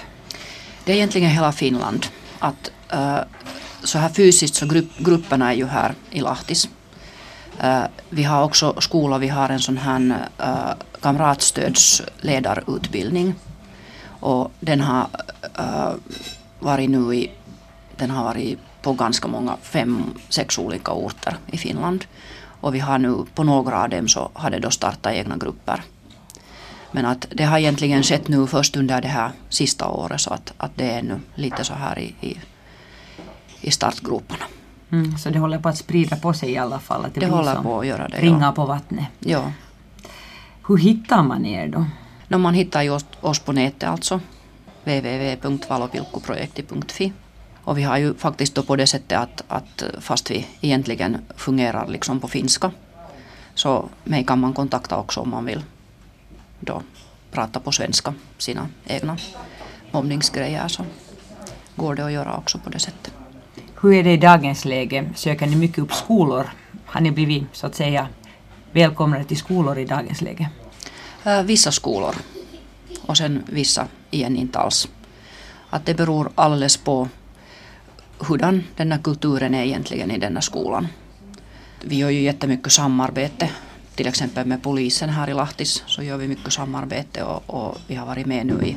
Det 0.84 0.92
är 0.92 0.96
egentligen 0.96 1.30
hela 1.30 1.52
Finland. 1.52 2.06
Att 2.38 2.70
äh, 2.92 3.18
så 3.84 3.98
här 3.98 4.08
fysiskt 4.08 4.54
så 4.54 4.66
grupp, 4.66 4.98
grupperna 4.98 5.52
är 5.52 5.56
ju 5.56 5.66
här 5.66 5.94
i 6.10 6.20
Lahtis. 6.20 6.68
Äh, 7.60 7.84
vi 8.10 8.22
har 8.22 8.44
också 8.44 8.80
skola, 8.80 9.18
vi 9.18 9.28
har 9.28 9.48
en 9.48 9.60
sån 9.60 9.76
här 9.76 10.28
äh, 10.38 10.70
kamratstödsledarutbildning. 11.00 13.34
Och 14.20 14.52
den 14.60 14.80
har 14.80 15.06
varit 16.60 16.90
nu 16.90 17.14
i, 17.14 17.30
den 17.96 18.10
har 18.10 18.24
varit 18.24 18.58
på 18.82 18.92
ganska 18.92 19.28
många, 19.28 19.56
fem, 19.62 20.14
sex 20.28 20.58
olika 20.58 20.92
orter 20.92 21.36
i 21.46 21.58
Finland. 21.58 22.04
Och 22.60 22.74
vi 22.74 22.78
har 22.78 22.98
nu 22.98 23.24
på 23.34 23.44
några 23.44 23.82
av 23.82 23.88
dem 23.88 24.08
så 24.08 24.30
har 24.32 24.50
det 24.50 24.58
då 24.58 24.70
startat 24.70 25.12
egna 25.12 25.36
grupper. 25.36 25.82
Men 26.94 27.06
att 27.06 27.26
det 27.30 27.44
har 27.44 27.58
egentligen 27.58 28.02
skett 28.02 28.28
nu 28.28 28.46
först 28.46 28.76
under 28.76 29.00
det 29.00 29.08
här 29.08 29.30
sista 29.48 29.88
året 29.88 30.20
så 30.20 30.30
att, 30.30 30.52
att 30.56 30.76
det 30.76 30.90
är 30.90 31.02
nu 31.02 31.20
lite 31.34 31.64
så 31.64 31.74
här 31.74 31.98
i, 31.98 32.14
i 32.20 32.38
i 33.64 33.70
startgroparna. 33.70 34.44
Mm, 34.92 35.18
så 35.18 35.30
det 35.30 35.38
håller 35.38 35.58
på 35.58 35.68
att 35.68 35.78
sprida 35.78 36.16
på 36.16 36.32
sig 36.32 36.50
i 36.50 36.58
alla 36.58 36.78
fall? 36.78 37.04
Att 37.04 37.14
det, 37.14 37.20
det 37.20 37.26
håller 37.26 37.62
på 37.62 37.80
att 37.80 37.86
göra 37.86 38.08
det. 38.08 38.20
Ringa 38.20 38.46
ja. 38.46 38.52
på 38.52 38.66
vattnet? 38.66 39.06
Ja. 39.18 39.52
Hur 40.68 40.78
hittar 40.78 41.22
man 41.22 41.44
er 41.44 41.68
då? 41.68 41.86
No, 42.28 42.38
man 42.38 42.54
hittar 42.54 42.82
ju 42.82 42.98
oss 43.20 43.38
på 43.38 43.52
nätet 43.52 43.88
alltså. 43.88 44.20
www.valopilkkuprojekti.fi 44.84 47.12
och 47.64 47.78
vi 47.78 47.82
har 47.82 47.98
ju 47.98 48.14
faktiskt 48.14 48.54
då 48.54 48.62
på 48.62 48.76
det 48.76 48.86
sättet 48.86 49.18
att, 49.18 49.44
att 49.48 49.84
fast 50.00 50.30
vi 50.30 50.46
egentligen 50.60 51.18
fungerar 51.36 51.88
liksom 51.88 52.20
på 52.20 52.28
finska 52.28 52.70
så 53.54 53.88
mig 54.04 54.24
kan 54.24 54.40
man 54.40 54.52
kontakta 54.52 54.96
också 54.96 55.20
om 55.20 55.30
man 55.30 55.44
vill 55.44 55.62
då 56.64 56.82
prata 57.30 57.60
på 57.60 57.72
svenska 57.72 58.14
sina 58.38 58.68
egna 58.86 59.16
mobbningsgrejer 59.90 60.68
så 60.68 60.84
går 61.76 61.94
det 61.94 62.04
att 62.04 62.12
göra 62.12 62.36
också 62.36 62.58
på 62.58 62.70
det 62.70 62.78
sättet. 62.78 63.12
Hur 63.80 63.94
är 63.94 64.02
det 64.02 64.12
i 64.12 64.16
dagens 64.16 64.64
läge? 64.64 65.10
Söker 65.14 65.46
ni 65.46 65.56
mycket 65.56 65.78
upp 65.78 65.92
skolor? 65.92 66.50
Har 66.86 67.00
ni 67.00 67.10
blivit 67.10 67.44
så 67.52 67.66
att 67.66 67.74
säga 67.74 68.08
välkomnade 68.72 69.24
till 69.24 69.36
skolor 69.36 69.78
i 69.78 69.84
dagens 69.84 70.20
läge? 70.20 70.50
Äh, 71.24 71.42
vissa 71.42 71.72
skolor 71.72 72.14
och 73.02 73.16
sen 73.16 73.42
vissa 73.46 73.86
igen 74.10 74.36
inte 74.36 74.58
alls. 74.58 74.88
Att 75.70 75.86
det 75.86 75.94
beror 75.94 76.30
alldeles 76.34 76.76
på 76.76 77.08
hurdan 78.18 78.64
den 78.76 78.92
här 78.92 78.98
kulturen 78.98 79.54
är 79.54 79.64
egentligen 79.64 80.10
i 80.10 80.18
denna 80.18 80.40
skolan. 80.40 80.88
Vi 81.82 81.96
gör 81.96 82.10
ju 82.10 82.20
jättemycket 82.20 82.72
samarbete. 82.72 83.50
Till 83.94 84.06
exempel 84.06 84.46
med 84.46 84.62
polisen 84.62 85.08
här 85.08 85.30
i 85.30 85.34
Lahtis 85.34 85.82
så 85.86 86.02
gör 86.02 86.16
vi 86.16 86.28
mycket 86.28 86.52
samarbete 86.52 87.22
och, 87.22 87.42
och 87.46 87.78
vi 87.86 87.94
har 87.94 88.06
varit 88.06 88.26
med 88.26 88.46
nu 88.46 88.66
i 88.66 88.76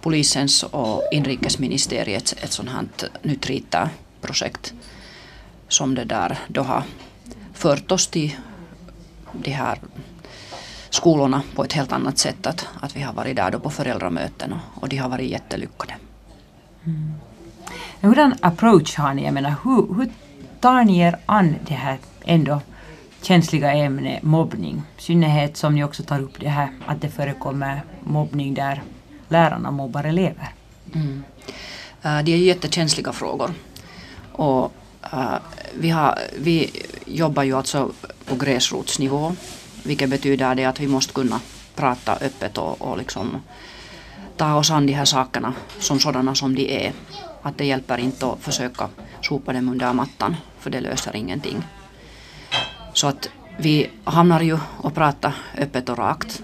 polisens 0.00 0.62
och 0.62 1.02
inrikesministeriets 1.12 2.34
ett 2.42 2.52
sånt 2.52 2.68
här 2.68 2.86
nytt 3.22 3.46
rita 3.46 3.90
projekt 4.20 4.74
som 5.68 5.94
det 5.94 6.04
där 6.04 6.38
då 6.48 6.62
har 6.62 6.82
fört 7.52 7.92
oss 7.92 8.06
till 8.06 8.36
de 9.32 9.50
här 9.50 9.78
skolorna 10.90 11.42
på 11.54 11.64
ett 11.64 11.72
helt 11.72 11.92
annat 11.92 12.18
sätt. 12.18 12.46
Att, 12.46 12.66
att 12.80 12.96
vi 12.96 13.02
har 13.02 13.12
varit 13.12 13.36
där 13.36 13.50
då 13.50 13.58
på 13.58 13.70
föräldramöten 13.70 14.52
och, 14.52 14.82
och 14.82 14.88
de 14.88 14.96
har 14.96 15.08
varit 15.08 15.30
jättelyckade. 15.30 15.94
Mm. 16.84 17.14
Hurdan 18.00 18.34
approach 18.40 18.96
har 18.96 19.14
ni? 19.14 19.24
Jag 19.24 19.34
menar, 19.34 19.54
hur, 19.64 19.94
hur 19.94 20.10
tar 20.60 20.84
ni 20.84 20.98
er 20.98 21.18
an 21.26 21.54
det 21.66 21.74
här 21.74 21.98
ändå 22.24 22.60
känsliga 23.26 23.72
ämne, 23.72 24.20
mobbning? 24.22 24.82
I 24.98 25.02
synnerhet 25.02 25.56
som 25.56 25.74
ni 25.74 25.84
också 25.84 26.02
tar 26.02 26.20
upp 26.20 26.40
det 26.40 26.48
här 26.48 26.68
att 26.86 27.00
det 27.00 27.08
förekommer 27.08 27.82
mobbning 28.04 28.54
där 28.54 28.82
lärarna 29.28 29.70
mobbar 29.70 30.04
elever. 30.04 30.48
Mm. 30.94 31.24
Eh, 32.02 32.22
det 32.24 32.32
är 32.32 32.36
jättekänsliga 32.36 33.12
frågor. 33.12 33.50
Och, 34.32 34.72
uh, 35.12 35.36
vi, 35.74 35.90
har, 35.90 36.18
vi 36.38 36.70
jobbar 37.06 37.42
ju 37.42 37.56
alltså 37.56 37.92
på 38.24 38.36
gräsrotsnivå 38.36 39.36
vilket 39.82 40.10
betyder 40.10 40.54
det 40.54 40.64
att 40.64 40.80
vi 40.80 40.86
måste 40.86 41.12
kunna 41.12 41.40
prata 41.74 42.16
öppet 42.16 42.58
och, 42.58 42.82
och 42.82 42.98
liksom 42.98 43.42
ta 44.36 44.54
oss 44.54 44.70
an 44.70 44.86
de 44.86 44.92
här 44.92 45.04
sakerna 45.04 45.54
som 45.78 46.00
sådana 46.00 46.34
som 46.34 46.54
de 46.54 46.86
är. 46.86 46.92
Att 47.42 47.58
det 47.58 47.64
hjälper 47.64 47.98
inte 47.98 48.26
att 48.26 48.40
försöka 48.40 48.88
sopa 49.22 49.52
dem 49.52 49.68
under 49.68 49.92
mattan 49.92 50.36
för 50.58 50.70
det 50.70 50.80
löser 50.80 51.16
ingenting. 51.16 51.62
Så 52.96 53.06
att 53.06 53.28
vi 53.58 53.90
hamnar 54.04 54.40
ju 54.40 54.58
och 54.78 54.94
pratar 54.94 55.34
öppet 55.58 55.88
och 55.88 55.98
rakt. 55.98 56.42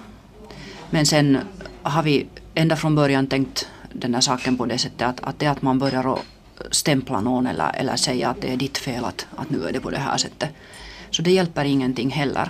Men 0.90 1.06
sen 1.06 1.38
har 1.82 2.02
vi 2.02 2.26
ända 2.54 2.76
från 2.76 2.94
början 2.94 3.26
tänkt 3.26 3.68
den 3.92 4.14
här 4.14 4.20
saken 4.20 4.56
på 4.56 4.66
det 4.66 4.78
sättet 4.78 5.02
att, 5.02 5.20
att 5.20 5.38
det 5.38 5.46
att 5.46 5.62
man 5.62 5.78
börjar 5.78 6.18
stämpla 6.70 7.20
någon 7.20 7.46
eller, 7.46 7.72
eller 7.74 7.96
säga 7.96 8.28
att 8.28 8.40
det 8.40 8.52
är 8.52 8.56
ditt 8.56 8.78
fel 8.78 9.04
att, 9.04 9.26
att 9.36 9.50
nu 9.50 9.64
är 9.64 9.72
det 9.72 9.80
på 9.80 9.90
det 9.90 9.98
här 9.98 10.16
sättet. 10.16 10.50
Så 11.10 11.22
det 11.22 11.30
hjälper 11.30 11.64
ingenting 11.64 12.10
heller. 12.10 12.48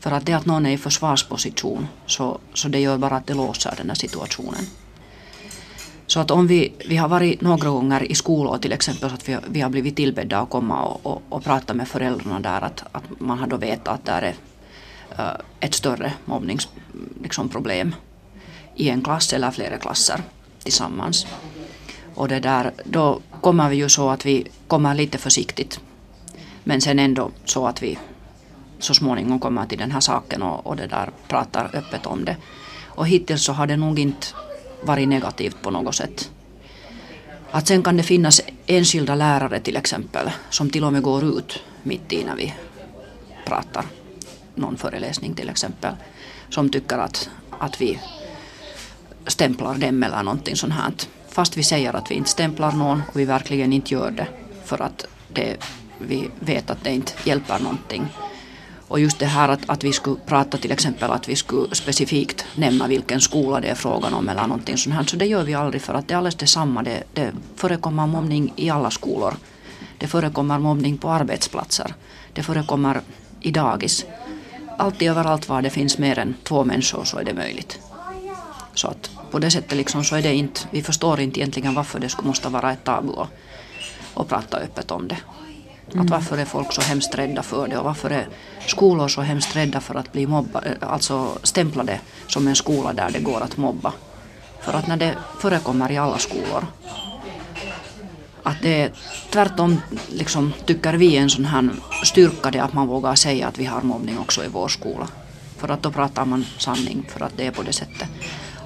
För 0.00 0.10
att 0.10 0.26
det 0.26 0.32
att 0.32 0.46
någon 0.46 0.66
är 0.66 0.70
i 0.70 0.78
försvarsposition 0.78 1.88
så, 2.06 2.38
så 2.54 2.68
det 2.68 2.80
gör 2.80 2.98
bara 2.98 3.16
att 3.16 3.26
det 3.26 3.34
låser 3.34 3.74
den 3.76 3.88
här 3.88 3.96
situationen. 3.96 4.66
Så 6.12 6.20
att 6.20 6.30
om 6.30 6.46
vi, 6.46 6.72
vi 6.88 6.96
har 6.96 7.08
varit 7.08 7.40
några 7.40 7.70
gånger 7.70 8.12
i 8.12 8.14
skolor 8.14 8.58
till 8.58 8.72
exempel 8.72 9.08
så 9.08 9.14
att 9.14 9.28
vi, 9.28 9.36
vi 9.48 9.60
har 9.60 9.70
blivit 9.70 9.96
tillbedda 9.96 10.38
att 10.38 10.50
komma 10.50 10.82
och, 10.82 11.06
och, 11.06 11.22
och 11.28 11.44
prata 11.44 11.74
med 11.74 11.88
föräldrarna 11.88 12.40
där 12.40 12.60
att, 12.60 12.84
att 12.92 13.20
man 13.20 13.38
har 13.38 13.46
då 13.46 13.56
vetat 13.56 13.88
att 13.88 14.04
det 14.04 14.12
är 14.12 14.34
eh, 15.18 15.40
ett 15.60 15.74
större 15.74 16.12
mobbningsproblem 16.24 17.86
liksom, 17.86 18.00
i 18.76 18.88
en 18.88 19.02
klass 19.02 19.32
eller 19.32 19.50
flera 19.50 19.78
klasser 19.78 20.20
tillsammans. 20.62 21.26
Och 22.14 22.28
det 22.28 22.40
där, 22.40 22.72
då 22.84 23.20
kommer 23.40 23.68
vi 23.68 23.76
ju 23.76 23.88
så 23.88 24.10
att 24.10 24.26
vi 24.26 24.46
kommer 24.66 24.94
lite 24.94 25.18
försiktigt 25.18 25.80
men 26.64 26.80
sen 26.80 26.98
ändå 26.98 27.30
så 27.44 27.66
att 27.66 27.82
vi 27.82 27.98
så 28.78 28.94
småningom 28.94 29.40
kommer 29.40 29.66
till 29.66 29.78
den 29.78 29.90
här 29.90 30.00
saken 30.00 30.42
och, 30.42 30.66
och 30.66 30.76
det 30.76 30.86
där 30.86 31.10
pratar 31.28 31.70
öppet 31.72 32.06
om 32.06 32.24
det. 32.24 32.36
Och 32.86 33.06
hittills 33.06 33.44
så 33.44 33.52
har 33.52 33.66
det 33.66 33.76
nog 33.76 33.98
inte 33.98 34.26
varit 34.82 35.08
negativt 35.08 35.62
på 35.62 35.70
något 35.70 35.94
sätt. 35.94 36.30
Att 37.50 37.66
sen 37.66 37.82
kan 37.82 37.96
det 37.96 38.02
finnas 38.02 38.40
enskilda 38.66 39.14
lärare 39.14 39.60
till 39.60 39.76
exempel 39.76 40.30
som 40.50 40.70
till 40.70 40.84
och 40.84 40.92
med 40.92 41.02
går 41.02 41.24
ut 41.24 41.62
mitt 41.82 42.12
i 42.12 42.24
när 42.24 42.36
vi 42.36 42.54
pratar 43.44 43.84
någon 44.54 44.76
föreläsning 44.76 45.34
till 45.34 45.48
exempel 45.48 45.94
som 46.48 46.68
tycker 46.70 46.98
att, 46.98 47.30
att 47.50 47.80
vi 47.80 48.00
stämplar 49.26 49.74
dem 49.74 50.02
eller 50.02 50.22
någonting 50.22 50.56
sånt 50.56 50.72
här. 50.72 50.92
Fast 51.28 51.56
vi 51.56 51.62
säger 51.62 51.96
att 51.96 52.10
vi 52.10 52.14
inte 52.14 52.30
stämplar 52.30 52.72
någon 52.72 53.02
och 53.12 53.20
vi 53.20 53.24
verkligen 53.24 53.72
inte 53.72 53.94
gör 53.94 54.10
det 54.10 54.26
för 54.64 54.82
att 54.82 55.06
det, 55.28 55.56
vi 55.98 56.30
vet 56.40 56.70
att 56.70 56.84
det 56.84 56.90
inte 56.90 57.12
hjälper 57.24 57.58
någonting 57.58 58.06
och 58.92 59.00
just 59.00 59.18
det 59.18 59.26
här 59.26 59.48
att, 59.48 59.70
att 59.70 59.84
vi 59.84 59.92
skulle 59.92 60.16
prata 60.26 60.58
till 60.58 60.72
exempel 60.72 61.10
att 61.10 61.28
vi 61.28 61.36
skulle 61.36 61.74
specifikt 61.74 62.44
nämna 62.54 62.86
vilken 62.86 63.20
skola 63.20 63.60
det 63.60 63.68
är 63.68 63.74
frågan 63.74 64.14
om 64.14 64.28
eller 64.28 64.42
någonting 64.42 64.76
sånt 64.76 64.94
här. 64.96 65.04
Så 65.04 65.16
det 65.16 65.26
gör 65.26 65.44
vi 65.44 65.54
aldrig 65.54 65.82
för 65.82 65.94
att 65.94 66.08
det 66.08 66.14
är 66.14 66.18
alldeles 66.18 66.34
detsamma. 66.34 66.82
Det, 66.82 67.02
det 67.12 67.32
förekommer 67.56 68.06
mobbning 68.06 68.52
i 68.56 68.70
alla 68.70 68.90
skolor. 68.90 69.34
Det 69.98 70.06
förekommer 70.06 70.58
mobbning 70.58 70.98
på 70.98 71.10
arbetsplatser. 71.10 71.94
Det 72.32 72.42
förekommer 72.42 73.00
i 73.40 73.50
dagis. 73.50 74.04
Alltid 74.78 75.08
överallt 75.08 75.48
var 75.48 75.62
det 75.62 75.70
finns 75.70 75.98
mer 75.98 76.18
än 76.18 76.34
två 76.42 76.64
människor 76.64 77.04
så 77.04 77.18
är 77.18 77.24
det 77.24 77.34
möjligt. 77.34 77.78
Så 78.74 78.88
att 78.88 79.10
på 79.30 79.38
det 79.38 79.50
sättet 79.50 79.78
liksom 79.78 80.04
så 80.04 80.16
är 80.16 80.22
det 80.22 80.34
inte, 80.34 80.60
vi 80.70 80.82
förstår 80.82 81.20
inte 81.20 81.40
egentligen 81.40 81.74
varför 81.74 82.00
det 82.00 82.08
skulle 82.08 82.28
måste 82.28 82.48
vara 82.48 82.72
ett 82.72 82.84
tabu 82.84 83.12
och, 83.12 83.28
och 84.14 84.28
prata 84.28 84.56
öppet 84.56 84.90
om 84.90 85.08
det. 85.08 85.18
Mm. 85.92 86.04
Att 86.04 86.10
varför 86.10 86.38
är 86.38 86.44
folk 86.44 86.72
så 86.72 86.80
hemskt 86.80 87.14
rädda 87.14 87.42
för 87.42 87.68
det 87.68 87.78
och 87.78 87.84
varför 87.84 88.10
är 88.10 88.28
skolor 88.66 89.08
så 89.08 89.20
hemskt 89.20 89.56
rädda 89.56 89.80
för 89.80 89.94
att 89.94 90.12
bli 90.12 90.26
mobbade, 90.26 90.76
alltså 90.80 91.38
stämplade 91.42 92.00
som 92.26 92.48
en 92.48 92.56
skola 92.56 92.92
där 92.92 93.10
det 93.10 93.20
går 93.20 93.40
att 93.40 93.56
mobba. 93.56 93.92
För 94.60 94.72
att 94.72 94.86
när 94.86 94.96
det 94.96 95.14
förekommer 95.38 95.92
i 95.92 95.98
alla 95.98 96.18
skolor 96.18 96.66
att 98.42 98.62
det 98.62 98.82
är 98.82 98.90
tvärtom 99.30 99.80
liksom, 100.08 100.52
tycker 100.64 100.92
vi 100.92 101.16
en 101.16 101.30
sån 101.30 101.44
här 101.44 101.70
styrka 102.04 102.50
det 102.50 102.58
att 102.58 102.72
man 102.72 102.86
vågar 102.86 103.14
säga 103.14 103.48
att 103.48 103.58
vi 103.58 103.64
har 103.64 103.80
mobbning 103.80 104.18
också 104.18 104.44
i 104.44 104.48
vår 104.48 104.68
skola. 104.68 105.08
För 105.56 105.68
att 105.68 105.82
då 105.82 105.90
pratar 105.90 106.24
man 106.24 106.44
sanning 106.58 107.06
för 107.08 107.24
att 107.24 107.36
det 107.36 107.46
är 107.46 107.50
på 107.50 107.62
det 107.62 107.72
sättet. 107.72 108.08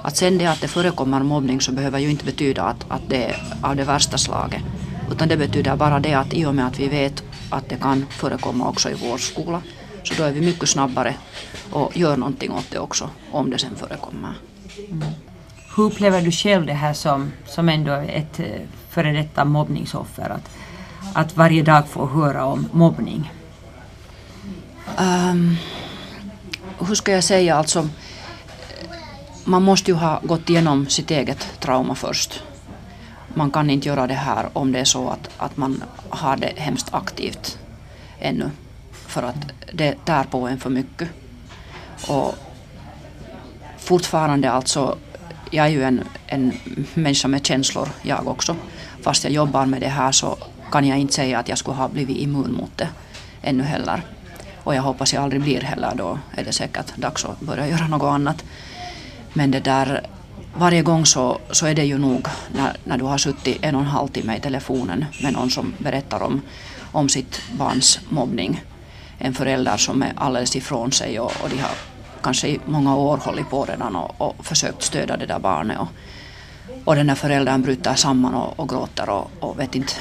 Att 0.03 0.17
sen 0.17 0.39
det 0.39 0.47
att 0.47 0.61
det 0.61 0.69
förekommer 0.69 1.23
mobbning 1.23 1.61
så 1.61 1.73
behöver 1.73 1.99
ju 1.99 2.11
inte 2.11 2.25
betyda 2.25 2.63
att, 2.63 2.87
att 2.89 3.09
det 3.09 3.25
är 3.25 3.43
av 3.63 3.77
det 3.77 3.85
värsta 3.85 4.19
slaget. 4.19 4.63
Utan 5.11 5.29
det 5.29 5.37
betyder 5.37 5.77
bara 5.77 6.01
det 6.01 6.15
att 6.15 6.35
i 6.35 6.45
och 6.45 6.55
med 6.55 6.67
att 6.67 6.79
vi 6.79 6.89
vet 6.89 7.23
att 7.51 7.69
det 7.69 7.77
kan 7.77 8.07
förekomma 8.11 8.69
också 8.69 8.91
i 8.91 8.95
vår 8.95 9.19
skola 9.19 9.63
så 10.03 10.15
då 10.15 10.23
är 10.23 10.33
vi 10.33 10.41
mycket 10.41 10.69
snabbare 10.69 11.15
och 11.71 11.97
gör 11.97 12.17
någonting 12.17 12.53
åt 12.53 12.71
det 12.71 12.79
också 12.79 13.11
om 13.33 13.51
det 13.51 13.59
sen 13.59 13.77
förekommer. 13.77 14.35
Mm. 14.91 15.09
Hur 15.77 15.85
upplever 15.85 16.23
du 16.23 16.31
själv 16.31 16.67
det 16.67 16.73
här 16.73 16.93
som, 16.93 17.33
som 17.47 17.69
ändå 17.69 17.93
ett 17.93 18.41
eh, 18.41 18.47
före 18.91 19.13
detta 19.13 19.45
mobbningsoffer? 19.45 20.31
Att, 20.31 20.51
att 21.15 21.37
varje 21.37 21.63
dag 21.63 21.89
få 21.89 22.07
höra 22.07 22.45
om 22.45 22.69
mobbning? 22.73 23.33
Um, 24.99 25.57
hur 26.79 26.95
ska 26.95 27.13
jag 27.13 27.25
säga 27.25 27.57
alltså? 27.57 27.89
Man 29.45 29.63
måste 29.63 29.91
ju 29.91 29.97
ha 29.97 30.21
gått 30.23 30.51
igenom 30.51 30.89
sitt 30.89 31.11
eget 31.11 31.61
trauma 31.61 31.95
först 31.95 32.43
man 33.37 33.51
kan 33.51 33.71
inte 33.71 33.89
göra 33.89 34.07
det 34.07 34.15
här 34.15 34.49
om 34.53 34.73
det 34.73 34.79
är 34.79 34.85
så 34.85 35.09
att, 35.09 35.31
att 35.37 35.57
man 35.57 35.83
har 36.09 36.37
det 36.37 36.53
hemskt 36.57 36.95
aktivt 36.95 37.59
ännu. 38.19 38.51
För 38.93 39.23
att 39.23 39.37
det 39.73 40.05
tär 40.05 40.25
på 40.25 40.49
en 40.49 40.61
för 40.61 40.71
mycket. 40.71 41.09
Och 42.09 42.35
fortfarande 43.79 44.51
alltså, 44.51 44.99
jag 45.51 45.67
är 45.67 45.71
ju 45.71 45.85
en, 45.85 46.05
en 46.27 46.53
människa 46.95 47.29
med 47.29 47.47
känslor 47.47 47.89
jag 48.03 48.29
också. 48.29 48.57
Fast 49.03 49.25
jag 49.25 49.33
jobbar 49.33 49.67
med 49.67 49.81
det 49.81 49.89
här 49.89 50.13
så 50.13 50.39
kan 50.71 50.87
jag 50.87 50.99
inte 50.99 51.15
säga 51.15 51.39
att 51.39 51.49
jag 51.49 51.59
skulle 51.59 51.77
ha 51.77 51.89
blivit 51.89 52.17
immun 52.17 52.53
mot 52.53 52.77
det 52.77 52.89
ännu 53.43 53.63
heller. 53.63 54.03
Och 54.65 54.75
jag 54.75 54.83
hoppas 54.83 55.13
jag 55.13 55.23
aldrig 55.23 55.43
blir 55.43 55.61
heller, 55.61 55.93
då 55.95 56.19
är 56.37 56.45
det 56.45 56.53
säkert 56.53 56.97
dags 56.97 57.25
att 57.25 57.41
börja 57.41 57.69
göra 57.69 57.89
något 57.89 58.13
annat. 58.13 58.45
Men 59.33 59.51
det 59.51 59.61
där 59.61 60.07
varje 60.59 60.83
gång 60.83 61.07
så, 61.07 61.39
så 61.51 61.67
är 61.67 61.75
det 61.75 61.85
ju 61.85 61.99
nog 61.99 62.27
när, 62.55 62.77
när 62.85 62.99
du 62.99 63.05
har 63.05 63.19
suttit 63.19 63.59
en 63.63 63.75
och 63.75 63.81
en 63.81 63.87
halv 63.87 64.09
timme 64.09 64.37
i 64.37 64.41
telefonen 64.41 65.05
med 65.23 65.33
någon 65.33 65.51
som 65.51 65.75
berättar 65.79 66.23
om, 66.23 66.43
om 66.93 67.09
sitt 67.09 67.43
barns 67.59 68.01
mobbning. 68.09 68.65
En 69.19 69.35
förälder 69.35 69.77
som 69.77 70.03
är 70.03 70.13
alldeles 70.17 70.57
ifrån 70.57 70.93
sig 70.93 71.21
och, 71.21 71.33
och 71.43 71.49
de 71.51 71.59
har 71.59 71.71
kanske 72.23 72.49
i 72.49 72.61
många 72.67 72.97
år 72.97 73.17
hållit 73.17 73.51
på 73.51 73.65
redan 73.65 73.97
och, 73.97 74.21
och 74.21 74.47
försökt 74.47 74.83
stödja 74.83 75.17
det 75.17 75.27
där 75.27 75.39
barnet. 75.39 75.79
Och, 75.79 75.89
och 76.85 76.97
den 76.97 77.09
här 77.09 77.17
föräldern 77.17 77.63
bryter 77.63 77.95
samman 77.95 78.35
och, 78.35 78.61
och 78.61 78.69
gråter 78.69 79.11
och, 79.11 79.31
och 79.41 79.59
vet 79.59 79.75
inte 79.75 79.93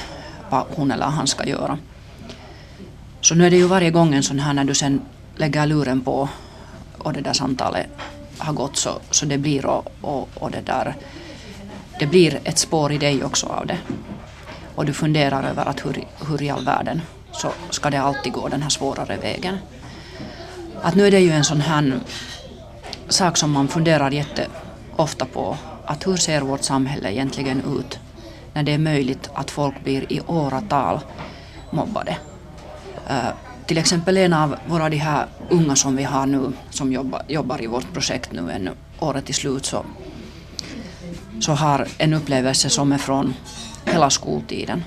vad 0.50 0.64
hon 0.76 0.90
eller 0.90 1.06
han 1.06 1.26
ska 1.26 1.44
göra. 1.44 1.78
Så 3.20 3.34
nu 3.34 3.46
är 3.46 3.50
det 3.50 3.56
ju 3.56 3.66
varje 3.66 3.90
gång 3.90 4.14
en 4.14 4.22
sån 4.22 4.38
här 4.38 4.52
när 4.52 4.64
du 4.64 4.74
sen 4.74 5.00
lägger 5.36 5.66
luren 5.66 6.00
på 6.00 6.28
och 6.98 7.12
det 7.12 7.20
där 7.20 7.32
samtalet 7.32 7.86
har 8.38 8.52
gått 8.52 8.76
så, 8.76 8.90
så 9.10 9.26
det 9.26 9.38
blir 9.38 9.66
och, 9.66 9.92
och, 10.00 10.28
och 10.34 10.50
det 10.50 10.60
där 10.60 10.94
det 11.98 12.06
blir 12.06 12.40
ett 12.44 12.58
spår 12.58 12.92
i 12.92 12.98
dig 12.98 13.24
också 13.24 13.46
av 13.46 13.66
det. 13.66 13.78
Och 14.74 14.86
du 14.86 14.92
funderar 14.92 15.42
över 15.42 15.66
att 15.66 15.86
hur, 15.86 16.04
hur 16.28 16.42
i 16.42 16.50
all 16.50 16.64
världen 16.64 17.02
så 17.32 17.52
ska 17.70 17.90
det 17.90 18.00
alltid 18.00 18.32
gå 18.32 18.48
den 18.48 18.62
här 18.62 18.68
svårare 18.68 19.16
vägen. 19.16 19.58
Att 20.82 20.94
nu 20.94 21.06
är 21.06 21.10
det 21.10 21.20
ju 21.20 21.30
en 21.30 21.44
sån 21.44 21.60
här 21.60 22.00
sak 23.08 23.36
som 23.36 23.52
man 23.52 23.68
funderar 23.68 24.10
jätteofta 24.10 25.24
på. 25.24 25.56
Att 25.84 26.06
hur 26.06 26.16
ser 26.16 26.40
vårt 26.40 26.62
samhälle 26.62 27.12
egentligen 27.12 27.62
ut 27.78 27.98
när 28.52 28.62
det 28.62 28.72
är 28.72 28.78
möjligt 28.78 29.30
att 29.34 29.50
folk 29.50 29.84
blir 29.84 30.12
i 30.12 30.20
åratal 30.26 31.00
mobbade. 31.70 32.16
Eh, 33.08 33.28
till 33.66 33.78
exempel 33.78 34.16
en 34.16 34.32
av 34.32 34.56
våra 34.68 34.88
de 34.88 34.96
här 34.96 35.26
unga 35.48 35.76
som 35.76 35.96
vi 35.96 36.02
har 36.02 36.26
nu 36.26 36.52
som 36.70 36.92
jobbar, 36.92 37.22
jobbar 37.28 37.62
i 37.62 37.66
vårt 37.66 37.92
projekt 37.92 38.32
nu 38.32 38.50
ännu 38.50 38.70
året 38.98 39.26
till 39.26 39.34
slut 39.34 39.66
så, 39.66 39.84
så 41.40 41.52
har 41.52 41.88
en 41.98 42.14
upplevelse 42.14 42.70
som 42.70 42.92
är 42.92 42.98
från 42.98 43.34
hela 43.84 44.10
skoltiden. 44.10 44.84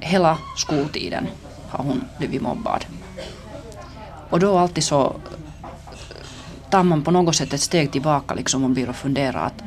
Hela 0.00 0.38
skoltiden 0.56 1.26
har 1.68 1.84
hon 1.84 2.04
blivit 2.18 2.42
mobbad. 2.42 2.84
Och 4.30 4.40
då 4.40 4.58
alltid 4.58 4.84
så 4.84 5.16
tar 6.70 6.82
man 6.82 7.02
på 7.02 7.10
något 7.10 7.36
sätt 7.36 7.52
ett 7.52 7.60
steg 7.60 7.92
tillbaka 7.92 8.34
liksom 8.34 8.64
och 8.64 8.70
blir 8.70 8.88
och 8.88 8.96
funderar 8.96 9.46
att, 9.46 9.62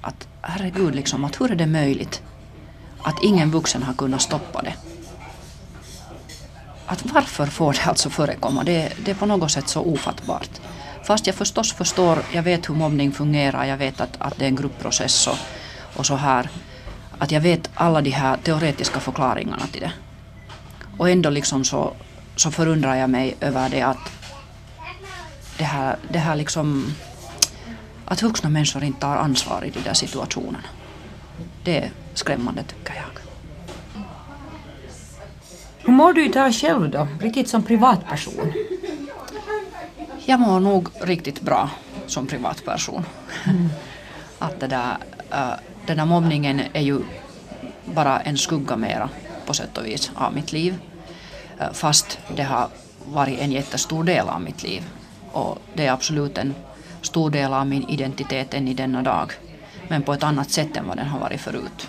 att 0.00 0.28
herregud, 0.42 0.94
liksom, 0.94 1.24
att 1.24 1.40
hur 1.40 1.50
är 1.50 1.54
det 1.56 1.66
möjligt 1.66 2.22
att 3.02 3.22
ingen 3.22 3.50
vuxen 3.50 3.82
har 3.82 3.94
kunnat 3.94 4.22
stoppa 4.22 4.62
det? 4.62 4.74
Att 6.90 7.12
varför 7.12 7.46
får 7.46 7.72
det 7.72 7.84
alltså 7.84 8.10
förekomma? 8.10 8.64
Det, 8.64 8.92
det 9.04 9.10
är 9.10 9.14
på 9.14 9.26
något 9.26 9.50
sätt 9.50 9.68
så 9.68 9.80
ofattbart. 9.80 10.50
Fast 11.04 11.26
jag 11.26 11.36
förstås 11.36 11.72
förstår, 11.72 12.18
jag 12.32 12.42
vet 12.42 12.68
hur 12.68 12.74
mobbning 12.74 13.12
fungerar, 13.12 13.64
jag 13.64 13.76
vet 13.76 14.00
att, 14.00 14.16
att 14.18 14.38
det 14.38 14.44
är 14.44 14.48
en 14.48 14.56
gruppprocess 14.56 15.26
och, 15.26 15.36
och 15.96 16.06
så 16.06 16.16
här. 16.16 16.50
Att 17.18 17.30
jag 17.30 17.40
vet 17.40 17.70
alla 17.74 18.00
de 18.00 18.10
här 18.10 18.36
teoretiska 18.36 19.00
förklaringarna 19.00 19.66
till 19.72 19.80
det. 19.80 19.92
Och 20.98 21.10
ändå 21.10 21.30
liksom 21.30 21.64
så, 21.64 21.92
så 22.36 22.50
förundrar 22.50 22.94
jag 22.94 23.10
mig 23.10 23.36
över 23.40 23.68
det 23.68 23.82
att 23.82 24.10
det 25.58 25.64
här, 25.64 25.96
det 26.08 26.18
här 26.18 26.36
liksom 26.36 26.94
att 28.04 28.22
vuxna 28.22 28.50
människor 28.50 28.84
inte 28.84 29.00
tar 29.00 29.16
ansvar 29.16 29.64
i 29.64 29.70
de 29.70 29.80
där 29.80 29.94
situationerna. 29.94 30.68
Det 31.64 31.78
är 31.78 31.90
skrämmande 32.14 32.62
tycker 32.62 32.94
jag. 32.94 33.19
Hur 35.84 35.92
mår 35.92 36.12
du 36.12 36.24
idag 36.24 36.54
själv 36.54 36.90
då, 36.90 37.08
riktigt 37.20 37.48
som 37.48 37.62
privatperson? 37.62 38.52
Jag 40.24 40.40
mår 40.40 40.60
nog 40.60 40.88
riktigt 41.00 41.40
bra 41.40 41.70
som 42.06 42.26
privatperson. 42.26 43.04
Mm. 43.46 43.68
att 44.38 44.60
det 44.60 44.66
där, 44.66 44.96
uh, 45.32 45.54
den 45.86 45.96
där 45.96 46.04
mobbningen 46.04 46.60
är 46.72 46.80
ju 46.80 47.00
bara 47.94 48.20
en 48.20 48.38
skugga 48.38 48.76
mera 48.76 49.08
på 49.46 49.54
sätt 49.54 49.78
och 49.78 49.86
vis 49.86 50.10
av 50.14 50.34
mitt 50.34 50.52
liv. 50.52 50.78
Uh, 51.60 51.72
fast 51.72 52.18
det 52.36 52.42
har 52.42 52.68
varit 53.04 53.38
en 53.38 53.52
jättestor 53.52 54.04
del 54.04 54.28
av 54.28 54.40
mitt 54.40 54.62
liv. 54.62 54.82
Och 55.32 55.58
det 55.74 55.86
är 55.86 55.92
absolut 55.92 56.38
en 56.38 56.54
stor 57.02 57.30
del 57.30 57.52
av 57.52 57.66
min 57.66 57.88
identitet 57.88 58.54
än 58.54 58.68
i 58.68 58.74
denna 58.74 59.02
dag. 59.02 59.32
Men 59.88 60.02
på 60.02 60.12
ett 60.12 60.22
annat 60.22 60.50
sätt 60.50 60.76
än 60.76 60.88
vad 60.88 60.96
den 60.96 61.06
har 61.06 61.20
varit 61.20 61.40
förut. 61.40 61.88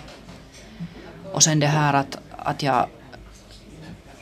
Och 1.32 1.42
sen 1.42 1.60
det 1.60 1.66
här 1.66 1.94
att, 1.94 2.18
att 2.38 2.62
jag 2.62 2.86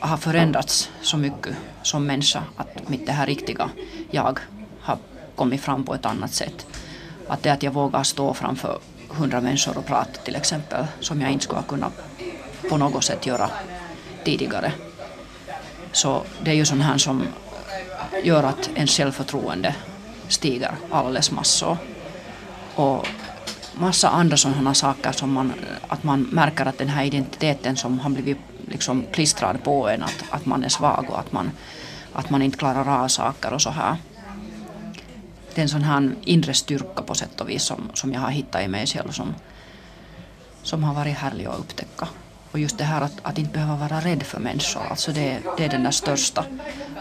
har 0.01 0.17
förändrats 0.17 0.89
så 1.01 1.17
mycket 1.17 1.55
som 1.81 2.05
människa 2.05 2.43
att 2.57 2.89
mitt 2.89 3.05
det 3.05 3.11
här 3.11 3.25
riktiga 3.25 3.69
jag 4.11 4.39
har 4.81 4.97
kommit 5.35 5.61
fram 5.61 5.83
på 5.83 5.93
ett 5.93 6.05
annat 6.05 6.33
sätt. 6.33 6.65
Att 7.27 7.43
det 7.43 7.49
att 7.49 7.63
jag 7.63 7.71
vågar 7.71 8.03
stå 8.03 8.33
framför 8.33 8.79
hundra 9.09 9.41
människor 9.41 9.77
och 9.77 9.85
prata 9.85 10.21
till 10.21 10.35
exempel 10.35 10.85
som 10.99 11.21
jag 11.21 11.31
inte 11.31 11.43
skulle 11.43 11.59
ha 11.59 11.67
kunnat 11.67 11.93
på 12.69 12.77
något 12.77 13.03
sätt 13.03 13.25
göra 13.25 13.49
tidigare. 14.23 14.71
Så 15.91 16.23
det 16.41 16.51
är 16.51 16.55
ju 16.55 16.65
sånt 16.65 16.83
här 16.83 16.97
som 16.97 17.23
gör 18.23 18.43
att 18.43 18.69
ens 18.75 18.97
självförtroende 18.97 19.75
stiger 20.27 20.75
alldeles 20.91 21.31
massor. 21.31 21.77
Och 22.75 23.07
massa 23.73 24.09
andra 24.09 24.37
sådana 24.37 24.73
saker 24.73 25.11
som 25.11 25.33
man, 25.33 25.53
att 25.87 26.03
man 26.03 26.21
märker 26.21 26.65
att 26.65 26.77
den 26.77 26.89
här 26.89 27.03
identiteten 27.03 27.77
som 27.77 27.99
har 27.99 28.09
blivit 28.09 28.37
liksom 28.67 29.05
klistrad 29.11 29.63
på 29.63 29.89
en, 29.89 30.03
att, 30.03 30.23
att 30.29 30.45
man 30.45 30.63
är 30.63 30.69
svag 30.69 31.05
och 31.09 31.19
att 31.19 31.31
man, 31.31 31.51
att 32.13 32.29
man 32.29 32.41
inte 32.41 32.57
klarar 32.57 33.03
av 33.03 33.07
saker 33.07 33.53
och 33.53 33.61
så 33.61 33.69
här. 33.69 33.97
Det 35.55 35.61
är 35.61 35.63
en 35.63 35.69
sån 35.69 35.83
här 35.83 36.15
inre 36.21 36.53
styrka 36.53 37.01
på 37.01 37.15
sätt 37.15 37.41
och 37.41 37.49
vis 37.49 37.63
som, 37.63 37.89
som 37.93 38.13
jag 38.13 38.21
har 38.21 38.29
hittat 38.29 38.61
i 38.61 38.67
mig 38.67 38.87
själv 38.87 39.11
som, 39.11 39.35
som 40.63 40.83
har 40.83 40.93
varit 40.93 41.17
härlig 41.17 41.45
att 41.45 41.59
upptäcka. 41.59 42.07
Och 42.51 42.59
just 42.59 42.77
det 42.77 42.83
här 42.83 43.01
att, 43.01 43.13
att 43.21 43.37
inte 43.37 43.53
behöva 43.53 43.75
vara 43.75 43.99
rädd 43.99 44.23
för 44.23 44.39
människor, 44.39 44.81
alltså 44.89 45.11
det, 45.11 45.39
det 45.57 45.65
är 45.65 45.69
den 45.69 45.83
där 45.83 45.91
största. 45.91 46.45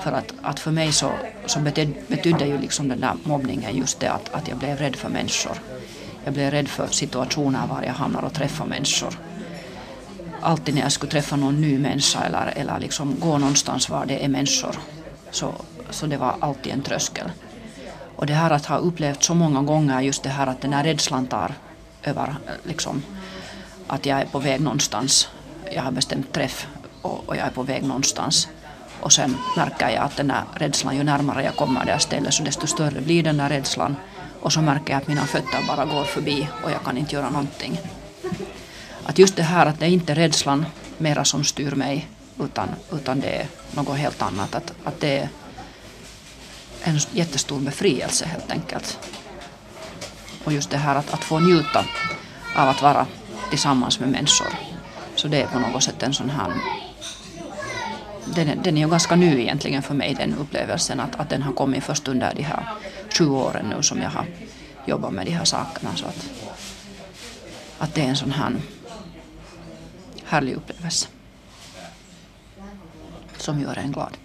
För 0.03 0.12
att, 0.12 0.35
att 0.43 0.61
för 0.61 0.71
mig 0.71 0.93
så, 0.93 1.12
så 1.47 1.61
betydde, 1.61 1.95
betydde 2.09 2.47
ju 2.47 2.59
liksom 2.59 2.89
den 2.89 3.01
där 3.01 3.14
mobbningen 3.25 3.77
just 3.77 4.01
det 4.01 4.12
att, 4.12 4.35
att 4.35 4.49
jag 4.49 4.59
blev 4.59 4.77
rädd 4.79 4.97
för 4.97 5.09
människor. 5.09 5.57
Jag 6.25 6.35
blev 6.35 6.51
rädd 6.51 6.68
för 6.68 6.87
situationer 6.87 7.66
var 7.66 7.83
jag 7.83 7.93
hamnar 7.93 8.25
och 8.25 8.33
träffar 8.33 8.66
människor. 8.66 9.18
Alltid 10.41 10.75
när 10.75 10.83
jag 10.83 10.93
skulle 10.93 11.12
träffa 11.12 11.37
någon 11.37 11.61
ny 11.61 11.79
människa 11.79 12.21
eller, 12.25 12.53
eller 12.57 12.79
liksom 12.81 13.16
gå 13.21 13.39
någonstans 13.39 13.91
var 13.91 14.07
det 14.07 14.25
är 14.25 14.29
människor 14.29 14.77
så, 15.31 15.55
så 15.91 16.07
det 16.07 16.16
var 16.16 16.35
alltid 16.41 16.73
en 16.73 16.83
tröskel. 16.83 17.31
Och 18.16 18.27
det 18.27 18.35
här 18.35 18.51
att 18.51 18.66
ha 18.66 18.77
upplevt 18.77 19.23
så 19.23 19.35
många 19.35 19.62
gånger 19.62 20.01
just 20.01 20.23
det 20.23 20.29
här 20.29 20.47
att 20.47 20.61
den 20.61 20.73
här 20.73 20.85
rädslan 20.85 21.27
tar 21.27 21.55
över 22.03 22.37
liksom 22.64 23.03
att 23.87 24.07
jag 24.07 24.21
är 24.21 24.25
på 24.25 24.39
väg 24.39 24.61
någonstans. 24.61 25.29
Jag 25.75 25.83
har 25.83 25.91
bestämt 25.91 26.33
träff 26.33 26.66
och, 27.03 27.29
och 27.29 27.37
jag 27.37 27.47
är 27.47 27.51
på 27.51 27.62
väg 27.62 27.83
någonstans. 27.83 28.49
Och 29.01 29.12
sen 29.12 29.37
märker 29.57 29.89
jag 29.89 30.05
att 30.05 30.16
den 30.16 30.31
här 30.31 30.45
rädslan, 30.55 30.97
ju 30.97 31.03
närmare 31.03 31.45
jag 31.45 31.57
kommer 31.57 31.85
det 31.85 31.93
här 31.93 31.99
stället 31.99 32.35
så 32.35 32.43
desto 32.43 32.66
större 32.66 33.01
blir 33.01 33.23
den 33.23 33.41
här 33.41 33.49
rädslan. 33.49 33.97
Och 34.41 34.53
så 34.53 34.62
märker 34.62 34.93
jag 34.93 35.03
att 35.03 35.09
mina 35.09 35.26
fötter 35.26 35.66
bara 35.66 35.84
går 35.84 36.05
förbi 36.05 36.49
och 36.64 36.70
jag 36.70 36.84
kan 36.84 36.99
inte 36.99 37.14
göra 37.14 37.30
någonting. 37.30 37.80
Att 39.05 39.18
just 39.18 39.36
det 39.36 39.43
här 39.43 39.66
att 39.66 39.78
det 39.78 39.86
är 39.86 39.91
inte 39.91 40.14
rädslan 40.14 40.66
mera 40.99 41.24
som 41.24 41.45
styr 41.45 41.74
mig 41.74 42.09
utan, 42.41 42.68
utan 42.93 43.20
det 43.20 43.28
är 43.28 43.47
något 43.70 43.97
helt 43.97 44.22
annat. 44.22 44.55
Att, 44.55 44.72
att 44.84 45.01
det 45.01 45.18
är 45.18 45.28
en 46.82 46.99
jättestor 47.12 47.61
befrielse 47.61 48.26
helt 48.26 48.51
enkelt. 48.51 48.99
Och 50.45 50.53
just 50.53 50.70
det 50.70 50.78
här 50.78 50.95
att, 50.95 51.14
att 51.14 51.24
få 51.24 51.38
njuta 51.38 51.84
av 52.57 52.68
att 52.68 52.82
vara 52.82 53.07
tillsammans 53.51 54.01
med 54.01 54.09
människor. 54.09 54.49
Så 55.16 55.28
det 55.28 55.43
är 55.43 55.47
på 55.47 55.59
något 55.59 55.82
sätt 55.82 56.03
en 56.03 56.14
sån 56.14 56.30
här 56.30 56.53
den, 58.35 58.49
är, 58.49 58.57
den 58.57 58.76
är 58.76 58.81
ju 58.81 58.89
ganska 58.89 59.16
ny 59.16 59.41
egentligen 59.41 59.83
för 59.83 59.95
mig 59.95 60.14
den 60.14 60.35
upplevelsen 60.35 61.01
att, 61.01 61.20
att 61.20 61.31
den 61.31 61.43
har 61.43 61.53
kommit 61.53 61.85
först 61.85 62.09
under 62.09 62.35
de 62.35 62.43
här 62.43 62.64
sju 63.18 63.28
åren 63.28 63.66
nu 63.76 63.83
som 63.83 64.03
jag 64.03 64.11
har 64.11 64.26
jobbat 64.87 65.12
med 65.12 65.26
de 65.26 65.33
här 65.33 65.45
sakerna. 65.45 65.97
Så 65.97 66.07
att, 66.07 66.31
att 67.78 67.95
det 67.95 68.01
är 68.01 68.09
en 68.09 68.16
sån 68.16 68.33
här 68.33 68.57
härlig 70.24 70.55
upplevelse 70.55 71.09
som 73.37 73.61
gör 73.61 73.78
en 73.78 73.93
glad. 73.93 74.16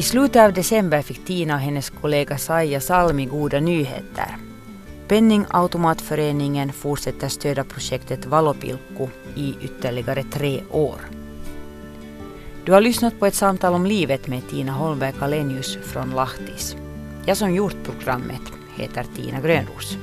I 0.00 0.02
slutet 0.02 0.42
av 0.42 0.52
december 0.52 1.02
fick 1.02 1.24
Tina 1.24 1.54
och 1.54 1.60
hennes 1.60 1.90
kollega 1.90 2.38
Saija 2.38 2.80
Salmi 2.80 3.26
goda 3.26 3.60
nyheter. 3.60 4.36
Penningautomatföreningen 5.08 6.72
fortsätter 6.72 7.28
stödja 7.28 7.64
projektet 7.64 8.26
Valopilkku 8.26 9.06
i 9.34 9.54
ytterligare 9.62 10.22
tre 10.22 10.60
år. 10.70 11.00
Du 12.64 12.72
har 12.72 12.80
lyssnat 12.80 13.18
på 13.18 13.26
ett 13.26 13.34
samtal 13.34 13.74
om 13.74 13.86
livet 13.86 14.26
med 14.26 14.48
Tina 14.48 14.72
Holmberg 14.72 15.12
Kalenius 15.18 15.78
från 15.82 16.10
Lahtis. 16.10 16.76
Jag 17.26 17.36
som 17.36 17.54
gjort 17.54 17.76
programmet 17.84 18.42
heter 18.76 19.06
Tina 19.16 19.40
Grönros. 19.40 19.96